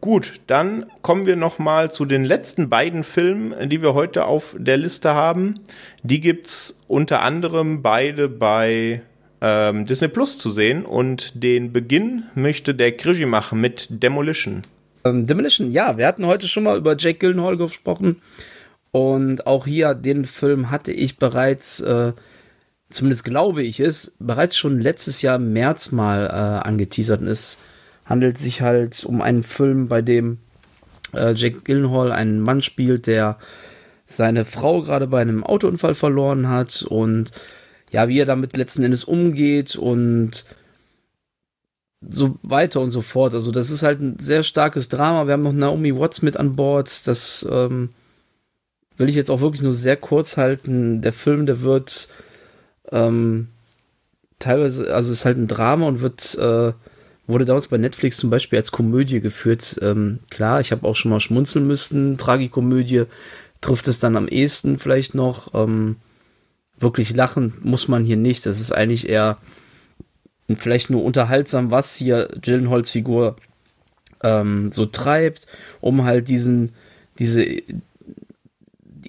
[0.02, 4.56] Gut, dann kommen wir noch mal zu den letzten beiden Filmen, die wir heute auf
[4.58, 5.60] der Liste haben.
[6.02, 9.02] Die gibt's unter anderem beide bei
[9.40, 14.62] ähm, Disney Plus zu sehen und den Beginn möchte der Krigi machen mit Demolition.
[15.04, 18.16] Ähm, Demolition, ja, wir hatten heute schon mal über Jake Gyllenhaal gesprochen
[18.92, 22.12] Und auch hier, den Film hatte ich bereits, äh,
[22.90, 27.20] zumindest glaube ich es, bereits schon letztes Jahr im März mal äh, angeteasert.
[27.20, 27.58] Und es
[28.04, 30.38] handelt sich halt um einen Film, bei dem
[31.14, 33.38] äh, Jack Gyllenhaal einen Mann spielt, der
[34.06, 37.30] seine Frau gerade bei einem Autounfall verloren hat und
[37.90, 40.44] ja, wie er damit letzten Endes umgeht und
[42.08, 43.34] so weiter und so fort.
[43.34, 45.26] Also das ist halt ein sehr starkes Drama.
[45.26, 47.06] Wir haben noch Naomi Watts mit an Bord.
[47.06, 47.90] Das ähm,
[48.96, 51.02] will ich jetzt auch wirklich nur sehr kurz halten.
[51.02, 52.08] Der Film, der wird
[52.90, 53.48] ähm,
[54.38, 56.72] teilweise, also ist halt ein Drama und wird äh,
[57.26, 59.78] wurde damals bei Netflix zum Beispiel als Komödie geführt.
[59.82, 62.18] Ähm, klar, ich habe auch schon mal schmunzeln müssen.
[62.18, 63.04] Tragikomödie
[63.60, 65.54] trifft es dann am ehesten vielleicht noch.
[65.54, 65.96] Ähm,
[66.80, 68.46] wirklich lachen muss man hier nicht.
[68.46, 69.38] Das ist eigentlich eher
[70.48, 73.36] vielleicht nur unterhaltsam, was hier Gyllenhaals Figur
[74.22, 75.46] ähm, so treibt,
[75.80, 76.72] um halt diesen,
[77.18, 77.46] diese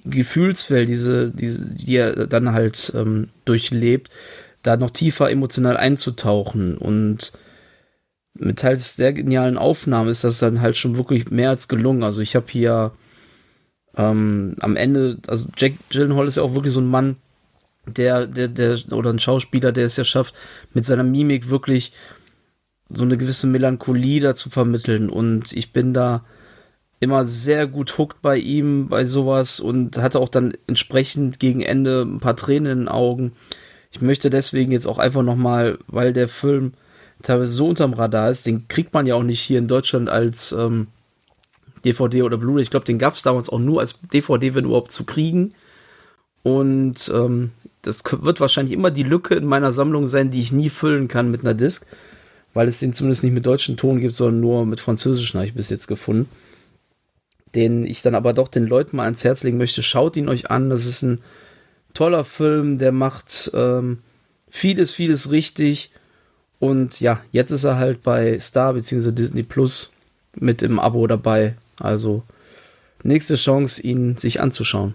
[0.04, 4.10] Gefühlswelt, diese, diese, die er dann halt ähm, durchlebt,
[4.62, 7.32] da noch tiefer emotional einzutauchen und
[8.38, 12.02] mit teils sehr genialen Aufnahmen ist das dann halt schon wirklich mehr als gelungen.
[12.02, 12.92] Also ich habe hier
[13.96, 17.16] ähm, am Ende, also Jack Gyllenhaal ist ja auch wirklich so ein Mann,
[17.86, 20.34] der, der, der, oder ein Schauspieler, der es ja schafft,
[20.72, 21.92] mit seiner Mimik wirklich
[22.88, 25.08] so eine gewisse Melancholie da zu vermitteln.
[25.08, 26.24] Und ich bin da
[27.00, 32.02] immer sehr gut hooked bei ihm, bei sowas und hatte auch dann entsprechend gegen Ende
[32.02, 33.32] ein paar Tränen in den Augen.
[33.90, 36.74] Ich möchte deswegen jetzt auch einfach nochmal, weil der Film
[37.22, 40.52] teilweise so unterm Radar ist, den kriegt man ja auch nicht hier in Deutschland als
[40.52, 40.88] ähm,
[41.84, 42.62] DVD oder Blu-ray.
[42.62, 45.54] Ich glaube, den gab es damals auch nur als DVD, wenn überhaupt zu kriegen.
[46.42, 47.50] Und ähm,
[47.82, 51.30] das wird wahrscheinlich immer die Lücke in meiner Sammlung sein, die ich nie füllen kann
[51.30, 51.86] mit einer Disc,
[52.54, 55.54] weil es den zumindest nicht mit deutschen Ton gibt, sondern nur mit französischen habe ich
[55.54, 56.28] bis jetzt gefunden.
[57.54, 59.82] Den ich dann aber doch den Leuten mal ans Herz legen möchte.
[59.82, 60.70] Schaut ihn euch an.
[60.70, 61.20] Das ist ein
[61.92, 63.98] toller Film, der macht ähm,
[64.48, 65.90] vieles, vieles richtig.
[66.60, 69.10] Und ja, jetzt ist er halt bei Star bzw.
[69.10, 69.92] Disney Plus
[70.34, 71.56] mit im Abo dabei.
[71.78, 72.22] Also
[73.02, 74.94] nächste Chance, ihn sich anzuschauen.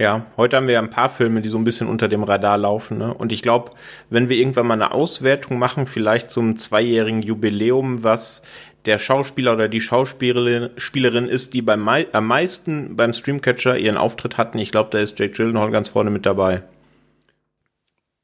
[0.00, 2.56] Ja, heute haben wir ja ein paar Filme, die so ein bisschen unter dem Radar
[2.56, 2.96] laufen.
[2.96, 3.12] Ne?
[3.12, 3.72] Und ich glaube,
[4.08, 8.40] wenn wir irgendwann mal eine Auswertung machen, vielleicht zum zweijährigen Jubiläum, was
[8.86, 13.98] der Schauspieler oder die Schauspielerin Spielerin ist, die beim mei am meisten beim Streamcatcher ihren
[13.98, 16.62] Auftritt hatten, ich glaube, da ist Jake Gyllenhaal ganz vorne mit dabei.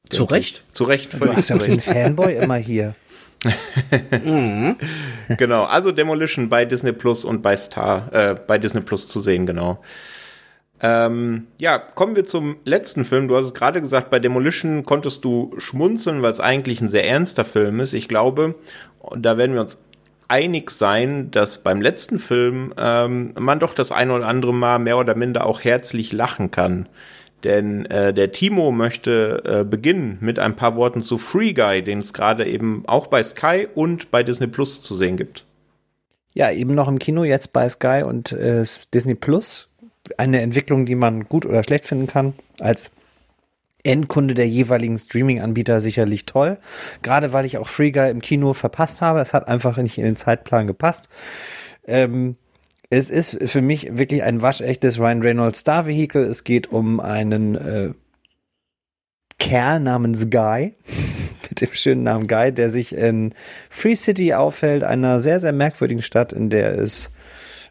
[0.08, 0.64] Zu Recht?
[0.72, 2.94] Zu Recht, völlig du bist ja den Fanboy immer hier.
[4.24, 4.76] mhm.
[5.36, 9.44] Genau, also Demolition bei Disney Plus und bei Star, äh, bei Disney Plus zu sehen,
[9.44, 9.82] genau.
[10.82, 13.28] Ähm, ja, kommen wir zum letzten Film.
[13.28, 17.08] Du hast es gerade gesagt, bei Demolition konntest du schmunzeln, weil es eigentlich ein sehr
[17.08, 17.94] ernster Film ist.
[17.94, 18.54] Ich glaube,
[19.16, 19.82] da werden wir uns
[20.28, 24.98] einig sein, dass beim letzten Film ähm, man doch das eine oder andere Mal mehr
[24.98, 26.88] oder minder auch herzlich lachen kann.
[27.44, 32.00] Denn äh, der Timo möchte äh, beginnen mit ein paar Worten zu Free Guy, den
[32.00, 35.44] es gerade eben auch bei Sky und bei Disney Plus zu sehen gibt.
[36.32, 39.68] Ja, eben noch im Kino, jetzt bei Sky und äh, Disney Plus
[40.18, 42.34] eine Entwicklung, die man gut oder schlecht finden kann.
[42.60, 42.92] Als
[43.84, 46.58] Endkunde der jeweiligen Streaming-Anbieter sicherlich toll.
[47.02, 49.20] Gerade weil ich auch Free Guy im Kino verpasst habe.
[49.20, 51.08] Es hat einfach nicht in den Zeitplan gepasst.
[51.86, 52.36] Ähm,
[52.90, 56.24] es ist für mich wirklich ein waschechtes Ryan Reynolds Star Vehicle.
[56.24, 57.90] Es geht um einen äh,
[59.38, 60.74] Kerl namens Guy,
[61.48, 63.34] mit dem schönen Namen Guy, der sich in
[63.70, 67.10] Free City aufhält, einer sehr, sehr merkwürdigen Stadt, in der es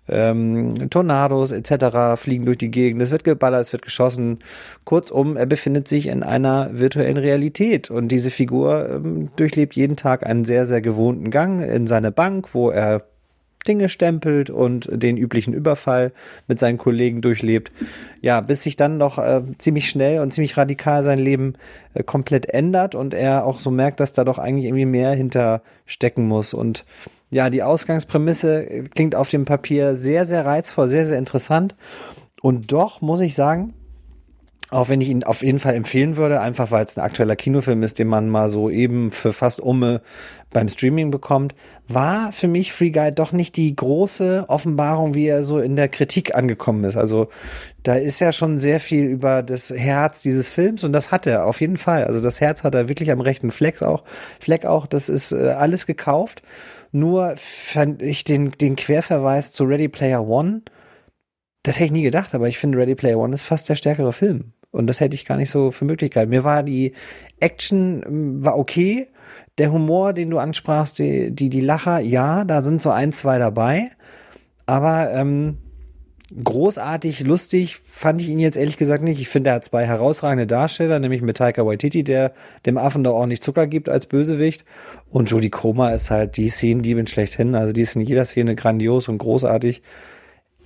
[0.07, 2.21] ähm, Tornados etc.
[2.21, 4.39] fliegen durch die Gegend, es wird geballert, es wird geschossen.
[4.83, 10.25] Kurzum, er befindet sich in einer virtuellen Realität und diese Figur ähm, durchlebt jeden Tag
[10.25, 13.03] einen sehr, sehr gewohnten Gang in seine Bank, wo er
[13.67, 16.11] Dinge stempelt und den üblichen Überfall
[16.47, 17.71] mit seinen Kollegen durchlebt.
[18.21, 21.55] Ja, bis sich dann doch äh, ziemlich schnell und ziemlich radikal sein Leben
[21.93, 25.61] äh, komplett ändert und er auch so merkt, dass da doch eigentlich irgendwie mehr hinter
[25.85, 26.53] stecken muss.
[26.53, 26.85] Und
[27.29, 31.75] ja, die Ausgangsprämisse äh, klingt auf dem Papier sehr, sehr reizvoll, sehr, sehr interessant.
[32.41, 33.73] Und doch muss ich sagen,
[34.71, 37.83] auch wenn ich ihn auf jeden Fall empfehlen würde, einfach weil es ein aktueller Kinofilm
[37.83, 40.01] ist, den man mal so eben für fast Umme
[40.51, 41.53] beim Streaming bekommt,
[41.87, 45.87] war für mich Free Guy doch nicht die große Offenbarung, wie er so in der
[45.87, 46.97] Kritik angekommen ist.
[46.97, 47.29] Also
[47.83, 51.45] da ist ja schon sehr viel über das Herz dieses Films und das hat er
[51.45, 52.05] auf jeden Fall.
[52.05, 54.03] Also das Herz hat er wirklich am rechten Fleck auch.
[54.39, 54.87] Fleck auch.
[54.87, 56.41] Das ist äh, alles gekauft.
[56.91, 60.61] Nur fand ich den, den Querverweis zu Ready Player One,
[61.63, 64.13] das hätte ich nie gedacht, aber ich finde Ready Player One ist fast der stärkere
[64.13, 64.53] Film.
[64.71, 66.29] Und das hätte ich gar nicht so für Möglichkeit.
[66.29, 66.93] Mir war die
[67.39, 69.07] Action ähm, war okay.
[69.57, 73.39] Der Humor, den du ansprachst, die, die, die Lacher, ja, da sind so ein, zwei
[73.39, 73.91] dabei.
[74.65, 75.57] Aber ähm,
[76.43, 79.19] großartig, lustig fand ich ihn jetzt ehrlich gesagt nicht.
[79.19, 82.33] Ich finde, er hat zwei herausragende Darsteller, nämlich mit Taika Waititi, der
[82.65, 84.65] dem Affen da ordentlich Zucker gibt als Bösewicht.
[85.09, 87.55] Und Jodie Comer ist halt die Szenendiebin schlechthin.
[87.55, 89.81] Also die ist in jeder Szene grandios und großartig.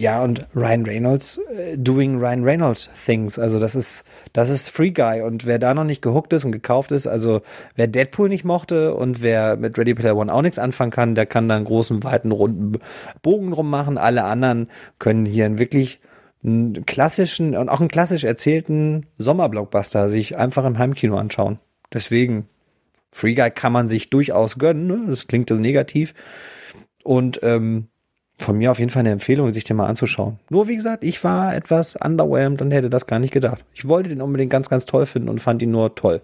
[0.01, 3.37] Ja, und Ryan Reynolds äh, doing Ryan Reynolds things.
[3.37, 5.21] Also das ist, das ist Free Guy.
[5.21, 7.41] Und wer da noch nicht gehuckt ist und gekauft ist, also
[7.75, 11.25] wer Deadpool nicht mochte und wer mit Ready Player One auch nichts anfangen kann, der
[11.25, 12.79] kann da einen großen, weiten, runden
[13.21, 13.97] Bogen drum machen.
[13.97, 14.69] Alle anderen
[14.99, 15.99] können hier einen wirklich
[16.85, 21.59] klassischen und auch einen klassisch erzählten Sommerblockbuster sich einfach im Heimkino anschauen.
[21.91, 22.47] Deswegen,
[23.11, 24.87] Free Guy kann man sich durchaus gönnen.
[24.87, 25.03] Ne?
[25.07, 26.13] Das klingt so negativ.
[27.03, 27.88] Und ähm,
[28.39, 30.39] von mir auf jeden Fall eine Empfehlung, sich den mal anzuschauen.
[30.49, 33.63] Nur wie gesagt, ich war etwas underwhelmed und hätte das gar nicht gedacht.
[33.73, 36.21] Ich wollte den unbedingt ganz, ganz toll finden und fand ihn nur toll.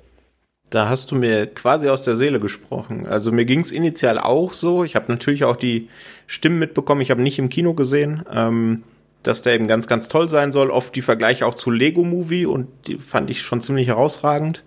[0.70, 3.06] Da hast du mir quasi aus der Seele gesprochen.
[3.06, 4.84] Also mir ging es initial auch so.
[4.84, 5.90] Ich habe natürlich auch die
[6.26, 7.02] Stimmen mitbekommen.
[7.02, 8.84] Ich habe nicht im Kino gesehen, ähm,
[9.22, 10.72] dass der eben ganz, ganz toll sein soll.
[10.72, 14.64] Oft die Vergleiche auch zu Lego Movie und die fand ich schon ziemlich herausragend.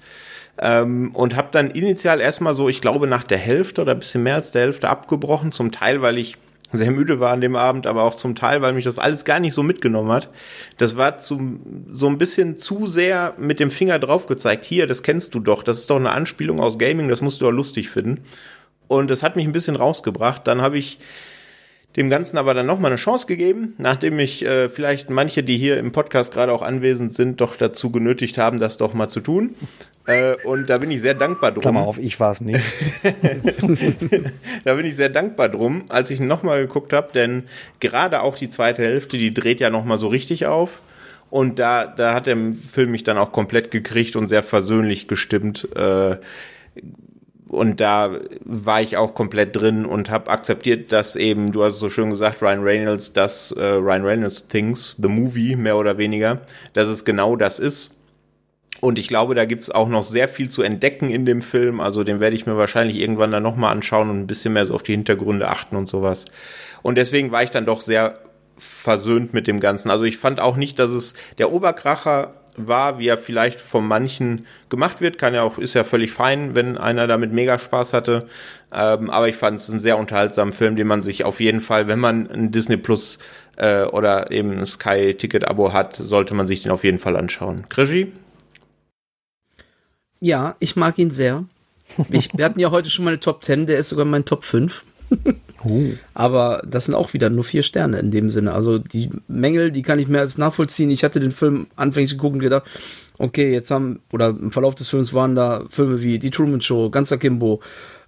[0.60, 4.22] Ähm, und habe dann initial erstmal so, ich glaube, nach der Hälfte oder ein bisschen
[4.22, 5.50] mehr als der Hälfte abgebrochen.
[5.50, 6.36] Zum Teil, weil ich
[6.72, 9.40] sehr müde war an dem Abend, aber auch zum Teil, weil mich das alles gar
[9.40, 10.28] nicht so mitgenommen hat.
[10.76, 14.66] Das war zum, so ein bisschen zu sehr mit dem Finger drauf gezeigt.
[14.66, 15.62] Hier, das kennst du doch.
[15.62, 17.08] Das ist doch eine Anspielung aus Gaming.
[17.08, 18.22] Das musst du doch lustig finden.
[18.86, 20.46] Und das hat mich ein bisschen rausgebracht.
[20.46, 20.98] Dann habe ich
[21.96, 25.78] dem Ganzen aber dann nochmal eine Chance gegeben, nachdem ich äh, vielleicht manche, die hier
[25.78, 29.54] im Podcast gerade auch anwesend sind, doch dazu genötigt haben, das doch mal zu tun.
[30.06, 31.62] Äh, und da bin ich sehr dankbar drum.
[31.62, 32.62] Klammer auf, ich war es nicht.
[34.64, 37.44] da bin ich sehr dankbar drum, als ich nochmal geguckt habe, denn
[37.80, 40.80] gerade auch die zweite Hälfte, die dreht ja nochmal so richtig auf.
[41.30, 42.36] Und da, da hat der
[42.70, 45.68] Film mich dann auch komplett gekriegt und sehr versöhnlich gestimmt.
[45.76, 46.16] Äh,
[47.48, 51.80] und da war ich auch komplett drin und habe akzeptiert, dass eben, du hast es
[51.80, 56.42] so schön gesagt, Ryan Reynolds, das äh, Ryan Reynolds Things, the movie, mehr oder weniger,
[56.74, 57.96] dass es genau das ist.
[58.80, 61.80] Und ich glaube, da gibt's auch noch sehr viel zu entdecken in dem Film.
[61.80, 64.74] Also den werde ich mir wahrscheinlich irgendwann dann nochmal anschauen und ein bisschen mehr so
[64.74, 66.26] auf die Hintergründe achten und sowas.
[66.82, 68.20] Und deswegen war ich dann doch sehr
[68.56, 69.90] versöhnt mit dem Ganzen.
[69.90, 72.34] Also ich fand auch nicht, dass es der Oberkracher
[72.66, 75.18] war, wie er vielleicht von manchen gemacht wird.
[75.18, 78.26] Kann ja auch, ist ja völlig fein, wenn einer damit mega Spaß hatte.
[78.72, 81.86] Ähm, aber ich fand es einen sehr unterhaltsamen Film, den man sich auf jeden Fall,
[81.86, 83.18] wenn man ein Disney Plus
[83.56, 87.16] äh, oder eben ein Sky Ticket Abo hat, sollte man sich den auf jeden Fall
[87.16, 87.68] anschauen.
[87.68, 88.12] Krigi?
[90.20, 91.44] Ja, ich mag ihn sehr.
[92.10, 94.44] Ich, wir hatten ja heute schon mal eine Top 10, der ist sogar mein Top
[94.44, 94.84] 5.
[95.64, 95.92] uh.
[96.14, 98.52] Aber das sind auch wieder nur vier Sterne in dem Sinne.
[98.52, 100.90] Also die Mängel, die kann ich mehr als nachvollziehen.
[100.90, 102.64] Ich hatte den Film anfänglich geguckt und gedacht,
[103.18, 106.90] okay, jetzt haben, oder im Verlauf des Films waren da Filme wie Die Truman Show,
[106.90, 107.60] Ganzer Kimbo,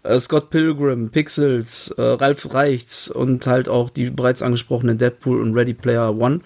[0.03, 5.55] äh, Scott Pilgrim, Pixels, äh, Ralph Reichts und halt auch die bereits angesprochenen Deadpool und
[5.55, 6.41] Ready Player One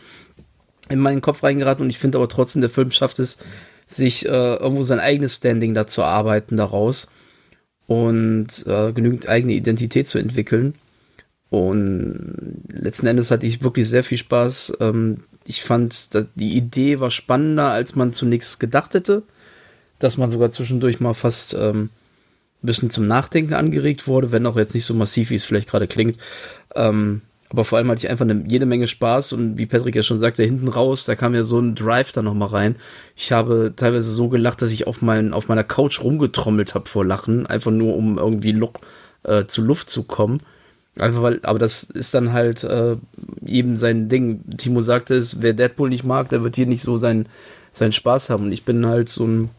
[0.88, 3.38] in meinen Kopf reingeraten und ich finde aber trotzdem, der Film schafft es,
[3.86, 7.08] sich äh, irgendwo sein eigenes Standing dazu arbeiten daraus
[7.86, 10.74] und äh, genügend eigene Identität zu entwickeln.
[11.54, 14.78] Und letzten Endes hatte ich wirklich sehr viel Spaß.
[14.80, 19.22] Ähm, ich fand, die Idee war spannender, als man zunächst gedacht hätte.
[20.00, 24.56] Dass man sogar zwischendurch mal fast ähm, ein bisschen zum Nachdenken angeregt wurde, wenn auch
[24.56, 26.18] jetzt nicht so massiv, wie es vielleicht gerade klingt.
[26.74, 30.02] Ähm, aber vor allem hatte ich einfach eine, jede Menge Spaß und wie Patrick ja
[30.02, 32.76] schon sagte, hinten raus, da kam ja so ein Drive da nochmal rein.
[33.14, 37.04] Ich habe teilweise so gelacht, dass ich auf, mein, auf meiner Couch rumgetrommelt habe vor
[37.04, 38.80] Lachen, einfach nur um irgendwie Luft,
[39.22, 40.40] äh, zu Luft zu kommen.
[40.98, 42.96] Einfach weil, aber das ist dann halt äh,
[43.44, 44.44] eben sein Ding.
[44.56, 47.28] Timo sagte es, wer Deadpool nicht mag, der wird hier nicht so seinen
[47.72, 48.46] sein Spaß haben.
[48.46, 49.50] Und ich bin halt so ein,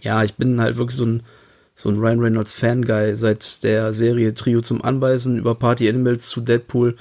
[0.00, 1.22] ja, ich bin halt wirklich so ein,
[1.74, 6.40] so ein Ryan Reynolds Fanguy seit der Serie Trio zum Anbeißen über Party Animals zu
[6.40, 6.96] Deadpool.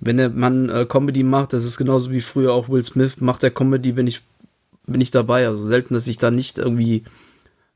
[0.00, 3.42] Wenn der Mann äh, Comedy macht, das ist genauso wie früher auch Will Smith, macht
[3.42, 4.22] der Comedy, bin ich,
[4.86, 5.46] bin ich dabei.
[5.46, 7.04] Also selten, dass ich da nicht irgendwie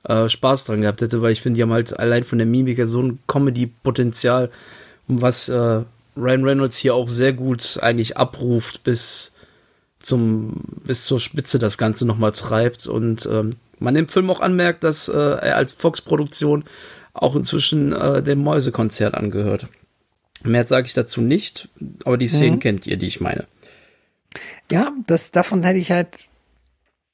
[0.04, 2.78] äh, Spaß dran gehabt hätte, weil ich finde, die haben halt allein von der Mimik
[2.78, 4.50] her so ein Comedy-Potenzial,
[5.08, 5.82] was äh,
[6.16, 9.32] Ryan Reynolds hier auch sehr gut eigentlich abruft bis
[10.00, 14.84] zum bis zur Spitze das Ganze nochmal treibt und ähm, man im Film auch anmerkt,
[14.84, 16.64] dass äh, er als Fox-Produktion
[17.14, 19.66] auch inzwischen äh, dem Mäusekonzert angehört.
[20.44, 21.68] Mehr sage ich dazu nicht,
[22.04, 22.60] aber die Szenen mhm.
[22.60, 23.46] kennt ihr, die ich meine.
[24.70, 26.28] Ja, das davon hätte ich halt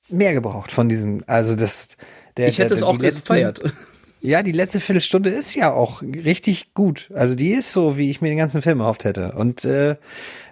[0.09, 1.97] mehr gebraucht von diesen, also das
[2.37, 3.63] der, Ich hätte der, es auch gefeiert.
[4.21, 7.11] Ja, die letzte Viertelstunde ist ja auch richtig gut.
[7.15, 9.33] Also die ist so, wie ich mir den ganzen Film erhofft hätte.
[9.33, 9.97] Und äh,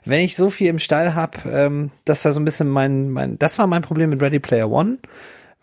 [0.05, 3.39] wenn ich so viel im Stall habe, ähm, das war so ein bisschen mein, mein,
[3.39, 4.99] das war mein Problem mit Ready Player One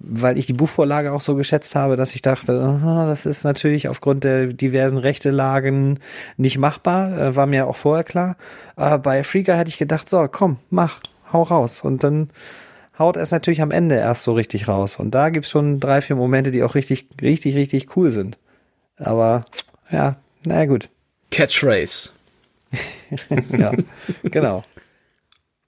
[0.05, 3.87] weil ich die Buchvorlage auch so geschätzt habe, dass ich dachte, aha, das ist natürlich
[3.87, 5.99] aufgrund der diversen Rechtelagen
[6.35, 8.35] nicht machbar, äh, war mir auch vorher klar.
[8.75, 10.99] Aber bei Free Guy hätte ich gedacht, so, komm, mach,
[11.31, 11.81] hau raus.
[11.81, 12.29] Und dann
[12.97, 14.97] haut es natürlich am Ende erst so richtig raus.
[14.97, 18.37] Und da gibt's schon drei, vier Momente, die auch richtig, richtig, richtig cool sind.
[18.97, 19.45] Aber
[19.91, 20.89] ja, naja gut.
[21.31, 22.11] Catchphrase.
[23.57, 23.71] ja,
[24.23, 24.63] genau.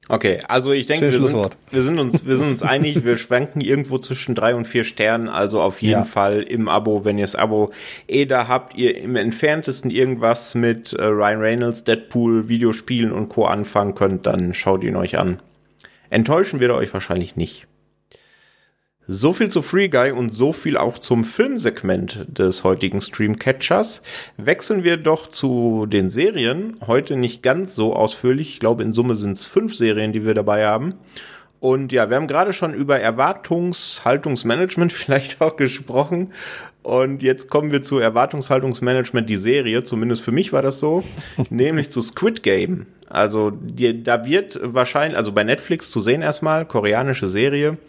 [0.08, 3.60] Okay, also ich denke, wir sind, wir sind uns, wir sind uns einig, wir schwanken
[3.60, 6.04] irgendwo zwischen drei und vier Sternen, also auf jeden Ja.
[6.04, 7.72] Fall im Abo, wenn ihr das Abo
[8.08, 13.46] eh da habt, ihr im entferntesten irgendwas mit äh, Ryan Reynolds, Deadpool, Videospielen und Co.
[13.46, 15.40] anfangen könnt, dann schaut ihn euch an.
[16.10, 17.68] Enttäuschen wird er euch wahrscheinlich nicht.
[19.08, 24.02] So viel zu Free Guy und so viel auch zum Filmsegment des heutigen Streamcatchers.
[24.38, 26.78] Wechseln wir doch zu den Serien.
[26.88, 28.50] Heute nicht ganz so ausführlich.
[28.50, 30.96] Ich glaube, in Summe sind es fünf Serien, die wir dabei haben.
[31.60, 36.32] Und ja, wir haben gerade schon über Erwartungshaltungsmanagement vielleicht auch gesprochen.
[36.86, 41.04] Und jetzt kommen wir zu Erwartungshaltungsmanagement, die Serie, zumindest für mich war das so,
[41.50, 42.86] nämlich zu Squid Game.
[43.10, 47.80] Also die, da wird wahrscheinlich, also bei Netflix zu sehen erstmal, koreanische Serie,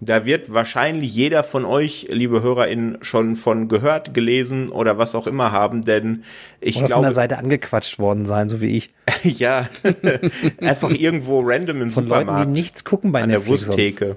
[0.00, 5.28] da wird wahrscheinlich jeder von euch, liebe HörerInnen, schon von gehört, gelesen oder was auch
[5.28, 6.24] immer haben, denn
[6.60, 8.90] ich Oder von glaube, der Seite angequatscht worden sein, so wie ich.
[9.22, 9.68] ja,
[10.60, 13.66] einfach irgendwo random im Von Supermarkt Leuten, die nichts gucken bei an der Netflix.
[13.66, 14.16] sonst.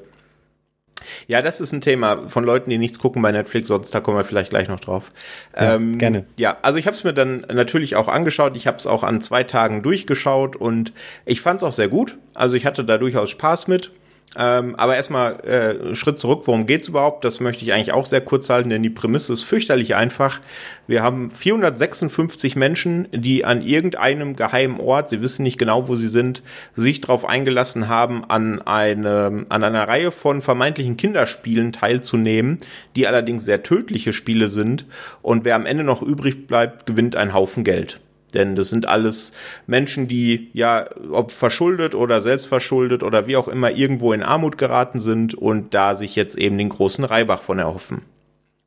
[1.28, 4.18] Ja, das ist ein Thema von Leuten, die nichts gucken bei Netflix, sonst da kommen
[4.18, 5.12] wir vielleicht gleich noch drauf.
[5.56, 6.26] Ja, gerne.
[6.38, 8.56] Ja, also ich habe es mir dann natürlich auch angeschaut.
[8.56, 10.94] Ich habe es auch an zwei Tagen durchgeschaut und
[11.26, 12.18] ich fand es auch sehr gut.
[12.34, 13.92] Also ich hatte da durchaus Spaß mit.
[14.36, 17.24] Ähm, aber erstmal äh, Schritt zurück, worum geht's überhaupt?
[17.24, 20.40] Das möchte ich eigentlich auch sehr kurz halten, denn die Prämisse ist fürchterlich einfach.
[20.88, 26.08] Wir haben 456 Menschen, die an irgendeinem geheimen Ort, sie wissen nicht genau, wo sie
[26.08, 26.42] sind,
[26.74, 32.58] sich darauf eingelassen haben, an, eine, an einer Reihe von vermeintlichen Kinderspielen teilzunehmen,
[32.96, 34.86] die allerdings sehr tödliche Spiele sind.
[35.22, 38.00] Und wer am Ende noch übrig bleibt, gewinnt einen Haufen Geld.
[38.34, 39.34] Denn das sind alles
[39.68, 44.58] Menschen, die ja, ob verschuldet oder selbst verschuldet oder wie auch immer, irgendwo in Armut
[44.58, 48.02] geraten sind und da sich jetzt eben den großen Reibach von erhoffen.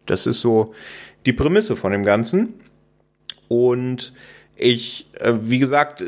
[0.07, 0.73] Das ist so
[1.27, 2.55] die Prämisse von dem Ganzen.
[3.49, 4.13] Und
[4.57, 6.05] ich, äh, wie gesagt,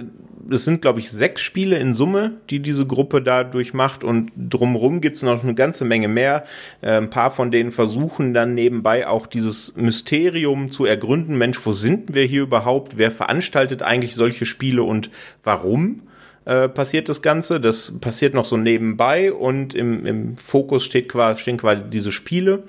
[0.51, 5.01] es sind, glaube ich, sechs Spiele in Summe, die diese Gruppe da durchmacht und drumherum
[5.01, 6.45] gibt's noch eine ganze Menge mehr.
[6.81, 11.37] Äh, ein paar von denen versuchen dann nebenbei auch dieses Mysterium zu ergründen.
[11.37, 12.97] Mensch, wo sind wir hier überhaupt?
[12.97, 15.11] Wer veranstaltet eigentlich solche Spiele und
[15.45, 16.03] warum?
[16.49, 17.61] äh, passiert das Ganze.
[17.61, 22.65] Das passiert noch so nebenbei und im, im Fokus steht quasi, stehen quasi diese Spiele.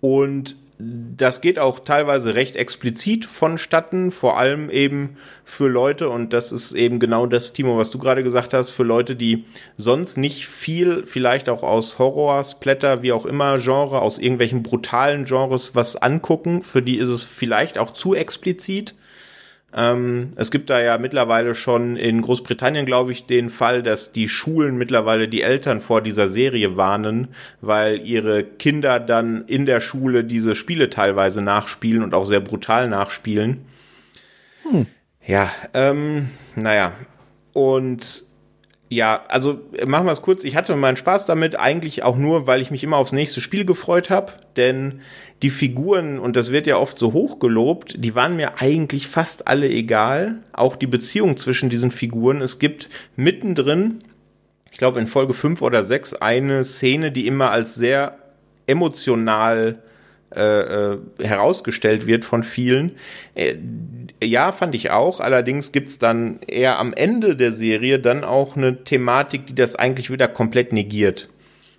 [0.00, 6.52] Und das geht auch teilweise recht explizit vonstatten, vor allem eben für Leute, und das
[6.52, 9.44] ist eben genau das, Timo, was du gerade gesagt hast, für Leute, die
[9.78, 15.24] sonst nicht viel, vielleicht auch aus Horror, Splatter, wie auch immer, Genre, aus irgendwelchen brutalen
[15.24, 18.94] Genres was angucken, für die ist es vielleicht auch zu explizit.
[19.74, 24.28] Ähm, es gibt da ja mittlerweile schon in Großbritannien, glaube ich, den Fall, dass die
[24.28, 27.28] Schulen mittlerweile die Eltern vor dieser Serie warnen,
[27.60, 32.88] weil ihre Kinder dann in der Schule diese Spiele teilweise nachspielen und auch sehr brutal
[32.88, 33.66] nachspielen.
[35.26, 36.92] Ja, ähm, naja.
[37.52, 38.25] Und
[38.88, 40.44] ja, also machen wir es kurz.
[40.44, 43.64] Ich hatte meinen Spaß damit eigentlich auch nur, weil ich mich immer aufs nächste Spiel
[43.64, 45.00] gefreut habe, denn
[45.42, 49.48] die Figuren, und das wird ja oft so hoch gelobt, die waren mir eigentlich fast
[49.48, 50.36] alle egal.
[50.52, 52.40] Auch die Beziehung zwischen diesen Figuren.
[52.40, 54.04] Es gibt mittendrin,
[54.70, 58.18] ich glaube in Folge 5 oder 6, eine Szene, die immer als sehr
[58.66, 59.82] emotional
[60.36, 62.92] äh, äh, herausgestellt wird von vielen.
[63.34, 63.56] Äh,
[64.22, 65.20] ja, fand ich auch.
[65.20, 70.10] Allerdings gibt's dann eher am Ende der Serie dann auch eine Thematik, die das eigentlich
[70.10, 71.28] wieder komplett negiert.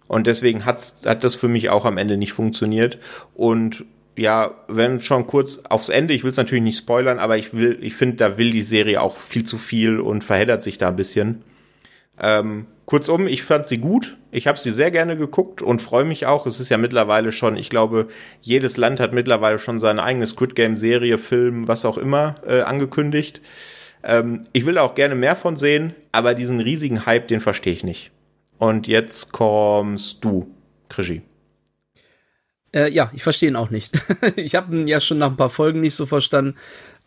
[0.08, 2.98] Und deswegen hat's, hat das für mich auch am Ende nicht funktioniert.
[3.36, 3.86] Und
[4.18, 7.78] ja, wenn schon kurz aufs Ende, ich will es natürlich nicht spoilern, aber ich will,
[7.82, 10.96] ich finde, da will die Serie auch viel zu viel und verheddert sich da ein
[10.96, 11.44] bisschen.
[12.20, 14.18] Ähm, kurzum, ich fand sie gut.
[14.32, 16.48] Ich habe sie sehr gerne geguckt und freue mich auch.
[16.48, 18.08] Es ist ja mittlerweile schon, ich glaube,
[18.42, 22.62] jedes Land hat mittlerweile schon seine eigene Squid Game Serie, Film, was auch immer äh,
[22.62, 23.42] angekündigt.
[24.04, 27.84] Ähm, ich will auch gerne mehr von sehen, aber diesen riesigen Hype, den verstehe ich
[27.84, 28.12] nicht.
[28.58, 30.48] Und jetzt kommst du,
[30.88, 31.22] Krischi.
[32.74, 34.00] Äh, ja, ich verstehe ihn auch nicht.
[34.38, 36.56] ich habe ihn ja schon nach ein paar Folgen nicht so verstanden.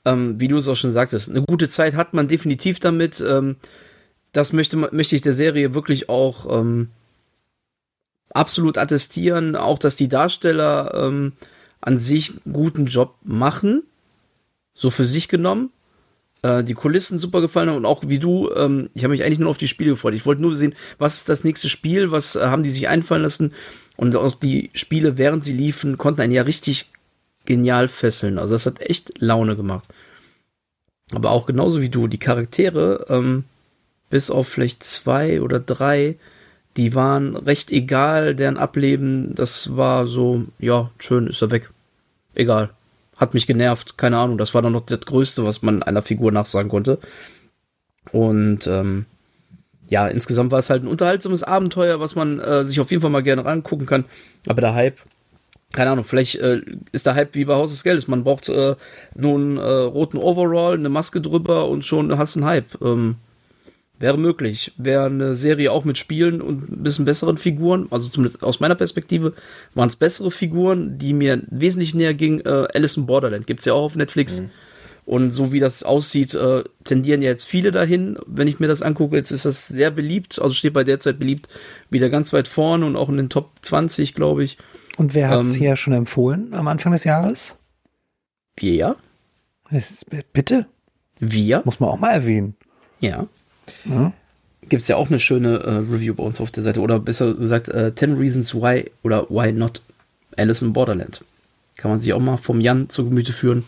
[0.04, 3.24] Ähm, wie du es auch schon sagtest, eine gute Zeit hat man definitiv damit.
[3.26, 3.56] Ähm,
[4.32, 6.90] das möchte, möchte ich der Serie wirklich auch ähm,
[8.30, 9.56] absolut attestieren.
[9.56, 11.32] Auch, dass die Darsteller ähm,
[11.80, 13.82] an sich einen guten Job machen.
[14.74, 15.70] So für sich genommen.
[16.42, 19.38] äh, die Kulissen super gefallen haben und auch wie du, ähm, ich habe mich eigentlich
[19.38, 20.14] nur auf die Spiele gefreut.
[20.14, 23.22] Ich wollte nur sehen, was ist das nächste Spiel, was äh, haben die sich einfallen
[23.22, 23.52] lassen
[23.96, 26.90] und auch die Spiele, während sie liefen, konnten einen ja richtig
[27.44, 28.38] genial fesseln.
[28.38, 29.88] Also das hat echt Laune gemacht.
[31.12, 33.44] Aber auch genauso wie du, die Charaktere, ähm,
[34.10, 36.16] bis auf vielleicht zwei oder drei,
[36.76, 41.70] die waren recht egal, deren Ableben, das war so, ja, schön, ist er weg.
[42.34, 42.70] Egal.
[43.16, 44.38] Hat mich genervt, keine Ahnung.
[44.38, 46.98] Das war dann noch das Größte, was man einer Figur nachsagen konnte.
[48.12, 49.06] Und ähm,
[49.88, 53.10] ja, insgesamt war es halt ein unterhaltsames Abenteuer, was man äh, sich auf jeden Fall
[53.10, 54.04] mal gerne rangucken kann.
[54.48, 54.98] Aber der Hype,
[55.72, 56.62] keine Ahnung, vielleicht äh,
[56.92, 58.08] ist der Hype wie bei Haus des Geldes.
[58.08, 58.76] Man braucht äh,
[59.14, 62.80] nur einen äh, roten Overall, eine Maske drüber und schon hast du einen Hype.
[62.80, 63.16] Ähm,
[64.00, 64.72] wäre möglich.
[64.76, 68.74] Wäre eine Serie auch mit Spielen und ein bisschen besseren Figuren, also zumindest aus meiner
[68.74, 69.34] Perspektive,
[69.74, 72.40] waren es bessere Figuren, die mir wesentlich näher gingen.
[72.40, 74.40] Äh, Alice in Borderland gibt's ja auch auf Netflix.
[74.40, 74.50] Mhm.
[75.06, 78.16] Und so wie das aussieht, äh, tendieren ja jetzt viele dahin.
[78.26, 81.48] Wenn ich mir das angucke, jetzt ist das sehr beliebt, also steht bei derzeit beliebt
[81.90, 84.56] wieder ganz weit vorne und auch in den Top 20, glaube ich.
[84.96, 87.54] Und wer hat es ähm, hier schon empfohlen am Anfang des Jahres?
[88.56, 88.96] Wir ja.
[90.32, 90.66] Bitte?
[91.18, 91.62] Wir?
[91.64, 92.56] Muss man auch mal erwähnen.
[93.00, 93.26] Ja.
[93.84, 94.12] Ja.
[94.68, 96.80] Gibt es ja auch eine schöne äh, Review bei uns auf der Seite.
[96.80, 99.80] Oder besser gesagt, äh, 10 Reasons Why oder Why Not
[100.36, 101.22] Alice in Borderland.
[101.76, 103.64] Kann man sich auch mal vom Jan zu Gemüte führen.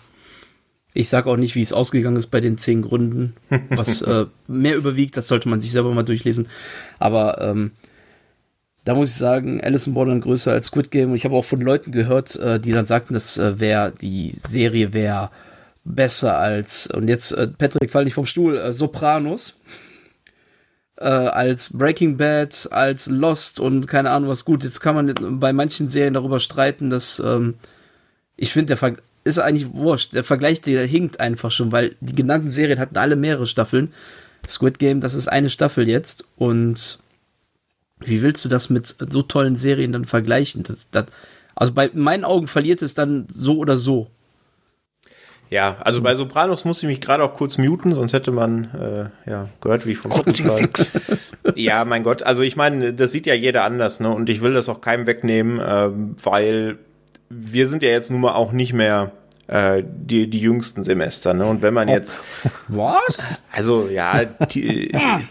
[0.94, 3.34] Ich sage auch nicht, wie es ausgegangen ist bei den zehn Gründen.
[3.70, 6.48] Was äh, mehr überwiegt, das sollte man sich selber mal durchlesen.
[6.98, 7.72] Aber ähm,
[8.84, 11.10] da muss ich sagen, Alice in Borderland größer als Squid Game.
[11.10, 14.32] Und ich habe auch von Leuten gehört, äh, die dann sagten, dass äh, wär, die
[14.32, 15.30] Serie wäre
[15.84, 19.54] besser als, und jetzt, äh, Patrick, fall nicht vom Stuhl, äh, Sopranos.
[21.02, 24.62] Äh, als Breaking Bad, als Lost und keine Ahnung was gut.
[24.62, 27.54] Jetzt kann man bei manchen Serien darüber streiten, dass ähm,
[28.36, 30.14] ich finde, der Ver ist eigentlich wurscht.
[30.14, 33.92] Der Vergleich, der hinkt einfach schon, weil die genannten Serien hatten alle mehrere Staffeln.
[34.48, 37.00] Squid Game, das ist eine Staffel jetzt und
[37.98, 40.62] wie willst du das mit so tollen Serien dann vergleichen?
[40.62, 41.06] Das, das,
[41.56, 44.06] also bei meinen Augen verliert es dann so oder so.
[45.52, 49.30] Ja, also bei Sopranos muss ich mich gerade auch kurz muten, sonst hätte man äh,
[49.30, 50.10] ja gehört, wie ich vom
[51.56, 54.08] Ja, mein Gott, also ich meine, das sieht ja jeder anders, ne?
[54.08, 55.90] Und ich will das auch keinem wegnehmen, äh,
[56.24, 56.78] weil
[57.28, 59.12] wir sind ja jetzt nun mal auch nicht mehr
[59.46, 61.34] äh, die, die jüngsten Semester.
[61.34, 61.44] Ne?
[61.44, 62.20] Und wenn man jetzt.
[62.68, 63.36] Was?
[63.52, 64.22] Also ja,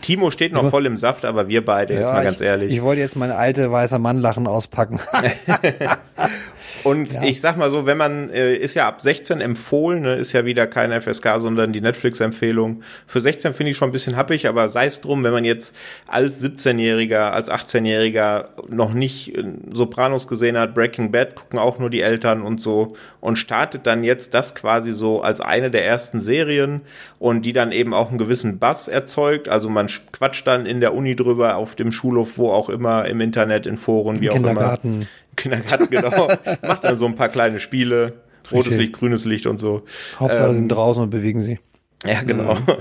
[0.01, 2.71] Timo steht noch voll im Saft, aber wir beide, ja, jetzt mal ganz ehrlich.
[2.71, 4.99] Ich wollte jetzt meine alte weiße Mannlachen auspacken.
[6.83, 7.23] Und ja.
[7.23, 10.45] ich sag mal so, wenn man, äh, ist ja ab 16 empfohlen, ne, ist ja
[10.45, 12.83] wieder kein FSK, sondern die Netflix-Empfehlung.
[13.05, 15.75] Für 16 finde ich schon ein bisschen happig, aber sei es drum, wenn man jetzt
[16.07, 21.89] als 17-Jähriger, als 18-Jähriger noch nicht äh, Sopranos gesehen hat, Breaking Bad, gucken auch nur
[21.89, 26.21] die Eltern und so und startet dann jetzt das quasi so als eine der ersten
[26.21, 26.81] Serien
[27.19, 29.47] und die dann eben auch einen gewissen Bass erzeugt.
[29.47, 33.21] Also man quatscht dann in der Uni drüber, auf dem Schulhof, wo auch immer, im
[33.21, 34.93] Internet, in Foren, wie auch Kindergarten.
[34.93, 35.05] immer.
[35.35, 36.27] Kindergarten, genau.
[36.61, 38.13] Macht dann so ein paar kleine Spiele.
[38.51, 39.83] Rotes Licht, grünes Licht und so.
[40.19, 41.59] Hauptsache ähm, sind draußen und bewegen sie.
[42.05, 42.55] Ja, genau.
[42.55, 42.61] Mhm.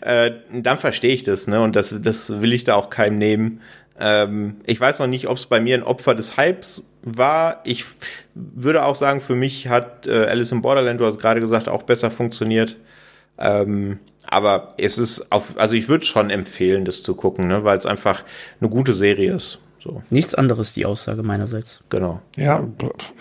[0.00, 1.60] Äh, dann verstehe ich das, ne?
[1.60, 3.60] Und das, das will ich da auch keinem nehmen.
[3.98, 7.60] Ähm, ich weiß noch nicht, ob es bei mir ein Opfer des Hypes war.
[7.64, 7.84] Ich
[8.34, 11.82] würde auch sagen, für mich hat äh, Alice in Borderland, du hast gerade gesagt, auch
[11.82, 12.76] besser funktioniert.
[13.38, 17.64] Ähm, aber es ist auf, also ich würde schon empfehlen, das zu gucken, ne?
[17.64, 18.24] weil es einfach
[18.60, 19.58] eine gute Serie ist.
[19.88, 20.02] So.
[20.10, 21.82] Nichts anderes die Aussage meinerseits.
[21.88, 22.20] Genau.
[22.36, 22.62] Ja,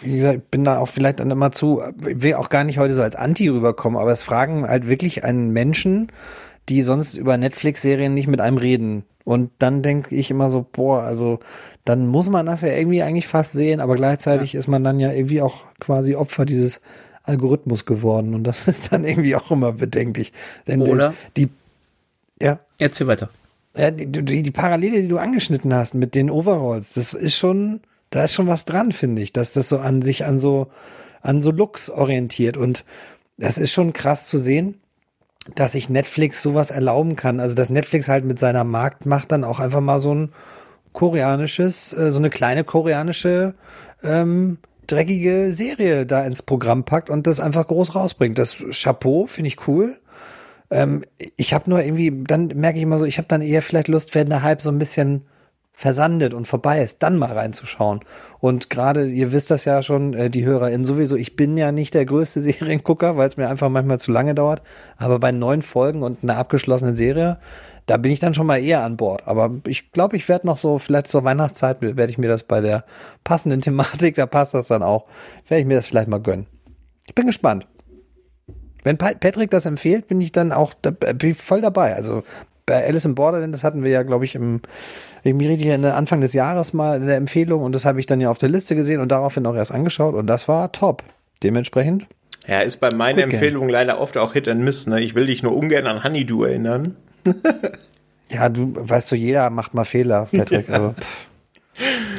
[0.02, 2.78] wie gesagt, ich bin da auch vielleicht dann immer zu, ich will auch gar nicht
[2.78, 6.12] heute so als Anti rüberkommen, aber es fragen halt wirklich einen Menschen,
[6.68, 9.06] die sonst über Netflix-Serien nicht mit einem reden.
[9.24, 11.40] Und dann denke ich immer so, boah, also
[11.86, 14.60] dann muss man das ja irgendwie eigentlich fast sehen, aber gleichzeitig ja.
[14.60, 16.82] ist man dann ja irgendwie auch quasi Opfer dieses
[17.24, 18.36] Algorithmus geworden.
[18.36, 20.34] Und das ist dann irgendwie auch immer bedenklich.
[20.68, 21.14] Denn Oder?
[21.38, 21.48] Die,
[22.42, 22.60] ja.
[22.78, 23.30] Erzähl weiter.
[23.78, 28.24] Ja, die, die, Parallele, die du angeschnitten hast mit den Overalls, das ist schon, da
[28.24, 30.68] ist schon was dran, finde ich, dass das so an sich an so,
[31.22, 32.86] an so Looks orientiert und
[33.38, 34.82] das ist schon krass zu sehen,
[35.56, 37.40] dass sich Netflix sowas erlauben kann.
[37.40, 40.34] Also, dass Netflix halt mit seiner Marktmacht dann auch einfach mal so ein
[40.94, 43.54] koreanisches, äh, so eine kleine koreanische,
[44.04, 48.40] ähm, dreckige Serie da ins Programm packt und das einfach groß rausbringt.
[48.40, 49.98] Das Chapeau finde ich cool.
[50.70, 51.04] Ähm,
[51.38, 54.16] ich habe nur irgendwie, dann merke ich immer so, ich habe dann eher vielleicht Lust,
[54.16, 55.26] wenn der Hype so ein bisschen
[55.78, 58.00] versandet und vorbei ist, dann mal reinzuschauen.
[58.40, 61.94] Und gerade, ihr wisst das ja schon, äh, die HörerInnen sowieso, ich bin ja nicht
[61.94, 64.64] der größte Seriengucker, weil es mir einfach manchmal zu lange dauert.
[64.98, 67.38] Aber bei neun Folgen und einer abgeschlossenen Serie,
[67.86, 69.28] da bin ich dann schon mal eher an Bord.
[69.28, 72.60] Aber ich glaube, ich werde noch so, vielleicht zur Weihnachtszeit, werde ich mir das bei
[72.60, 72.84] der
[73.24, 75.06] passenden Thematik, da passt das dann auch,
[75.48, 76.48] werde ich mir das vielleicht mal gönnen.
[77.06, 77.68] Ich bin gespannt.
[78.88, 81.94] Wenn Patrick das empfiehlt, bin ich dann auch da, bin voll dabei.
[81.94, 82.24] Also
[82.66, 84.62] bei Alice in Borderland, das hatten wir ja, glaube ich, im,
[85.26, 88.22] ich mich richtig Anfang des Jahres mal in der Empfehlung und das habe ich dann
[88.22, 91.04] ja auf der Liste gesehen und daraufhin auch erst angeschaut und das war top.
[91.44, 92.08] Dementsprechend.
[92.48, 94.88] Ja, ist bei meinen Empfehlungen leider oft auch Hit and Miss.
[94.88, 95.02] Ne?
[95.02, 96.96] Ich will dich nur ungern an Honeydew erinnern.
[98.30, 100.70] ja, du weißt du, jeder macht mal Fehler, Patrick.
[100.70, 100.76] Ja.
[100.76, 100.96] Also,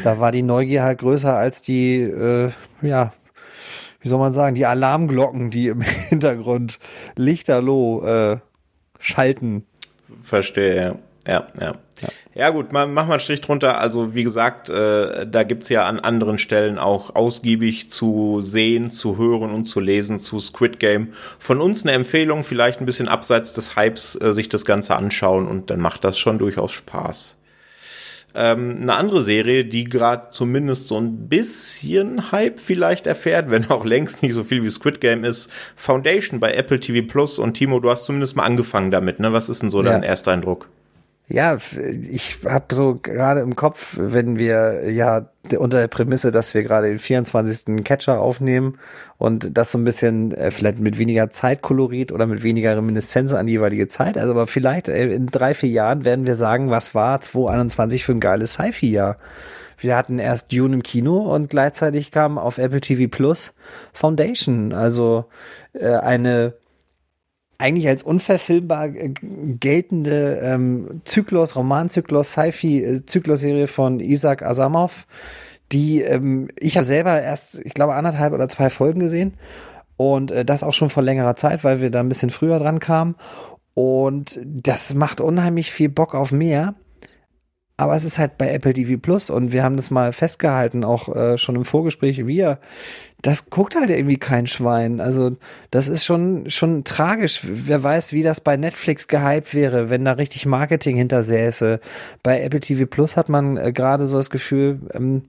[0.05, 2.51] da war die Neugier halt größer als die, äh,
[2.83, 3.15] ja,
[4.09, 6.79] wie soll man sagen, die Alarmglocken, die im Hintergrund
[7.17, 8.39] lichterloh äh,
[8.99, 9.67] schalten.
[10.23, 10.95] Verstehe, ja.
[11.27, 11.73] Ja, ja.
[12.35, 13.79] Ja, gut, mach mal einen Strich drunter.
[13.79, 19.19] Also wie gesagt, äh, da gibt's ja an anderen Stellen auch ausgiebig zu sehen, zu
[19.19, 21.13] hören und zu lesen zu Squid Game.
[21.39, 25.47] Von uns eine Empfehlung, vielleicht ein bisschen abseits des Hypes, äh, sich das Ganze anschauen
[25.47, 27.38] und dann macht das schon durchaus Spaß.
[28.35, 33.85] Ähm, eine andere Serie, die gerade zumindest so ein bisschen Hype vielleicht erfährt, wenn auch
[33.85, 37.39] längst nicht so viel wie Squid Game ist, Foundation bei Apple TV Plus.
[37.39, 39.33] Und Timo, du hast zumindest mal angefangen damit, ne?
[39.33, 40.09] Was ist denn so dein ja.
[40.09, 40.69] erster Eindruck?
[41.31, 41.59] Ja,
[42.11, 45.29] ich habe so gerade im Kopf, wenn wir ja
[45.59, 47.85] unter der Prämisse, dass wir gerade den 24.
[47.85, 48.79] Catcher aufnehmen
[49.19, 53.47] und das so ein bisschen äh, vielleicht mit weniger Zeitkolorit oder mit weniger Reminiszenz an
[53.47, 56.95] die jeweilige Zeit, also aber vielleicht äh, in drei, vier Jahren werden wir sagen, was
[56.95, 59.19] war 2021 für ein geiles Sci-Fi-Jahr.
[59.81, 63.53] Wir hatten erst Dune im Kino und gleichzeitig kam auf Apple TV Plus
[63.93, 65.27] Foundation, also
[65.75, 66.55] äh, eine
[67.59, 69.13] eigentlich als unverfilmbar äh,
[69.61, 75.07] geltende ähm, Zyklus, Romanzyklus, Sci-Fi-Zyklus-Serie von Isaac Asimov,
[75.73, 79.35] die ähm, ich habe selber erst, ich glaube, anderthalb oder zwei Folgen gesehen
[79.97, 82.79] und äh, das auch schon vor längerer Zeit, weil wir da ein bisschen früher dran
[82.79, 83.17] kamen
[83.75, 86.75] und das macht unheimlich viel Bock auf mehr.
[87.81, 91.15] Aber es ist halt bei Apple TV Plus und wir haben das mal festgehalten, auch
[91.15, 92.59] äh, schon im Vorgespräch, wir,
[93.23, 95.01] das guckt halt irgendwie kein Schwein.
[95.01, 95.37] Also
[95.71, 97.43] das ist schon, schon tragisch.
[97.45, 101.79] Wer weiß, wie das bei Netflix gehypt wäre, wenn da richtig Marketing hintersäße.
[102.25, 105.23] Bei Apple TV Plus hat man äh, gerade so das Gefühl, ähm,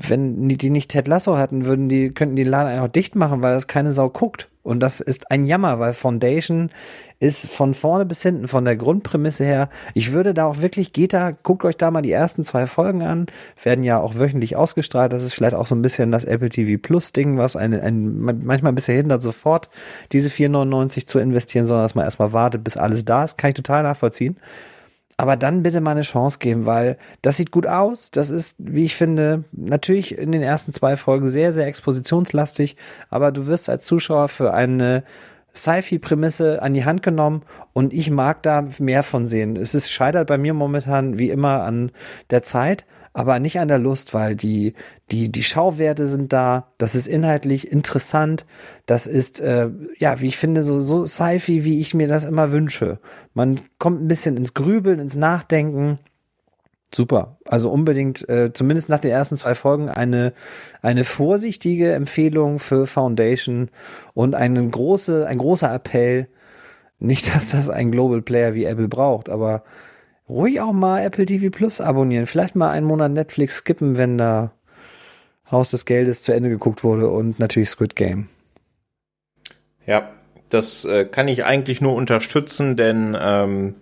[0.00, 3.52] wenn die nicht Ted Lasso hatten, würden die, könnten die Laden einfach dicht machen, weil
[3.52, 4.48] das keine Sau guckt.
[4.62, 6.70] Und das ist ein Jammer, weil Foundation
[7.20, 9.70] ist von vorne bis hinten, von der Grundprämisse her.
[9.94, 13.02] Ich würde da auch wirklich, geht da, guckt euch da mal die ersten zwei Folgen
[13.02, 13.26] an,
[13.60, 15.12] werden ja auch wöchentlich ausgestrahlt.
[15.12, 18.20] Das ist vielleicht auch so ein bisschen das Apple TV Plus Ding, was einen, einen
[18.20, 19.68] manchmal ein bisschen hindert, sofort
[20.12, 23.36] diese 4,99 zu investieren, sondern dass man erstmal wartet, bis alles da ist.
[23.38, 24.36] Kann ich total nachvollziehen.
[25.20, 28.12] Aber dann bitte mal eine Chance geben, weil das sieht gut aus.
[28.12, 32.76] Das ist, wie ich finde, natürlich in den ersten zwei Folgen sehr, sehr expositionslastig.
[33.10, 35.02] Aber du wirst als Zuschauer für eine
[35.56, 37.42] Sci-Fi-Prämisse an die Hand genommen
[37.72, 39.56] und ich mag da mehr von sehen.
[39.56, 41.90] Es ist scheitert bei mir momentan wie immer an
[42.30, 42.86] der Zeit
[43.18, 44.74] aber nicht an der Lust, weil die,
[45.10, 48.46] die, die Schauwerte sind da, das ist inhaltlich interessant,
[48.86, 52.52] das ist, äh, ja, wie ich finde, so, so Sci-Fi, wie ich mir das immer
[52.52, 53.00] wünsche.
[53.34, 55.98] Man kommt ein bisschen ins Grübeln, ins Nachdenken.
[56.94, 57.38] Super.
[57.44, 60.32] Also unbedingt, äh, zumindest nach den ersten zwei Folgen, eine,
[60.80, 63.68] eine vorsichtige Empfehlung für Foundation
[64.14, 66.28] und einen große, ein großer Appell.
[67.00, 69.64] Nicht, dass das ein Global Player wie Apple braucht, aber
[70.28, 72.26] ruhig auch mal Apple TV Plus abonnieren.
[72.26, 74.52] Vielleicht mal einen Monat Netflix skippen, wenn da
[75.50, 78.28] Haus des Geldes zu Ende geguckt wurde und natürlich Squid Game.
[79.86, 80.10] Ja,
[80.50, 83.74] das äh, kann ich eigentlich nur unterstützen, denn ähm,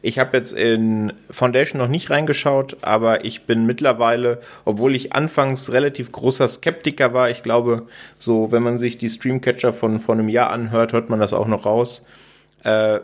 [0.00, 5.72] ich habe jetzt in Foundation noch nicht reingeschaut, aber ich bin mittlerweile, obwohl ich anfangs
[5.72, 7.86] relativ großer Skeptiker war, ich glaube,
[8.18, 11.46] so wenn man sich die Streamcatcher von vor einem Jahr anhört, hört man das auch
[11.46, 12.06] noch raus.
[12.62, 13.00] Äh,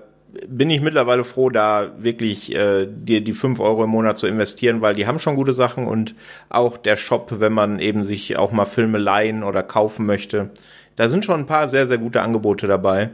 [0.48, 4.80] bin ich mittlerweile froh, da wirklich äh, dir die fünf Euro im Monat zu investieren,
[4.80, 6.14] weil die haben schon gute Sachen und
[6.48, 10.50] auch der Shop, wenn man eben sich auch mal Filme leihen oder kaufen möchte,
[10.96, 13.10] da sind schon ein paar sehr, sehr gute Angebote dabei.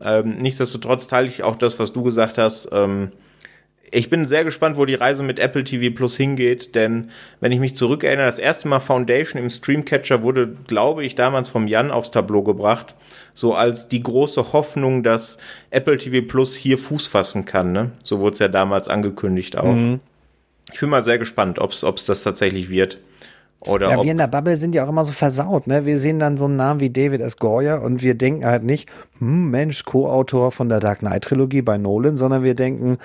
[0.00, 2.68] Ähm, nichtsdestotrotz teile ich auch das, was du gesagt hast.
[2.72, 3.12] Ähm,
[3.90, 7.10] ich bin sehr gespannt, wo die Reise mit Apple TV Plus hingeht, denn
[7.40, 11.68] wenn ich mich zurückerinnere, das erste Mal Foundation im Streamcatcher wurde, glaube ich, damals vom
[11.68, 12.94] Jan aufs Tableau gebracht,
[13.34, 15.38] so als die große Hoffnung, dass
[15.70, 17.72] Apple TV Plus hier Fuß fassen kann.
[17.72, 17.92] Ne?
[18.02, 19.72] So wurde es ja damals angekündigt auch.
[19.72, 20.00] Mhm.
[20.72, 22.98] Ich bin mal sehr gespannt, ob es das tatsächlich wird.
[23.60, 25.86] Oder ja, wir in der Bubble sind ja auch immer so versaut, ne?
[25.86, 27.36] Wir sehen dann so einen Namen wie David S.
[27.36, 28.88] Goyer und wir denken halt nicht,
[29.18, 32.98] hm, Mensch, Co-Autor von der Dark Knight Trilogie bei Nolan, sondern wir denken,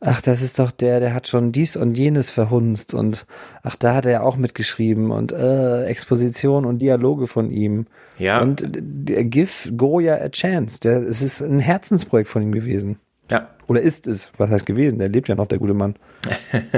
[0.00, 3.26] ach, das ist doch der, der hat schon dies und jenes verhunzt und
[3.62, 7.86] ach, da hat er ja auch mitgeschrieben und äh, Exposition und Dialoge von ihm.
[8.18, 8.40] Ja.
[8.40, 10.80] Und der Give Goya a chance.
[10.80, 12.98] Der, es ist ein Herzensprojekt von ihm gewesen.
[13.30, 13.48] Ja.
[13.66, 14.28] Oder ist es?
[14.38, 14.98] Was heißt gewesen?
[14.98, 15.96] Der lebt ja noch, der gute Mann.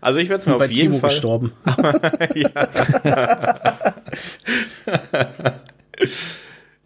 [0.00, 1.10] also ich werde es mir auf jeden Timo Fall.
[1.10, 1.52] gestorben.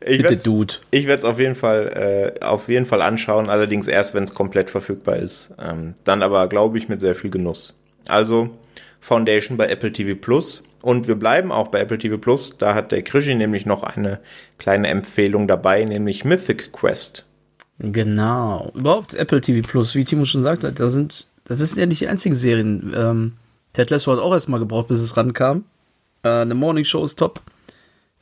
[0.08, 0.74] Ich Bitte, werd's- Dude.
[0.90, 4.34] Ich werde es auf jeden Fall äh, auf jeden Fall anschauen, allerdings erst, wenn es
[4.34, 5.52] komplett verfügbar ist.
[5.60, 7.76] Ähm, dann aber, glaube ich, mit sehr viel Genuss.
[8.06, 8.50] Also
[9.00, 10.62] Foundation bei Apple TV Plus.
[10.82, 12.56] Und wir bleiben auch bei Apple TV Plus.
[12.58, 14.20] Da hat der Krischi nämlich noch eine
[14.58, 17.24] kleine Empfehlung dabei, nämlich Mythic Quest.
[17.78, 18.70] Genau.
[18.74, 22.08] Überhaupt Apple TV Plus, wie Timo schon sagte, da sind, das sind ja nicht die
[22.08, 22.94] einzigen Serien.
[22.96, 23.32] Ähm,
[23.72, 25.64] Ted Lasso hat auch erstmal gebraucht, bis es rankam.
[26.22, 27.42] Äh, eine Morning Show ist top.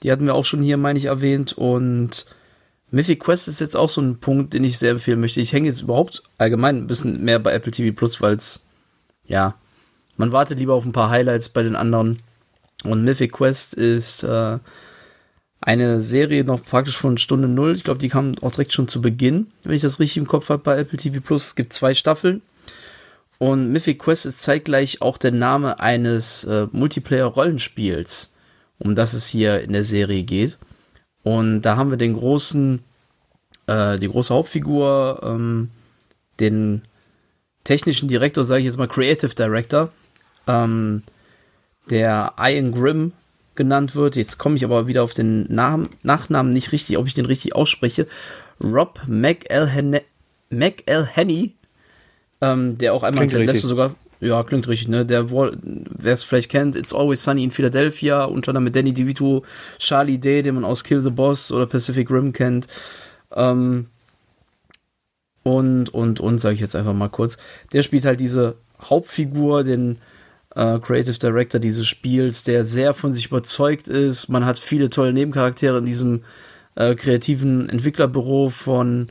[0.02, 1.52] Die hatten wir auch schon hier, meine ich, erwähnt.
[1.52, 2.26] Und
[2.90, 5.40] Mythic Quest ist jetzt auch so ein Punkt, den ich sehr empfehlen möchte.
[5.40, 8.64] Ich hänge jetzt überhaupt allgemein ein bisschen mehr bei Apple TV Plus, weil es,
[9.26, 9.54] ja,
[10.16, 12.20] man wartet lieber auf ein paar Highlights bei den anderen.
[12.82, 14.58] Und Mythic Quest ist äh,
[15.64, 17.74] eine Serie noch praktisch von Stunde Null.
[17.74, 20.50] Ich glaube, die kam auch direkt schon zu Beginn, wenn ich das richtig im Kopf
[20.50, 21.46] habe, bei Apple TV Plus.
[21.46, 22.42] Es gibt zwei Staffeln.
[23.38, 28.30] Und Mythic Quest ist zeitgleich auch der Name eines äh, Multiplayer-Rollenspiels,
[28.78, 30.58] um das es hier in der Serie geht.
[31.22, 32.82] Und da haben wir den großen,
[33.66, 35.70] äh, die große Hauptfigur, ähm,
[36.40, 36.82] den
[37.64, 39.90] technischen Direktor, sage ich jetzt mal Creative Director,
[40.46, 41.04] ähm,
[41.88, 43.12] der Ian Grimm
[43.54, 44.16] genannt wird.
[44.16, 47.54] Jetzt komme ich aber wieder auf den Namen, Nachnamen nicht richtig, ob ich den richtig
[47.54, 48.06] ausspreche.
[48.62, 50.02] Rob McElhenney,
[50.50, 51.54] McElhenney
[52.44, 53.62] ähm, der auch einmal Klingt richtig.
[53.62, 55.06] sogar, ja, klingt richtig, ne?
[55.06, 59.44] Der, wer es vielleicht kennt, It's Always Sunny in Philadelphia, unter anderem mit Danny DeVito,
[59.78, 62.68] Charlie Day, den man aus Kill the Boss oder Pacific Rim kennt.
[63.34, 63.86] Ähm,
[65.42, 67.36] und, und, und, sage ich jetzt einfach mal kurz.
[67.72, 69.98] Der spielt halt diese Hauptfigur, den
[70.54, 74.28] äh, Creative Director dieses Spiels, der sehr von sich überzeugt ist.
[74.28, 76.22] Man hat viele tolle Nebencharaktere in diesem
[76.76, 79.08] äh, kreativen Entwicklerbüro von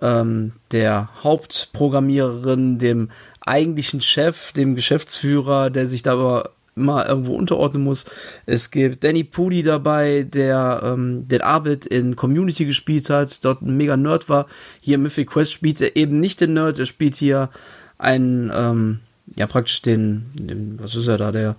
[0.00, 7.84] ähm, der Hauptprogrammiererin, dem eigentlichen Chef, dem Geschäftsführer, der sich da aber immer irgendwo unterordnen
[7.84, 8.06] muss.
[8.46, 13.76] Es gibt Danny Pudi dabei, der ähm, den Arbeit in Community gespielt hat, dort ein
[13.76, 14.46] mega Nerd war.
[14.80, 17.50] Hier im Mythic Quest spielt er eben nicht den Nerd, er spielt hier
[17.98, 19.00] einen, ähm,
[19.36, 21.56] ja praktisch den, den, was ist er da, der,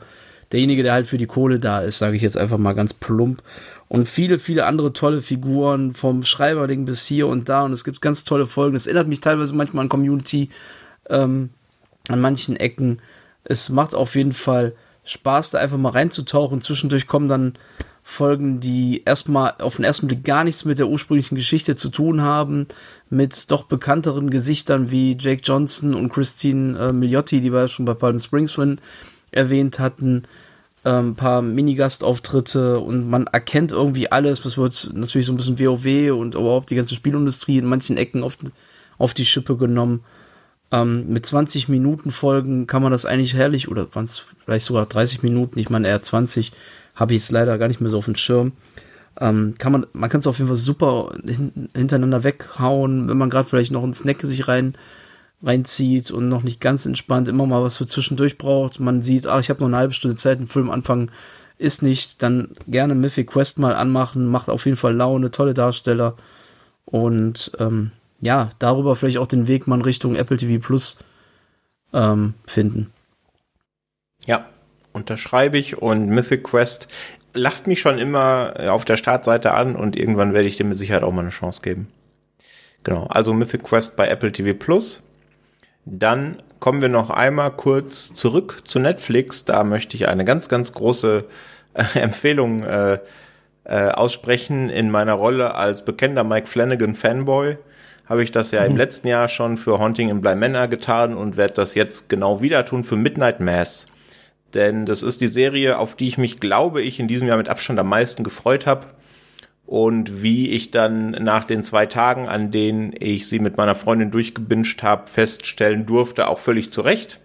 [0.51, 3.41] derjenige, der halt für die Kohle da ist, sage ich jetzt einfach mal ganz plump.
[3.87, 7.63] Und viele, viele andere tolle Figuren, vom Schreiberling bis hier und da.
[7.63, 8.75] Und es gibt ganz tolle Folgen.
[8.75, 10.49] Es erinnert mich teilweise manchmal an Community,
[11.09, 11.49] ähm,
[12.07, 12.99] an manchen Ecken.
[13.43, 14.73] Es macht auf jeden Fall
[15.03, 16.61] Spaß, da einfach mal reinzutauchen.
[16.61, 17.53] Zwischendurch kommen dann
[18.07, 22.22] Folgen, die erstmal auf den ersten Blick gar nichts mit der ursprünglichen Geschichte zu tun
[22.22, 22.68] haben,
[23.10, 27.86] mit doch bekannteren Gesichtern wie Jake Johnson und Christine äh, Milioti, die wir ja schon
[27.86, 28.80] bei Palm Springs schon
[29.32, 30.27] erwähnt hatten
[30.86, 34.44] ähm, ein paar Minigastauftritte und man erkennt irgendwie alles.
[34.44, 38.23] Das wird natürlich so ein bisschen WoW und überhaupt die ganze Spielindustrie in manchen Ecken
[38.23, 38.38] auf,
[38.99, 40.03] auf die Schippe genommen.
[40.72, 44.86] Ähm, mit 20 Minuten Folgen kann man das eigentlich herrlich, oder waren es vielleicht sogar
[44.86, 46.52] 30 Minuten, ich meine eher 20,
[46.95, 48.53] habe ich jetzt leider gar nicht mehr so auf dem Schirm.
[49.19, 53.30] Ähm, kann man, man kann es auf jeden Fall super hin, hintereinander weghauen, wenn man
[53.30, 54.76] gerade vielleicht noch einen Snack sich rein
[55.43, 58.80] reinzieht und noch nicht ganz entspannt immer mal was für zwischendurch braucht.
[58.80, 61.11] Man sieht, ah, ich habe noch eine halbe Stunde Zeit, einen Film anfangen
[61.57, 66.15] ist nicht, dann gerne Mythic Quest mal anmachen, macht auf jeden Fall Laune, tolle Darsteller
[66.85, 67.91] und ähm,
[68.22, 70.99] ja, darüber vielleicht auch den Weg mal in Richtung Apple TV Plus
[71.93, 72.91] ähm, finden.
[74.26, 74.47] Ja,
[74.95, 76.88] unterschreibe ich und Mythic Quest
[77.34, 81.03] lacht mich schon immer auf der Startseite an und irgendwann werde ich dem mit Sicherheit
[81.03, 81.88] auch mal eine Chance geben.
[82.84, 85.03] Genau, also Mythic Quest bei Apple TV Plus.
[85.85, 89.45] Dann kommen wir noch einmal kurz zurück zu Netflix.
[89.45, 91.26] Da möchte ich eine ganz, ganz große
[91.73, 92.99] äh, Empfehlung äh,
[93.65, 94.69] äh, aussprechen.
[94.69, 97.57] In meiner Rolle als bekennender Mike Flanagan Fanboy
[98.05, 101.38] habe ich das ja im letzten Jahr schon für Haunting in Bly Manor getan und
[101.38, 103.88] werde das jetzt genau wieder tun für Midnight Mass.
[104.56, 107.49] Denn das ist die Serie, auf die ich mich, glaube ich, in diesem Jahr mit
[107.49, 108.88] Abstand am meisten gefreut habe.
[109.65, 114.11] Und wie ich dann nach den zwei Tagen, an denen ich sie mit meiner Freundin
[114.11, 117.19] durchgebinscht habe, feststellen durfte, auch völlig zu Recht.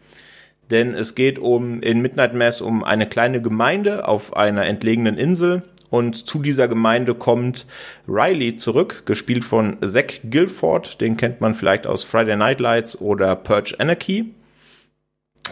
[0.70, 5.62] Denn es geht um in Midnight Mass um eine kleine Gemeinde auf einer entlegenen Insel.
[5.90, 7.66] Und zu dieser Gemeinde kommt
[8.09, 11.01] Riley zurück, gespielt von Zach Guilford.
[11.01, 14.32] Den kennt man vielleicht aus Friday Night Lights oder Purge Anarchy.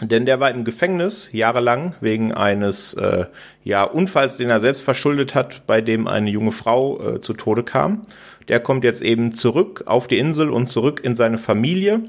[0.00, 3.26] Denn der war im Gefängnis jahrelang wegen eines äh,
[3.64, 7.62] ja, Unfalls, den er selbst verschuldet hat, bei dem eine junge Frau äh, zu Tode
[7.62, 8.06] kam.
[8.48, 12.02] Der kommt jetzt eben zurück auf die Insel und zurück in seine Familie.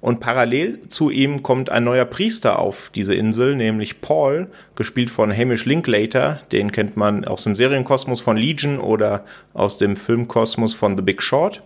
[0.00, 5.36] Und parallel zu ihm kommt ein neuer Priester auf diese Insel, nämlich Paul, gespielt von
[5.36, 6.40] Hamish Linklater.
[6.52, 11.20] Den kennt man aus dem Serienkosmos von Legion oder aus dem Filmkosmos von The Big
[11.20, 11.62] Short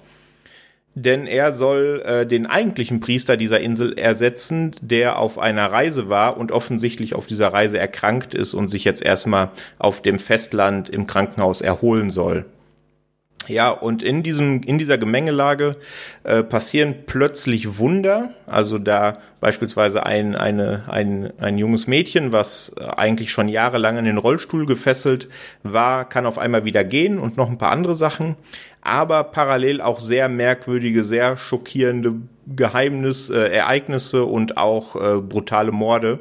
[0.94, 6.36] denn er soll äh, den eigentlichen Priester dieser Insel ersetzen, der auf einer Reise war
[6.36, 11.06] und offensichtlich auf dieser Reise erkrankt ist und sich jetzt erstmal auf dem Festland im
[11.06, 12.44] Krankenhaus erholen soll.
[13.48, 15.76] Ja, und in diesem, in dieser Gemengelage
[16.22, 18.30] äh, passieren plötzlich Wunder.
[18.46, 24.16] Also da beispielsweise ein, eine, ein, ein junges Mädchen, was eigentlich schon jahrelang in den
[24.16, 25.28] Rollstuhl gefesselt
[25.62, 28.36] war, kann auf einmal wieder gehen und noch ein paar andere Sachen.
[28.84, 32.14] Aber parallel auch sehr merkwürdige, sehr schockierende
[32.46, 36.20] Geheimnis, äh, Ereignisse und auch äh, brutale Morde.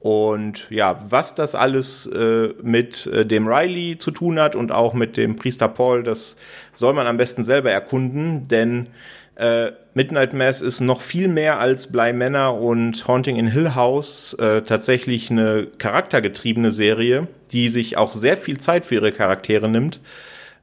[0.00, 4.94] Und ja, was das alles äh, mit äh, dem Riley zu tun hat und auch
[4.94, 6.36] mit dem Priester Paul, das
[6.74, 8.90] soll man am besten selber erkunden, denn
[9.34, 14.34] äh, Midnight Mass ist noch viel mehr als Bly Manor und Haunting in Hill House
[14.34, 20.00] äh, tatsächlich eine charaktergetriebene Serie, die sich auch sehr viel Zeit für ihre Charaktere nimmt.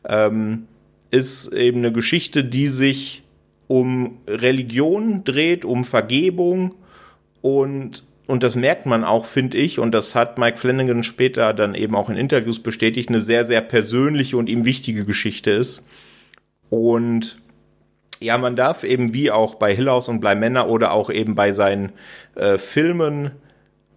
[0.08, 0.68] Ähm,
[1.12, 3.24] ist eben eine Geschichte, die sich
[3.68, 6.76] um Religion dreht, um Vergebung
[7.42, 11.76] und und das merkt man auch, finde ich, und das hat Mike Flanagan später dann
[11.76, 15.88] eben auch in Interviews bestätigt, eine sehr, sehr persönliche und ihm wichtige Geschichte ist.
[16.72, 17.38] Und
[18.20, 21.52] ja, man darf eben wie auch bei Hillhouse und Bly Männer oder auch eben bei
[21.52, 21.92] seinen
[22.36, 23.32] äh, Filmen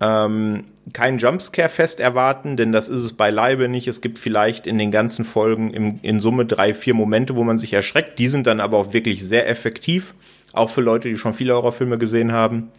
[0.01, 3.89] ähm, keinen Jumpscare-Fest erwarten, denn das ist es beileibe nicht.
[3.89, 7.59] Es gibt vielleicht in den ganzen Folgen im, in Summe drei, vier Momente, wo man
[7.59, 8.19] sich erschreckt.
[8.19, 10.15] Die sind dann aber auch wirklich sehr effektiv,
[10.53, 12.71] auch für Leute, die schon viele Horrorfilme gesehen haben.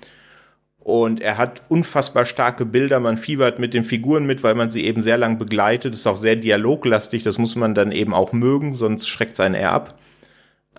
[0.79, 4.85] Und er hat unfassbar starke Bilder, man fiebert mit den Figuren mit, weil man sie
[4.85, 5.93] eben sehr lang begleitet.
[5.93, 9.55] Ist auch sehr dialoglastig, das muss man dann eben auch mögen, sonst schreckt es einen
[9.55, 9.99] eher ab.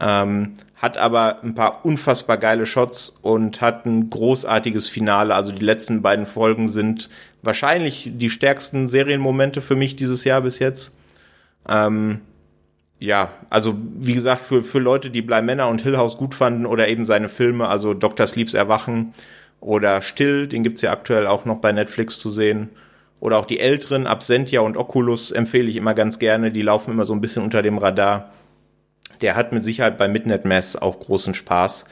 [0.00, 5.34] Ähm, hat aber ein paar unfassbar geile Shots und hat ein großartiges Finale.
[5.34, 7.10] Also die letzten beiden Folgen sind
[7.42, 10.96] wahrscheinlich die stärksten Serienmomente für mich dieses Jahr bis jetzt.
[11.68, 12.22] Ähm,
[12.98, 16.64] ja, also wie gesagt, für, für Leute, die Bly Männer und Hill House gut fanden
[16.64, 18.26] oder eben seine Filme, also Dr.
[18.26, 19.12] Sleeps Erwachen,
[19.60, 22.70] oder Still, den gibt's ja aktuell auch noch bei Netflix zu sehen.
[23.20, 26.50] Oder auch die älteren, Absentia und Oculus empfehle ich immer ganz gerne.
[26.50, 28.30] Die laufen immer so ein bisschen unter dem Radar.
[29.22, 31.84] Der hat mit Sicherheit bei Midnight Mass auch großen Spaß.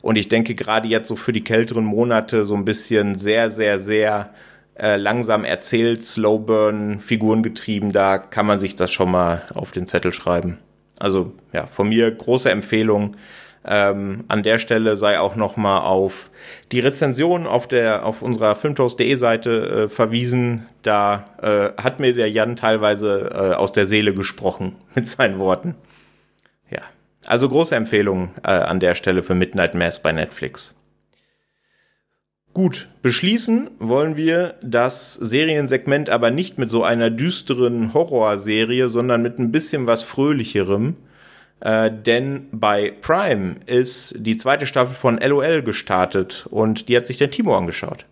[0.00, 3.78] Und ich denke gerade jetzt so für die kälteren Monate so ein bisschen sehr, sehr,
[3.78, 4.30] sehr
[4.74, 10.12] äh, langsam erzählt, Slowburn, Figurengetrieben, da kann man sich das schon mal auf den Zettel
[10.12, 10.58] schreiben.
[10.98, 13.16] Also ja, von mir große Empfehlung.
[13.64, 16.30] Ähm, an der Stelle sei auch nochmal auf
[16.72, 20.66] die Rezension auf der auf unserer filmtoast.de Seite äh, verwiesen.
[20.82, 25.76] Da äh, hat mir der Jan teilweise äh, aus der Seele gesprochen mit seinen Worten.
[27.26, 30.74] Also große Empfehlung äh, an der Stelle für Midnight Mass bei Netflix.
[32.54, 39.38] Gut, beschließen wollen wir das Seriensegment aber nicht mit so einer düsteren Horrorserie, sondern mit
[39.38, 40.96] ein bisschen was Fröhlicherem.
[41.60, 47.18] Äh, denn bei Prime ist die zweite Staffel von LOL gestartet und die hat sich
[47.18, 48.04] der Timo angeschaut.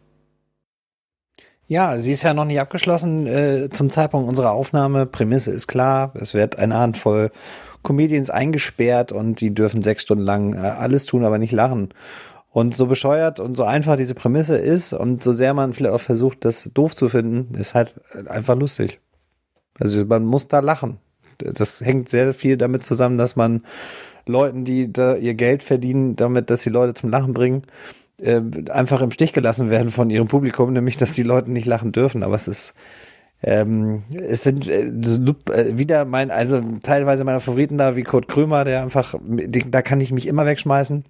[1.67, 5.05] Ja, sie ist ja noch nicht abgeschlossen äh, zum Zeitpunkt unserer Aufnahme.
[5.07, 7.31] Prämisse ist klar, es wird eine Handvoll
[7.83, 11.91] Comedians eingesperrt und die dürfen sechs Stunden lang äh, alles tun, aber nicht lachen.
[12.53, 16.01] Und so bescheuert und so einfach diese Prämisse ist und so sehr man vielleicht auch
[16.01, 17.95] versucht, das doof zu finden, ist halt
[18.29, 18.99] einfach lustig.
[19.79, 20.99] Also man muss da lachen
[21.43, 23.63] das hängt sehr viel damit zusammen, dass man
[24.27, 27.63] Leuten, die da ihr Geld verdienen, damit, dass sie Leute zum Lachen bringen,
[28.19, 28.41] äh,
[28.71, 32.23] einfach im Stich gelassen werden von ihrem Publikum, nämlich, dass die Leute nicht lachen dürfen.
[32.23, 32.75] Aber es ist,
[33.43, 38.65] ähm, es sind äh, äh wieder mein, also teilweise meine Favoriten da, wie Kurt Krömer,
[38.65, 41.05] der einfach, da kann ich mich immer wegschmeißen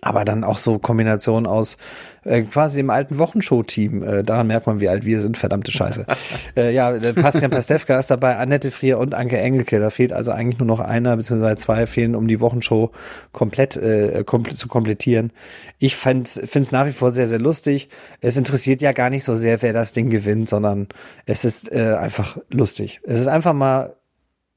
[0.00, 1.76] aber dann auch so Kombination aus
[2.24, 4.02] äh, quasi dem alten Wochenshow-Team.
[4.02, 5.36] Äh, daran merkt man, wie alt wir sind.
[5.36, 6.06] Verdammte Scheiße.
[6.56, 9.80] äh, ja, Bastian Pastewka ist dabei, Annette Frier und Anke Engelke.
[9.80, 12.90] Da fehlt also eigentlich nur noch einer beziehungsweise zwei fehlen, um die Wochenshow
[13.32, 15.32] komplett äh, komple zu komplettieren.
[15.78, 17.88] Ich finde es nach wie vor sehr, sehr lustig.
[18.20, 20.88] Es interessiert ja gar nicht so sehr, wer das Ding gewinnt, sondern
[21.26, 23.00] es ist äh, einfach lustig.
[23.04, 23.94] Es ist einfach mal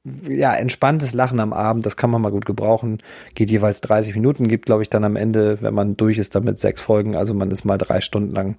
[0.04, 2.98] ja, entspanntes Lachen am Abend, das kann man mal gut gebrauchen.
[3.34, 6.58] Geht jeweils 30 Minuten, gibt, glaube ich, dann am Ende, wenn man durch ist, damit
[6.58, 7.16] sechs Folgen.
[7.16, 8.56] Also man ist mal drei Stunden lang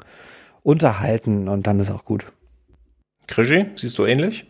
[0.63, 2.25] unterhalten und dann ist auch gut.
[3.27, 4.45] Krischi, siehst du ähnlich?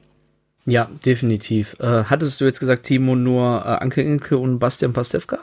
[0.66, 1.76] Ja, definitiv.
[1.80, 5.40] Äh, hattest du jetzt gesagt, Timo, nur äh, Anke Inke und Bastian Pastewka?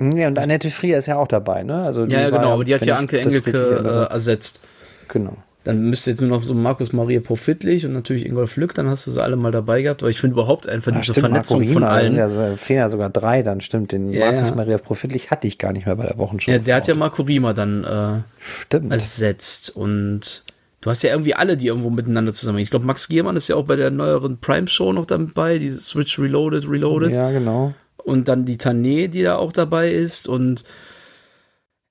[0.00, 1.84] Ja, und Annette Frier ist ja auch dabei, ne?
[1.84, 4.60] Also ja, ja, genau, aber die hat ja Anke Engelke äh, ersetzt.
[5.08, 5.36] Genau.
[5.62, 9.06] Dann müsste jetzt nur noch so Markus Maria Profitlich und natürlich Ingolf Lück, dann hast
[9.06, 10.02] du sie alle mal dabei gehabt.
[10.02, 12.16] Aber ich finde überhaupt einfach diese stimmt, Vernetzung von allen.
[12.16, 13.92] Ja, so, fehlen ja sogar drei, dann stimmt.
[13.92, 14.54] Den ja, Markus.
[14.54, 16.50] Maria Profitlich hatte ich gar nicht mehr bei der Wochenshow.
[16.50, 18.90] Ja, der hat ja Marco Rima dann äh, stimmt.
[18.90, 19.76] ersetzt.
[19.76, 20.44] Und
[20.80, 22.58] du hast ja irgendwie alle, die irgendwo miteinander zusammen.
[22.58, 26.18] Ich glaube, Max Giermann ist ja auch bei der neueren Prime-Show noch dabei, die Switch
[26.18, 27.12] Reloaded, Reloaded.
[27.12, 27.74] Ja, genau.
[27.98, 30.26] Und dann die Tané, die da auch dabei ist.
[30.26, 30.64] Und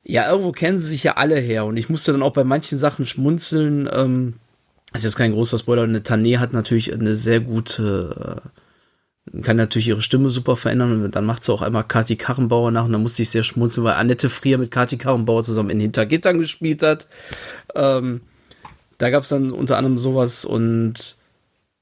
[0.10, 2.80] ja, irgendwo kennen sie sich ja alle her und ich musste dann auch bei manchen
[2.80, 3.88] Sachen schmunzeln.
[3.94, 4.34] Ähm,
[4.92, 8.42] ist jetzt kein großer Spoiler, eine Tané hat natürlich eine sehr gute,
[9.32, 12.72] äh, kann natürlich ihre Stimme super verändern und dann macht sie auch einmal Kati Karrenbauer
[12.72, 15.80] nach und dann musste ich sehr schmunzeln, weil Annette Frier mit Kati Karrenbauer zusammen in
[15.80, 17.08] Hintergittern gespielt hat.
[17.76, 18.22] Ähm,
[18.98, 21.19] da gab es dann unter anderem sowas und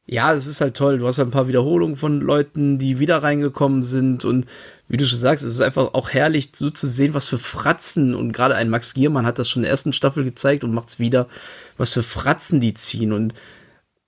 [0.08, 1.00] ja, es ist halt toll.
[1.00, 4.46] Du hast halt ein paar Wiederholungen von Leuten, die wieder reingekommen sind und
[4.88, 8.16] wie du schon sagst, es ist einfach auch herrlich so zu sehen, was für Fratzen
[8.16, 11.00] und gerade ein Max Giermann hat das schon in der ersten Staffel gezeigt und macht's
[11.00, 11.28] wieder,
[11.76, 13.34] was für Fratzen die ziehen und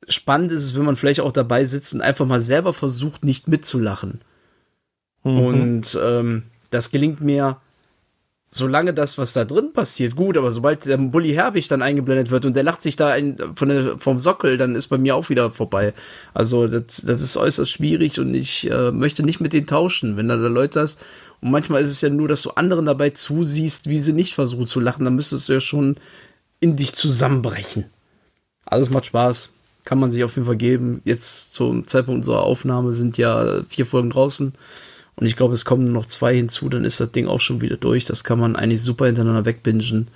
[0.08, 3.50] spannend ist es, wenn man vielleicht auch dabei sitzt und einfach mal selber versucht, nicht
[3.50, 4.22] mitzulachen.
[5.24, 5.40] Mhm.
[5.40, 7.58] Und ähm, das gelingt mir,
[8.50, 12.46] solange das, was da drin passiert, gut, aber sobald der Bully Herbig dann eingeblendet wird
[12.46, 15.30] und der lacht sich da ein, von der, vom Sockel, dann ist bei mir auch
[15.30, 15.94] wieder vorbei.
[16.34, 20.28] Also das, das ist äußerst schwierig und ich äh, möchte nicht mit denen tauschen, wenn
[20.28, 21.00] da, da Leute hast.
[21.42, 24.68] Und manchmal ist es ja nur, dass du anderen dabei zusiehst, wie sie nicht versuchen
[24.68, 25.98] zu lachen, dann müsstest du ja schon
[26.60, 27.86] in dich zusammenbrechen.
[28.66, 29.52] Alles macht Spaß
[29.90, 31.02] kann man sich auf jeden Fall geben.
[31.04, 34.54] Jetzt zum Zeitpunkt unserer Aufnahme sind ja vier Folgen draußen.
[35.20, 37.76] Und ich glaube, es kommen noch zwei hinzu, dann ist das Ding auch schon wieder
[37.76, 38.06] durch.
[38.06, 40.08] Das kann man eigentlich super hintereinander wegbingen.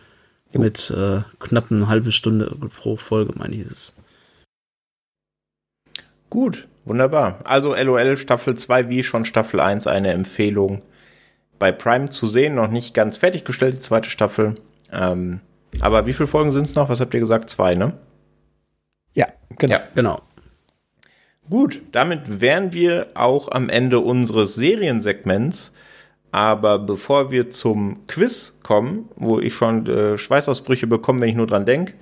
[0.53, 3.97] Mit äh, knapp einer halben Stunde pro Folge, meine ich, es.
[6.29, 7.39] Gut, wunderbar.
[7.43, 10.81] Also LOL Staffel 2 wie schon Staffel 1 eine Empfehlung
[11.59, 12.55] bei Prime zu sehen.
[12.55, 14.55] Noch nicht ganz fertiggestellt, die zweite Staffel.
[14.91, 15.41] Ähm,
[15.81, 16.87] aber wie viele Folgen sind es noch?
[16.87, 17.49] Was habt ihr gesagt?
[17.49, 17.93] Zwei, ne?
[19.13, 19.27] Ja,
[19.57, 19.73] genau.
[19.73, 20.21] Ja, genau.
[21.49, 25.73] Gut, damit wären wir auch am Ende unseres Seriensegments.
[26.31, 31.45] Aber bevor wir zum Quiz kommen, wo ich schon äh, Schweißausbrüche bekomme, wenn ich nur
[31.45, 31.93] dran denke,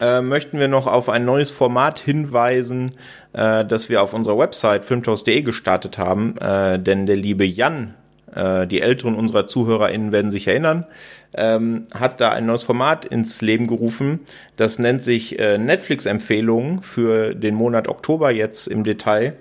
[0.00, 2.92] äh, möchten wir noch auf ein neues Format hinweisen,
[3.34, 6.38] äh, das wir auf unserer Website filmtoast.de gestartet haben.
[6.38, 7.94] Äh, denn der liebe Jan,
[8.34, 10.86] äh, die Älteren unserer ZuhörerInnen werden sich erinnern,
[11.34, 14.20] ähm, hat da ein neues Format ins Leben gerufen.
[14.56, 19.34] Das nennt sich äh, Netflix-Empfehlungen für den Monat Oktober jetzt im Detail.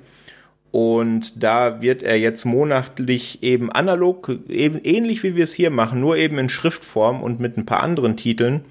[0.71, 5.99] Und da wird er jetzt monatlich eben analog, eben ähnlich wie wir es hier machen,
[5.99, 8.61] nur eben in Schriftform und mit ein paar anderen Titeln.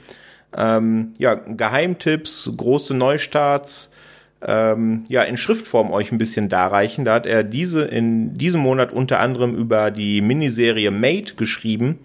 [0.57, 3.93] Ähm, ja, Geheimtipps, große Neustarts,
[4.41, 7.05] ähm, ja, in Schriftform euch ein bisschen darreichen.
[7.05, 11.99] Da hat er diese in diesem Monat unter anderem über die Miniserie Made geschrieben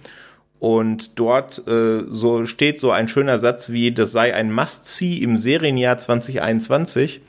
[0.65, 5.37] und dort äh, so steht so ein schöner Satz wie, das sei ein Must-See im
[5.37, 7.21] Serienjahr 2021.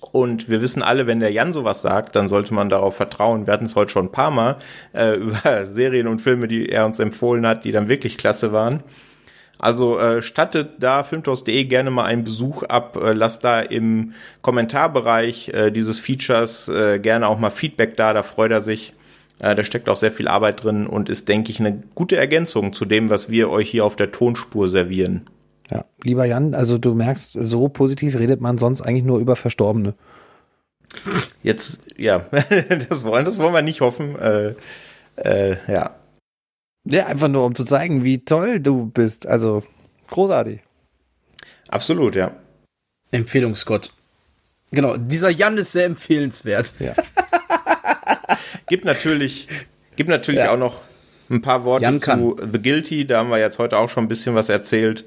[0.00, 3.46] Und wir wissen alle, wenn der Jan sowas sagt, dann sollte man darauf vertrauen.
[3.46, 4.56] Wir hatten es heute schon ein paar Mal
[4.92, 8.82] äh, über Serien und Filme, die er uns empfohlen hat, die dann wirklich klasse waren.
[9.60, 12.98] Also äh, stattet da filmtos.de gerne mal einen Besuch ab.
[13.00, 18.24] Äh, lasst da im Kommentarbereich äh, dieses Features äh, gerne auch mal Feedback da, da
[18.24, 18.94] freut er sich.
[19.40, 22.72] Äh, da steckt auch sehr viel Arbeit drin und ist, denke ich, eine gute Ergänzung
[22.72, 25.28] zu dem, was wir euch hier auf der Tonspur servieren.
[25.70, 29.94] Ja, lieber Jan, also du merkst, so positiv redet man sonst eigentlich nur über Verstorbene.
[31.42, 32.18] Jetzt, ja,
[32.88, 34.18] das wollen, das wollen wir nicht hoffen.
[34.18, 34.54] Äh,
[35.16, 35.96] äh, ja.
[36.84, 39.26] Ja, einfach nur, um zu zeigen, wie toll du bist.
[39.26, 39.62] Also,
[40.08, 40.60] großartig.
[41.68, 42.32] Absolut, ja.
[43.10, 43.92] Empfehlungsgott.
[44.70, 46.72] Genau, dieser Jan ist sehr empfehlenswert.
[46.78, 46.94] Ja.
[48.68, 49.48] Gibt natürlich,
[49.96, 50.52] gibt natürlich ja.
[50.52, 50.80] auch noch
[51.30, 53.06] ein paar Worte zu The Guilty.
[53.06, 55.04] Da haben wir jetzt heute auch schon ein bisschen was erzählt.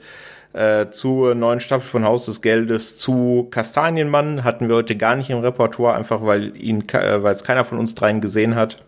[0.54, 5.30] Äh, zur neuen Staffel von Haus des Geldes, zu Kastanienmann hatten wir heute gar nicht
[5.30, 8.84] im Repertoire, einfach weil ihn, äh, weil es keiner von uns dreien gesehen hat.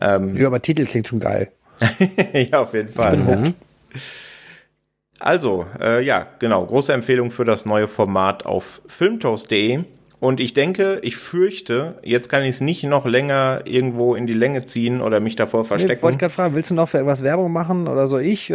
[0.00, 1.50] Ähm, ja, aber Titel klingt schon geil.
[2.32, 3.16] ja, auf jeden Fall.
[3.16, 3.54] Mhm.
[5.18, 9.84] Also, äh, ja, genau, große Empfehlung für das neue Format auf filmtoast.de.
[10.24, 14.32] Und ich denke, ich fürchte, jetzt kann ich es nicht noch länger irgendwo in die
[14.32, 15.90] Länge ziehen oder mich davor verstecken.
[15.92, 18.48] Nee, ich wollte gerade fragen, willst du noch für irgendwas Werbung machen oder so ich?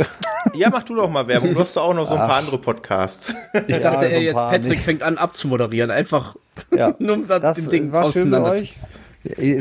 [0.55, 1.53] ja, mach du doch mal Werbung.
[1.53, 2.27] Du hast doch auch noch so ein Ach.
[2.27, 3.35] paar andere Podcasts.
[3.67, 4.81] Ich dachte, ja, so er jetzt Patrick nicht.
[4.81, 5.91] fängt an abzumoderieren.
[5.91, 6.37] Einfach
[6.75, 6.95] ja.
[6.99, 8.73] nur um das, das Ding war schön bei euch.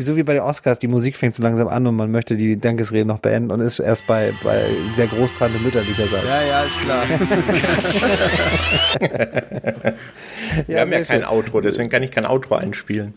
[0.01, 2.59] So wie bei den Oscars, die Musik fängt so langsam an und man möchte die
[2.59, 4.65] Dankesrede noch beenden und ist erst bei, bei
[4.97, 6.24] der Großtante mütterlicherseits.
[6.24, 7.05] Ja, ja, ist klar.
[10.66, 11.24] Wir ja, haben ja kein schön.
[11.24, 13.15] Outro, deswegen kann ich kein Outro einspielen.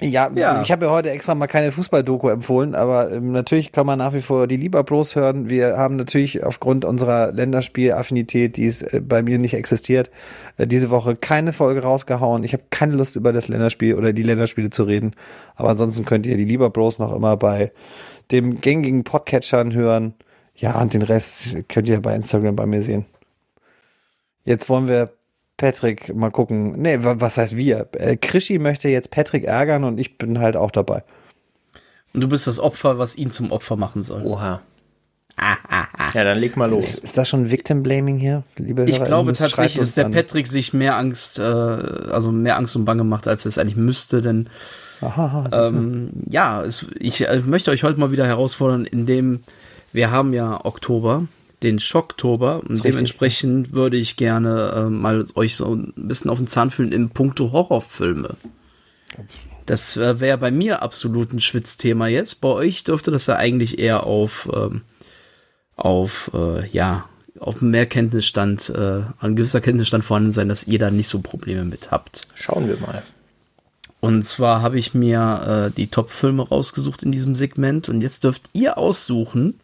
[0.00, 0.60] Ja, ja.
[0.60, 4.12] ich habe ja heute extra mal keine Fußball-Doku empfohlen, aber ähm, natürlich kann man nach
[4.12, 5.48] wie vor die Lieber Bros hören.
[5.48, 10.10] Wir haben natürlich aufgrund unserer Länderspielaffinität, die es äh, bei mir nicht existiert,
[10.58, 12.44] äh, diese Woche keine Folge rausgehauen.
[12.44, 15.12] Ich habe keine Lust über das Länderspiel oder die Länderspiele zu reden.
[15.54, 17.72] Aber ansonsten könnt ihr die Lieber Bros noch immer bei
[18.32, 20.12] dem gängigen Podcatchern hören.
[20.54, 23.06] Ja, und den Rest könnt ihr bei Instagram bei mir sehen.
[24.44, 25.10] Jetzt wollen wir
[25.56, 26.80] Patrick mal gucken.
[26.80, 27.88] Nee, was heißt wir?
[27.92, 31.02] Äh, Krischi möchte jetzt Patrick ärgern und ich bin halt auch dabei.
[32.12, 34.22] Und du bist das Opfer, was ihn zum Opfer machen soll.
[34.24, 34.60] Oha.
[35.38, 36.10] Ah, ah, ah.
[36.14, 36.94] Ja, dann leg mal los.
[36.94, 40.12] Ist, ist das schon Victim Blaming hier, liebe Ich Hörer, glaube tatsächlich, dass der an.
[40.12, 43.76] Patrick sich mehr Angst, äh, also mehr Angst und Bange macht, als er es eigentlich
[43.76, 44.48] müsste, denn
[45.02, 45.46] Aha.
[45.52, 49.40] Ähm, ja, es, ich äh, möchte euch heute mal wieder herausfordern, indem
[49.92, 51.26] wir haben ja Oktober,
[51.62, 56.48] den Schocktober und dementsprechend würde ich gerne äh, mal euch so ein bisschen auf den
[56.48, 58.36] Zahn fühlen in puncto Horrorfilme.
[59.64, 62.40] Das äh, wäre bei mir absolut ein Schwitzthema jetzt.
[62.40, 64.82] Bei euch dürfte das ja eigentlich eher auf, ähm,
[65.76, 67.08] auf äh, ja,
[67.40, 71.64] auf mehr Kenntnisstand, äh, ein gewisser Kenntnisstand vorhanden sein, dass ihr da nicht so Probleme
[71.64, 72.28] mit habt.
[72.34, 73.02] Schauen wir mal.
[74.00, 78.50] Und zwar habe ich mir äh, die Top-Filme rausgesucht in diesem Segment und jetzt dürft
[78.52, 79.58] ihr aussuchen,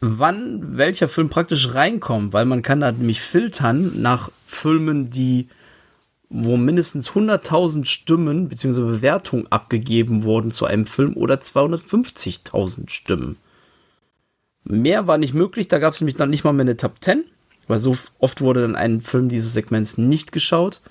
[0.00, 5.48] wann welcher Film praktisch reinkommt, weil man kann da nämlich filtern nach Filmen, die
[6.30, 8.82] wo mindestens 100.000 Stimmen bzw.
[8.82, 13.36] Bewertungen abgegeben wurden zu einem Film oder 250.000 Stimmen.
[14.64, 17.24] Mehr war nicht möglich, da gab es nämlich dann nicht mal mehr eine Top 10,
[17.66, 20.82] weil so oft wurde dann ein Film dieses Segments nicht geschaut.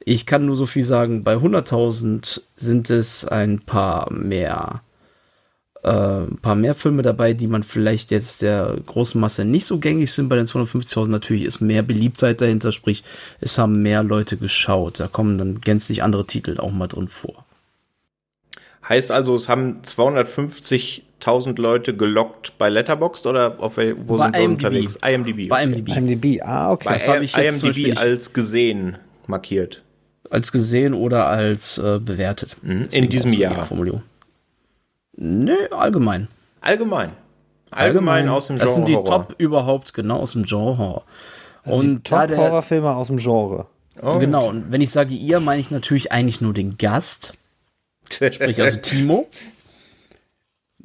[0.00, 4.82] Ich kann nur so viel sagen, bei 100.000 sind es ein paar mehr,
[5.82, 9.78] äh, ein paar mehr Filme dabei, die man vielleicht jetzt der großen Masse nicht so
[9.78, 10.28] gängig sind.
[10.28, 13.04] Bei den 250.000 natürlich ist mehr Beliebtheit dahinter, sprich,
[13.40, 15.00] es haben mehr Leute geschaut.
[15.00, 17.44] Da kommen dann gänzlich andere Titel auch mal drin vor.
[18.88, 24.40] Heißt also, es haben 250.000 Leute gelockt bei Letterboxd oder auf wo Bei sind wir
[24.40, 24.64] IMDb.
[24.64, 24.96] unterwegs?
[24.96, 25.48] IMDb.
[25.48, 25.78] Bei okay.
[25.78, 25.88] IMDb.
[25.96, 26.88] IMDb, ah, okay.
[26.88, 28.96] Bei Das habe ich jetzt IMDb als gesehen
[29.26, 29.82] markiert.
[30.30, 32.56] Als gesehen oder als äh, bewertet.
[32.62, 33.64] Mhm, in diesem Jahr.
[33.64, 34.02] Formulierung.
[35.20, 36.28] Nö, allgemein.
[36.60, 37.10] Allgemein.
[37.70, 39.28] Allgemein, aus dem Genre Das sind die Horror.
[39.28, 41.04] Top überhaupt, genau, aus dem Genre Horror.
[41.64, 43.66] Also und Top-Horrorfilme aus dem Genre.
[44.00, 44.18] Oh.
[44.18, 47.34] genau, und wenn ich sage ihr, meine ich natürlich eigentlich nur den Gast,
[48.08, 49.28] sprich also Timo.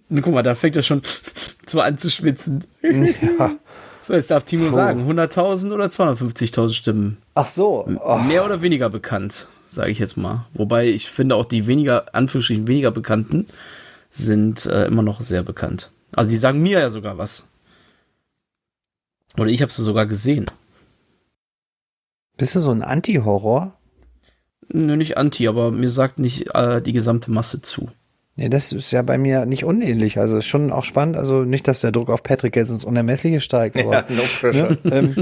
[0.10, 1.04] Und guck mal, da fängt er schon
[1.66, 2.66] zwar an zu schwitzen.
[2.82, 3.52] Ja.
[4.06, 7.20] So, jetzt darf Timo sagen, 100.000 oder 250.000 Stimmen.
[7.36, 7.88] Ach so.
[8.04, 10.46] Oh, Mehr oder weniger bekannt, sage ich jetzt mal.
[10.54, 13.48] Wobei ich finde auch die weniger, Anführungsstrichen weniger bekannten
[14.14, 15.92] sind äh, immer noch sehr bekannt.
[16.14, 17.48] Also die sagen mir ja sogar was.
[19.38, 20.46] Oder ich habe sie sogar gesehen.
[22.38, 23.74] bist du so ein Anti-Horror?
[24.70, 27.90] Nö, nicht anti, aber mir sagt nicht äh, die gesamte Masse zu.
[28.36, 30.18] Ja, das ist ja bei mir nicht unähnlich.
[30.18, 31.18] Also ist schon auch spannend.
[31.18, 34.78] Also nicht, dass der Druck auf Patrick jetzt ins Unermessliche steigt, aber Ja, no pressure.
[34.86, 35.16] ähm,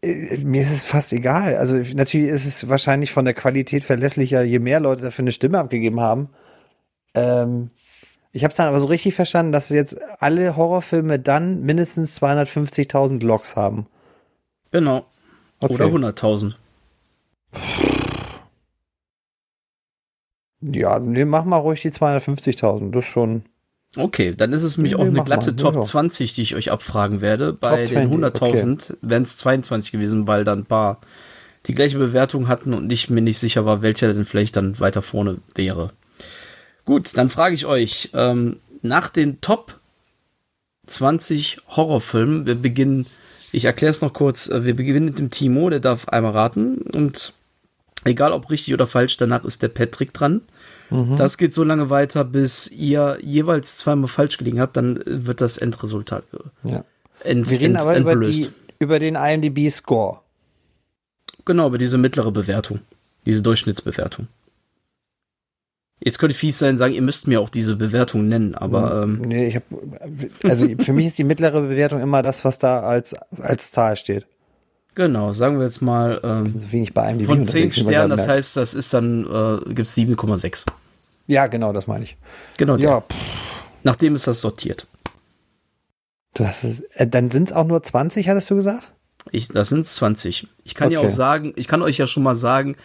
[0.00, 1.56] äh, mir ist es fast egal.
[1.56, 5.58] Also natürlich ist es wahrscheinlich von der Qualität verlässlicher, je mehr Leute dafür eine Stimme
[5.58, 6.28] abgegeben haben.
[7.14, 7.70] Ähm,
[8.32, 13.24] ich habe es dann aber so richtig verstanden, dass jetzt alle Horrorfilme dann mindestens 250.000
[13.24, 13.86] Logs haben.
[14.70, 15.04] Genau.
[15.58, 15.74] Okay.
[15.74, 16.54] Oder 100.000.
[20.62, 22.90] Ja, nee, mach mal ruhig die 250.000.
[22.92, 23.42] Das ist schon.
[23.96, 25.80] Okay, dann ist es nämlich Nee, auch eine mach glatte mal, Top ja.
[25.80, 27.52] 20, die ich euch abfragen werde.
[27.52, 31.00] Bei Top den 20, 100.000 wären es 22 gewesen, weil dann ein paar
[31.66, 35.02] die gleiche Bewertung hatten und ich mir nicht sicher war, welcher denn vielleicht dann weiter
[35.02, 35.92] vorne wäre.
[36.90, 39.78] Gut, dann frage ich euch, ähm, nach den Top
[40.88, 43.06] 20 Horrorfilmen, wir beginnen,
[43.52, 46.78] ich erkläre es noch kurz, äh, wir beginnen mit dem Timo, der darf einmal raten
[46.78, 47.32] und
[48.02, 50.40] egal ob richtig oder falsch, danach ist der Patrick dran.
[51.16, 55.58] Das geht so lange weiter, bis ihr jeweils zweimal falsch gelegen habt, dann wird das
[55.58, 56.24] Endresultat
[56.64, 56.84] Ja.
[57.22, 58.48] ent, Wir reden ent, aber über, die,
[58.80, 60.18] über den IMDb-Score.
[61.44, 62.80] Genau, über diese mittlere Bewertung,
[63.26, 64.26] diese Durchschnittsbewertung.
[66.02, 69.48] Jetzt könnte fies sein, sagen, ihr müsst mir auch diese Bewertung nennen, aber ähm, Nee,
[69.48, 69.64] ich habe
[70.44, 74.24] also für mich ist die mittlere Bewertung immer das, was da als als Zahl steht.
[74.94, 77.92] genau, sagen wir jetzt mal ähm, So wenig bei IMDb von 10 unterwegs, wie man
[77.92, 80.64] Sternen, da das heißt, das ist dann, äh, gibt es 7,6.
[81.26, 82.16] Ja, genau, das meine ich.
[82.56, 82.88] Genau, der.
[82.88, 83.14] Ja, pff,
[83.82, 84.86] nachdem ist das sortiert.
[86.34, 88.92] du hast es, äh, dann sind es auch nur 20, hattest du gesagt?
[89.32, 90.48] Ich, das sind 20.
[90.64, 91.08] Ich kann ja Okay.
[91.08, 92.76] auch sagen, ich kann euch ja schon mal sagen,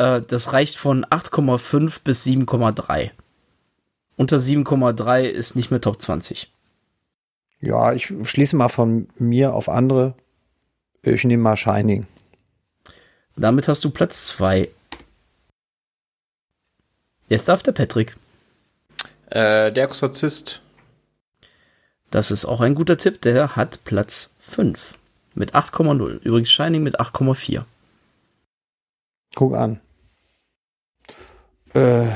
[0.00, 3.10] äh, das reicht von 8,5 bis 7,3.
[4.16, 6.50] Unter 7,3 ist nicht mehr Top 20.
[7.60, 10.14] Ja, ich schließe mal von mir auf andere.
[11.02, 12.06] Ich nehme mal Shining.
[13.36, 14.70] Damit hast du Platz 2.
[17.28, 18.16] Jetzt darf der Patrick.
[19.26, 20.62] Äh, der Exorzist.
[22.10, 23.20] Das ist auch ein guter Tipp.
[23.20, 24.94] Der hat Platz 5
[25.34, 26.22] mit 8,0.
[26.22, 27.64] Übrigens Shining mit 8,4.
[29.34, 29.80] Guck an.
[31.74, 32.06] Äh.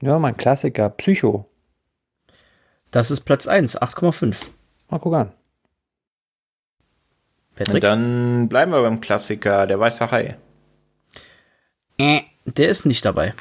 [0.00, 1.48] Ja, mein Klassiker, Psycho.
[2.90, 4.36] Das ist Platz 1, 8,5.
[4.88, 5.32] Mal guck an.
[7.56, 7.82] Patrick?
[7.82, 10.38] Dann bleiben wir beim Klassiker, der weiße Hai.
[11.98, 13.34] Äh, der ist nicht dabei.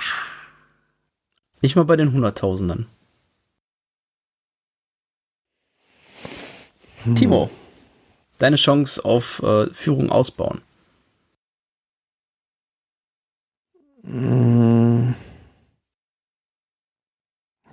[1.62, 2.88] Nicht mal bei den Hunderttausendern.
[7.16, 7.50] Timo,
[8.38, 10.62] deine Chance auf äh, Führung ausbauen.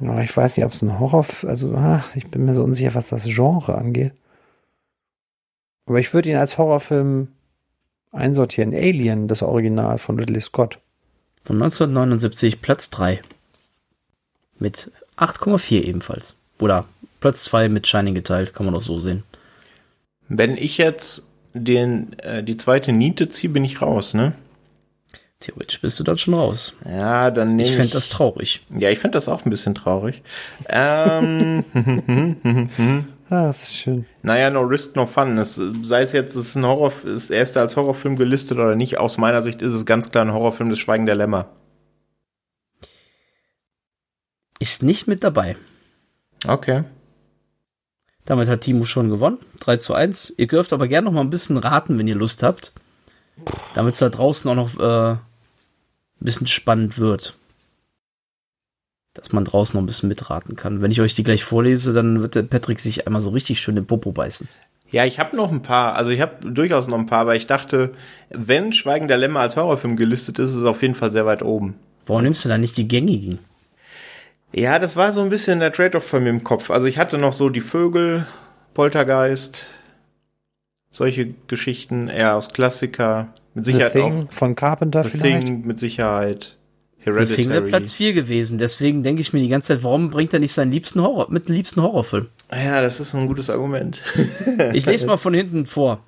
[0.00, 2.94] Ja, ich weiß nicht, ob es ein Horror, also ach, ich bin mir so unsicher,
[2.94, 4.12] was das Genre angeht.
[5.86, 7.28] Aber ich würde ihn als Horrorfilm
[8.10, 8.74] einsortieren.
[8.74, 10.78] Alien, das Original von Ridley Scott.
[11.44, 13.20] Von 1979 Platz 3.
[14.58, 16.36] Mit 8,4 ebenfalls.
[16.58, 16.86] Oder
[17.20, 19.22] Platz 2 mit Shining geteilt, kann man auch so sehen.
[20.28, 24.32] Wenn ich jetzt den, äh, die zweite Niete ziehe, bin ich raus, ne?
[25.44, 26.74] Theoretisch bist du dann schon raus.
[26.86, 28.62] Ja, dann nehme Ich fände das traurig.
[28.78, 30.22] Ja, ich fände das auch ein bisschen traurig.
[30.68, 31.64] Ähm,
[33.30, 34.06] Ah, das ist schön.
[34.22, 35.36] naja, no risk, no fun.
[35.38, 38.74] Es, sei es jetzt, es ist ein Horror, ist er ist als Horrorfilm gelistet oder
[38.74, 38.98] nicht.
[38.98, 41.48] Aus meiner Sicht ist es ganz klar ein Horrorfilm, das Schweigen der Lämmer.
[44.60, 45.56] Ist nicht mit dabei.
[46.46, 46.84] Okay.
[48.24, 49.38] Damit hat Timo schon gewonnen.
[49.60, 50.34] 3 zu 1.
[50.38, 52.72] Ihr dürft aber gerne noch mal ein bisschen raten, wenn ihr Lust habt.
[53.74, 55.16] Damit es da draußen auch noch äh,
[56.24, 57.34] ein bisschen spannend wird.
[59.12, 60.80] Dass man draußen noch ein bisschen mitraten kann.
[60.80, 63.76] Wenn ich euch die gleich vorlese, dann wird der Patrick sich einmal so richtig schön
[63.76, 64.48] den Popo beißen.
[64.90, 67.46] Ja, ich habe noch ein paar, also ich habe durchaus noch ein paar, aber ich
[67.46, 67.94] dachte,
[68.30, 71.42] wenn Schweigen der Lämmer als Horrorfilm gelistet ist, ist es auf jeden Fall sehr weit
[71.42, 71.74] oben.
[72.06, 73.38] Warum nimmst du da nicht die gängigen?
[74.52, 76.70] Ja, das war so ein bisschen der Trade-off bei mir im Kopf.
[76.70, 78.26] Also ich hatte noch so die Vögel,
[78.72, 79.66] Poltergeist,
[80.90, 85.46] solche Geschichten, eher aus Klassiker, mit The Sicherheit Thing von Carpenter auch The vielleicht.
[85.46, 86.56] Thing, mit Sicherheit,
[86.98, 87.68] The Thing wäre Hereditary.
[87.68, 88.58] Platz 4 gewesen.
[88.58, 91.48] Deswegen denke ich mir die ganze Zeit, warum bringt er nicht seinen liebsten Horror, mit
[91.48, 92.28] dem liebsten Horrorfilm?
[92.50, 94.00] Ja, das ist ein gutes Argument.
[94.72, 96.00] Ich lese mal von hinten vor.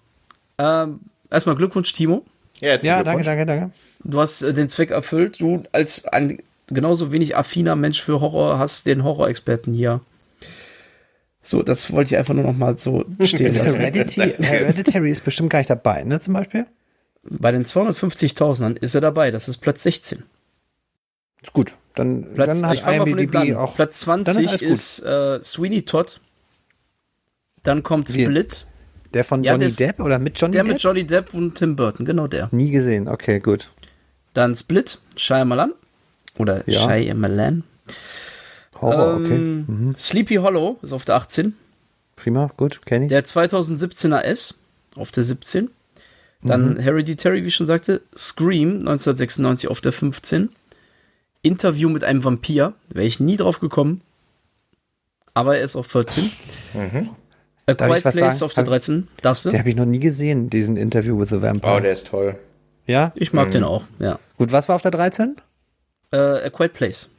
[0.58, 1.00] Ähm,
[1.30, 2.24] erstmal Glückwunsch, Timo.
[2.60, 3.70] Ja, Ja, danke, danke, danke.
[4.02, 5.40] Du hast äh, den Zweck erfüllt.
[5.40, 10.00] Du als ein genauso wenig affiner Mensch für Horror hast den Horrorexperten hier.
[11.42, 13.78] So, das wollte ich einfach nur noch mal so stehen lassen.
[13.78, 16.66] Heredity, Hereditary ist bestimmt gar nicht dabei, ne, zum Beispiel?
[17.30, 19.30] Bei den 250.000ern ist er dabei.
[19.30, 20.22] Das ist Platz 16.
[21.42, 21.74] Ist gut.
[21.94, 23.74] Dann, Platz, dann hat ich IMDb auch.
[23.74, 24.68] Platz dann ist 20 alles gut.
[24.70, 26.20] ist, äh, Sweeney Todd.
[27.62, 28.24] Dann kommt Wie?
[28.24, 28.64] Split.
[29.14, 30.72] der von Ja, Johnny das- Depp oder mit Johnny Der Depp?
[30.74, 32.48] mit Johnny Depp und Tim Burton, genau der.
[32.52, 33.08] Nie gesehen.
[33.08, 33.70] Okay, gut.
[34.34, 35.72] Dann Split, Shyamalan.
[36.36, 36.80] Oder Ja.
[36.86, 37.64] Shyamalan.
[38.80, 39.34] Horror, okay.
[39.36, 39.94] Ähm, Mhm.
[39.98, 41.54] Sleepy Hollow ist auf der 18.
[42.16, 43.08] Prima, gut, kenn ich.
[43.08, 44.54] Der 2017er S
[44.96, 45.70] auf der 17.
[46.46, 46.78] Dann Mhm.
[46.80, 48.02] Hereditary, wie ich schon sagte.
[48.16, 50.50] Scream 1996 auf der 15.
[51.42, 52.74] Interview mit einem Vampir.
[52.88, 54.00] Wäre ich nie drauf gekommen.
[55.34, 56.30] Aber er ist auf 14.
[56.74, 57.08] A Mhm.
[57.66, 58.46] Darf Quiet ich was Place sagen?
[58.46, 59.08] auf der Hab- 13.
[59.22, 59.50] Darfst du?
[59.50, 61.76] Den habe ich noch nie gesehen, diesen Interview with the Vampire.
[61.76, 62.38] Oh, der ist toll.
[62.86, 63.12] ja?
[63.16, 64.18] Ich mag den auch, ja.
[64.38, 65.36] Gut, was war auf der 13?
[66.12, 67.10] Äh, A Quiet Place.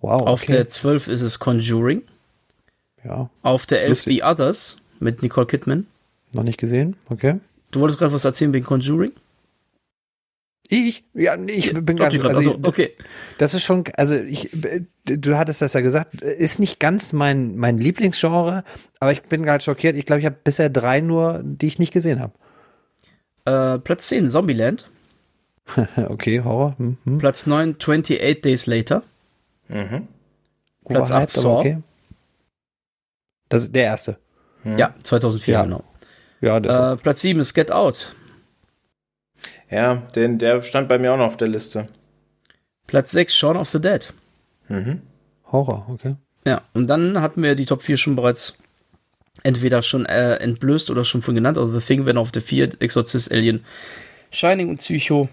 [0.00, 0.52] Wow, Auf okay.
[0.54, 2.02] der 12 ist es Conjuring.
[3.04, 4.14] ja, Auf der 11 Lustig.
[4.14, 5.86] The Others mit Nicole Kidman.
[6.34, 7.36] noch nicht gesehen, okay.
[7.70, 9.12] Du wolltest gerade was erzählen wegen Conjuring?
[10.68, 11.04] Ich?
[11.14, 12.36] Ja, nee, ich bin gerade, grad.
[12.36, 12.94] also, also, okay.
[13.38, 14.50] das ist schon, also ich,
[15.04, 18.62] du hattest das ja gesagt, ist nicht ganz mein, mein Lieblingsgenre,
[19.00, 19.96] aber ich bin gerade schockiert.
[19.96, 22.34] Ich glaube, ich habe bisher drei nur, die ich nicht gesehen habe.
[23.46, 24.88] Äh, Platz 10, Zombieland.
[25.96, 26.76] okay, Horror.
[26.78, 27.18] Hm, hm.
[27.18, 29.02] Platz 9, 28 Days Later.
[29.68, 31.58] Platz Overhyped, 8, aber Saw.
[31.58, 31.78] okay.
[33.48, 34.18] Das ist der erste.
[34.64, 35.62] Ja, 2004, Ja.
[35.64, 35.82] genau.
[36.40, 38.14] Ja, das Äh, Platz 7 ist Get Out.
[39.70, 41.88] Ja, den, der stand bei mir auch noch auf der Liste.
[42.86, 44.12] Platz 6, Shaun of the Dead.
[45.52, 46.16] Horror, okay.
[46.46, 48.58] Ja, und dann hatten wir die Top 4 schon bereits
[49.42, 51.58] entweder schon äh, entblößt oder schon von genannt.
[51.58, 53.64] Also The Thing, wenn auf der 4, Exorcist, Alien,
[54.30, 55.28] Shining und Psycho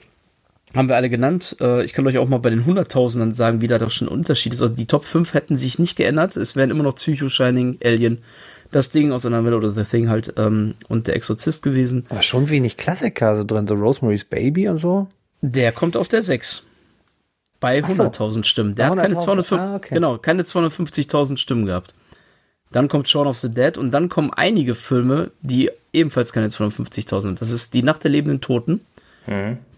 [0.75, 1.55] haben wir alle genannt.
[1.61, 4.13] Äh, ich kann euch auch mal bei den Hunderttausendern sagen, wie da doch schon ein
[4.13, 4.61] Unterschied ist.
[4.61, 6.35] Also die Top 5 hätten sich nicht geändert.
[6.35, 8.19] Es wären immer noch Psycho, Shining, Alien,
[8.71, 12.05] das Ding aus einer Welle oder The Thing halt ähm, und der Exorzist gewesen.
[12.09, 15.07] Aber schon wenig Klassiker so drin, so Rosemary's Baby und so.
[15.41, 16.63] Der kommt auf der 6.
[17.59, 18.03] Bei Ach so.
[18.03, 18.75] 100.000 Stimmen.
[18.75, 19.93] Der Bei hat keine 100.000, 250, ah, okay.
[19.95, 21.93] genau, keine 250.000 Stimmen gehabt.
[22.71, 27.23] Dann kommt Shaun of the Dead und dann kommen einige Filme, die ebenfalls keine 250.000
[27.23, 27.35] haben.
[27.35, 28.81] Das ist Die Nacht der lebenden Toten.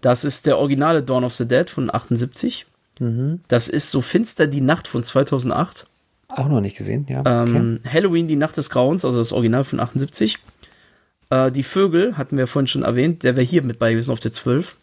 [0.00, 2.66] Das ist der originale Dawn of the Dead von 78.
[3.00, 3.40] Mhm.
[3.48, 5.86] Das ist so finster die Nacht von 2008.
[6.30, 7.22] Auch noch nicht gesehen, ja.
[7.26, 10.38] Ähm, Halloween, die Nacht des Grauens, also das Original von 78.
[11.30, 14.20] Äh, die Vögel, hatten wir vorhin schon erwähnt, der wäre hier mit bei gewesen auf
[14.20, 14.78] der 12.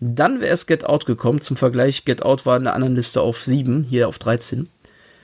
[0.00, 1.40] Dann wäre es Get Out gekommen.
[1.40, 4.68] Zum Vergleich, Get Out war in der anderen Liste auf 7, hier auf 13.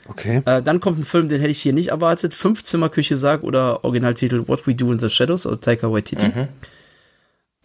[0.08, 0.42] Okay.
[0.46, 2.32] Äh, dann kommt ein Film, den hätte ich hier nicht erwartet.
[2.32, 6.26] Fünfzimmerküche Sarg oder Originaltitel What We Do in the Shadows, also Taika Waititi.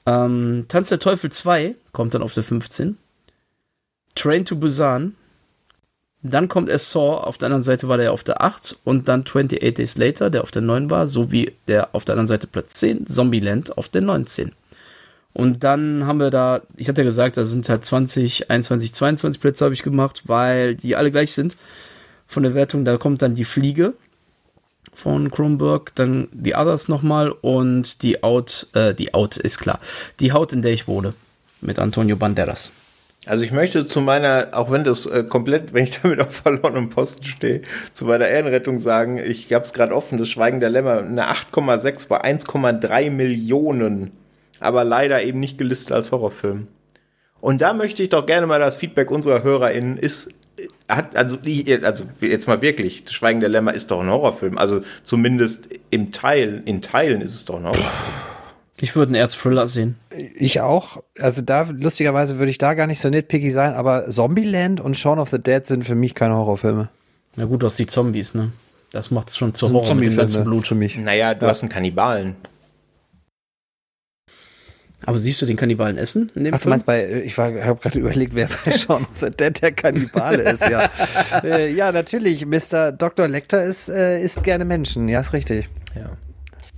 [0.06, 2.98] Ähm, Tanz der Teufel 2 kommt dann auf der 15.
[4.16, 5.16] Train to Busan.
[6.26, 9.22] Dann kommt es Saw, auf der anderen Seite war der auf der 8 und dann
[9.22, 12.76] 28 Days Later, der auf der 9 war, sowie der auf der anderen Seite Platz
[12.76, 14.54] 10, Zombieland auf der 19.
[15.34, 19.42] Und dann haben wir da, ich hatte ja gesagt, da sind halt 20, 21, 22
[19.42, 21.58] Plätze habe ich gemacht, weil die alle gleich sind.
[22.26, 23.94] Von der Wertung, da kommt dann die Fliege
[24.94, 29.80] von Kronberg, dann die Others nochmal und die Out, äh, die Out ist klar.
[30.20, 31.14] Die Haut, in der ich wohne.
[31.62, 32.72] Mit Antonio Banderas.
[33.26, 36.90] Also ich möchte zu meiner, auch wenn das äh, komplett, wenn ich damit auf verlorenem
[36.90, 41.00] Posten stehe, zu meiner Ehrenrettung sagen, ich habe es gerade offen, das Schweigen der Lämmer,
[41.00, 44.12] eine 8,6 bei 1,3 Millionen,
[44.60, 46.68] aber leider eben nicht gelistet als Horrorfilm.
[47.40, 50.30] Und da möchte ich doch gerne mal das Feedback unserer HörerInnen ist,
[50.88, 51.38] hat, also,
[51.82, 54.58] also jetzt mal wirklich, das Schweigen der Lämmer ist doch ein Horrorfilm.
[54.58, 58.33] Also zumindest im Teil, in Teilen ist es doch ein Horrorfilm.
[58.84, 59.96] Ich würde einen Erzthriller sehen.
[60.36, 61.02] Ich auch.
[61.18, 65.20] Also da, lustigerweise würde ich da gar nicht so nitpicky sein, aber Zombieland und Shaun
[65.20, 66.90] of the Dead sind für mich keine Horrorfilme.
[67.38, 68.52] Na gut, du hast die Zombies, ne?
[68.92, 70.68] Das macht es schon zu Horror mit dem ganzen Blut.
[70.68, 70.98] für mich.
[70.98, 71.50] Naja, du Ja.
[71.52, 72.36] hast einen Kannibalen.
[75.06, 76.70] Aber siehst du den Kannibalen essen in dem Ach, du Film?
[76.72, 80.68] meinst bei, ich habe gerade überlegt, wer bei Shaun of the Dead der Kannibale ist,
[80.70, 80.90] ja.
[81.42, 82.92] äh, ja, natürlich, Mr.
[82.92, 83.30] Dr.
[83.30, 85.70] Lecter ist, äh, isst gerne Menschen, ja, ist richtig.
[85.96, 86.10] Ja.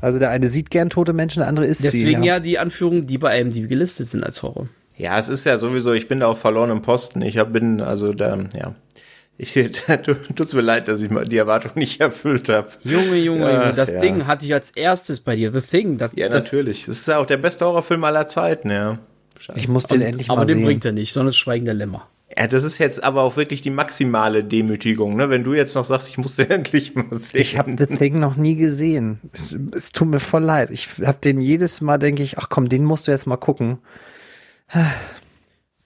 [0.05, 2.27] Also der eine sieht gern tote Menschen, der andere isst Deswegen sie.
[2.27, 4.67] ja die Anführungen, die bei IMDb gelistet sind als Horror.
[4.95, 7.23] Ja, es ist ja sowieso, ich bin da auf verlorenem Posten.
[7.23, 8.75] Ich hab, bin, also da, ja.
[9.39, 9.53] Ich,
[10.35, 12.67] tut's mir leid, dass ich mal die Erwartung nicht erfüllt habe.
[12.83, 13.97] Junge, Junge, Ja, Junge, das ja.
[13.97, 15.51] Ding hatte ich als erstes bei dir.
[15.51, 15.97] The Thing.
[15.97, 16.87] Das, Ja, das, natürlich.
[16.87, 18.99] Es ist ja auch der beste Horrorfilm aller Zeiten, ja.
[19.39, 19.57] Scheiße.
[19.59, 20.65] Ich muss den endlich aber mal den sehen.
[20.65, 22.07] bringt er nicht, sondern das Schweigen der Lämmer.
[22.37, 25.29] Ja, das ist jetzt aber auch wirklich die maximale Demütigung, ne?
[25.29, 27.39] Wenn du jetzt noch sagst, ich muss den endlich mal sehen.
[27.41, 29.21] Ich habe The Thing noch nie gesehen.
[29.31, 30.69] Es, es tut mir voll leid.
[30.71, 33.77] Ich habe den jedes Mal, denke ich, ach komm, den musst du jetzt mal gucken.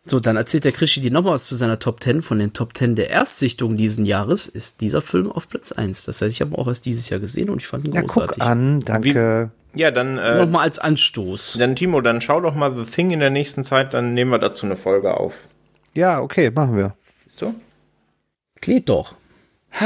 [0.05, 2.23] So, dann erzählt der Krischi dir noch mal was zu seiner Top 10.
[2.23, 6.05] Von den Top 10 der Erstsichtung diesen Jahres ist dieser Film auf Platz 1.
[6.05, 8.01] Das heißt, ich habe ihn auch erst dieses Jahr gesehen und ich fand ihn Ja,
[8.01, 8.39] großartig.
[8.39, 9.51] guck an, danke.
[9.75, 11.57] ja, dann, äh, Nochmal als Anstoß.
[11.59, 14.39] dann Timo, dann schau doch mal The Thing in der nächsten Zeit, dann nehmen wir
[14.39, 15.33] dazu eine Folge auf.
[15.93, 16.95] Ja, okay, machen wir.
[17.25, 17.53] Siehst du?
[18.61, 19.15] Geht doch.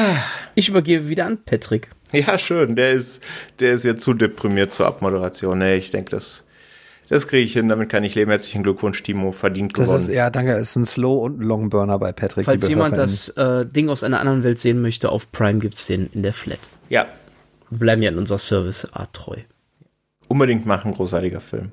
[0.56, 1.90] Ich übergebe wieder an Patrick.
[2.12, 2.76] Ja, schön.
[2.76, 3.24] Der ist,
[3.60, 5.58] der ist jetzt zu deprimiert zur Abmoderation.
[5.58, 6.44] Nee, ich denke, das,
[7.10, 7.68] das kriege ich hin.
[7.70, 8.30] Damit kann ich leben.
[8.30, 9.32] Herzlichen Glückwunsch, Timo.
[9.32, 10.04] Verdient Das gewonnen.
[10.04, 12.46] ist, ja, danke, ist ein Slow- und ein Longburner bei Patrick.
[12.46, 16.12] Falls jemand das äh, Ding aus einer anderen Welt sehen möchte, auf Prime gibt's den
[16.14, 16.60] in der Flat.
[16.90, 17.08] ja,
[17.72, 19.38] Wir bleiben ja in unserer Service-Art treu.
[20.28, 20.94] unbedingt machen.
[20.94, 21.72] Großartiger Film.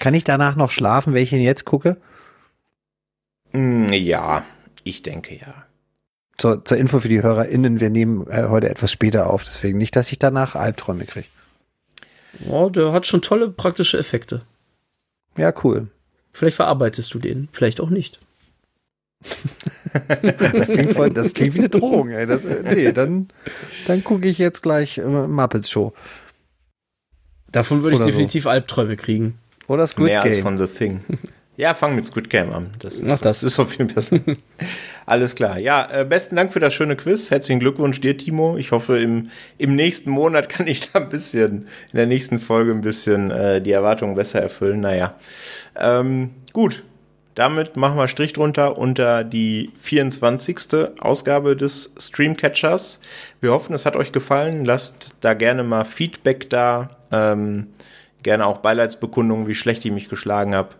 [0.00, 1.96] Kann ich danach noch schlafen, wenn ich ihn jetzt gucke?
[3.52, 4.44] Mm, ja,
[4.84, 5.64] ich denke ja.
[6.36, 9.96] Zur, zur Info für die HörerInnen, wir nehmen äh, heute etwas später auf, deswegen nicht,
[9.96, 11.26] dass ich danach Albträume kriege.
[12.48, 14.42] Oh, der hat schon tolle praktische Effekte.
[15.36, 15.88] Ja, cool.
[16.32, 18.20] Vielleicht verarbeitest du den, vielleicht auch nicht.
[20.12, 22.26] Das klingt, voll, das klingt wie eine Drohung, ey.
[22.26, 23.28] Das, äh, nee, dann,
[23.88, 25.92] dann gucke ich jetzt gleich äh, Muppets Show.
[27.50, 28.10] Davon würde ich Oder so.
[28.12, 29.38] definitiv Albträume kriegen.
[29.66, 30.42] Oder Squid Mehr als Game.
[30.44, 31.00] von The Thing.
[31.58, 32.70] Ja, fang mit Squid Game an.
[32.78, 33.42] Das ist, Mach das.
[33.42, 34.20] ist so viel besser.
[35.06, 35.58] Alles klar.
[35.58, 37.32] Ja, äh, besten Dank für das schöne Quiz.
[37.32, 38.56] Herzlichen Glückwunsch dir, Timo.
[38.56, 39.24] Ich hoffe, im,
[39.58, 43.60] im nächsten Monat kann ich da ein bisschen, in der nächsten Folge ein bisschen äh,
[43.60, 44.78] die Erwartungen besser erfüllen.
[44.78, 45.16] Naja.
[45.76, 46.84] Ähm, gut.
[47.34, 50.58] Damit machen wir Strich drunter unter die 24.
[51.00, 53.00] Ausgabe des Streamcatchers.
[53.40, 54.64] Wir hoffen, es hat euch gefallen.
[54.64, 56.90] Lasst da gerne mal Feedback da.
[57.10, 57.66] Ähm,
[58.22, 60.70] gerne auch Beileidsbekundungen, wie schlecht ich mich geschlagen habe.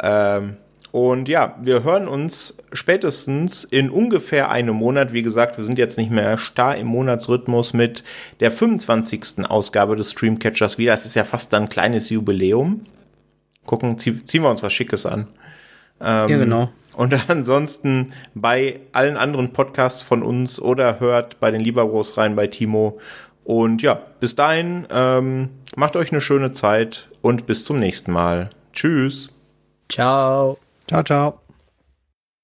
[0.00, 0.56] Ähm,
[0.94, 5.12] und ja, wir hören uns spätestens in ungefähr einem Monat.
[5.12, 8.04] Wie gesagt, wir sind jetzt nicht mehr starr im Monatsrhythmus mit
[8.38, 9.50] der 25.
[9.50, 10.94] Ausgabe des Streamcatchers wieder.
[10.94, 12.86] Es ist ja fast dann ein kleines Jubiläum.
[13.66, 15.26] Gucken, zie ziehen wir uns was Schickes an.
[16.00, 16.70] ja, genau.
[16.96, 22.46] Und ansonsten bei allen anderen Podcasts von uns oder hört bei den Lieberbros rein bei
[22.46, 23.00] Timo.
[23.42, 28.50] Und ja, bis dahin, ähm, macht euch eine schöne Zeit und bis zum nächsten Mal.
[28.72, 29.33] Tschüss.
[29.88, 30.58] Ciao.
[30.86, 31.43] Ciao, ciao.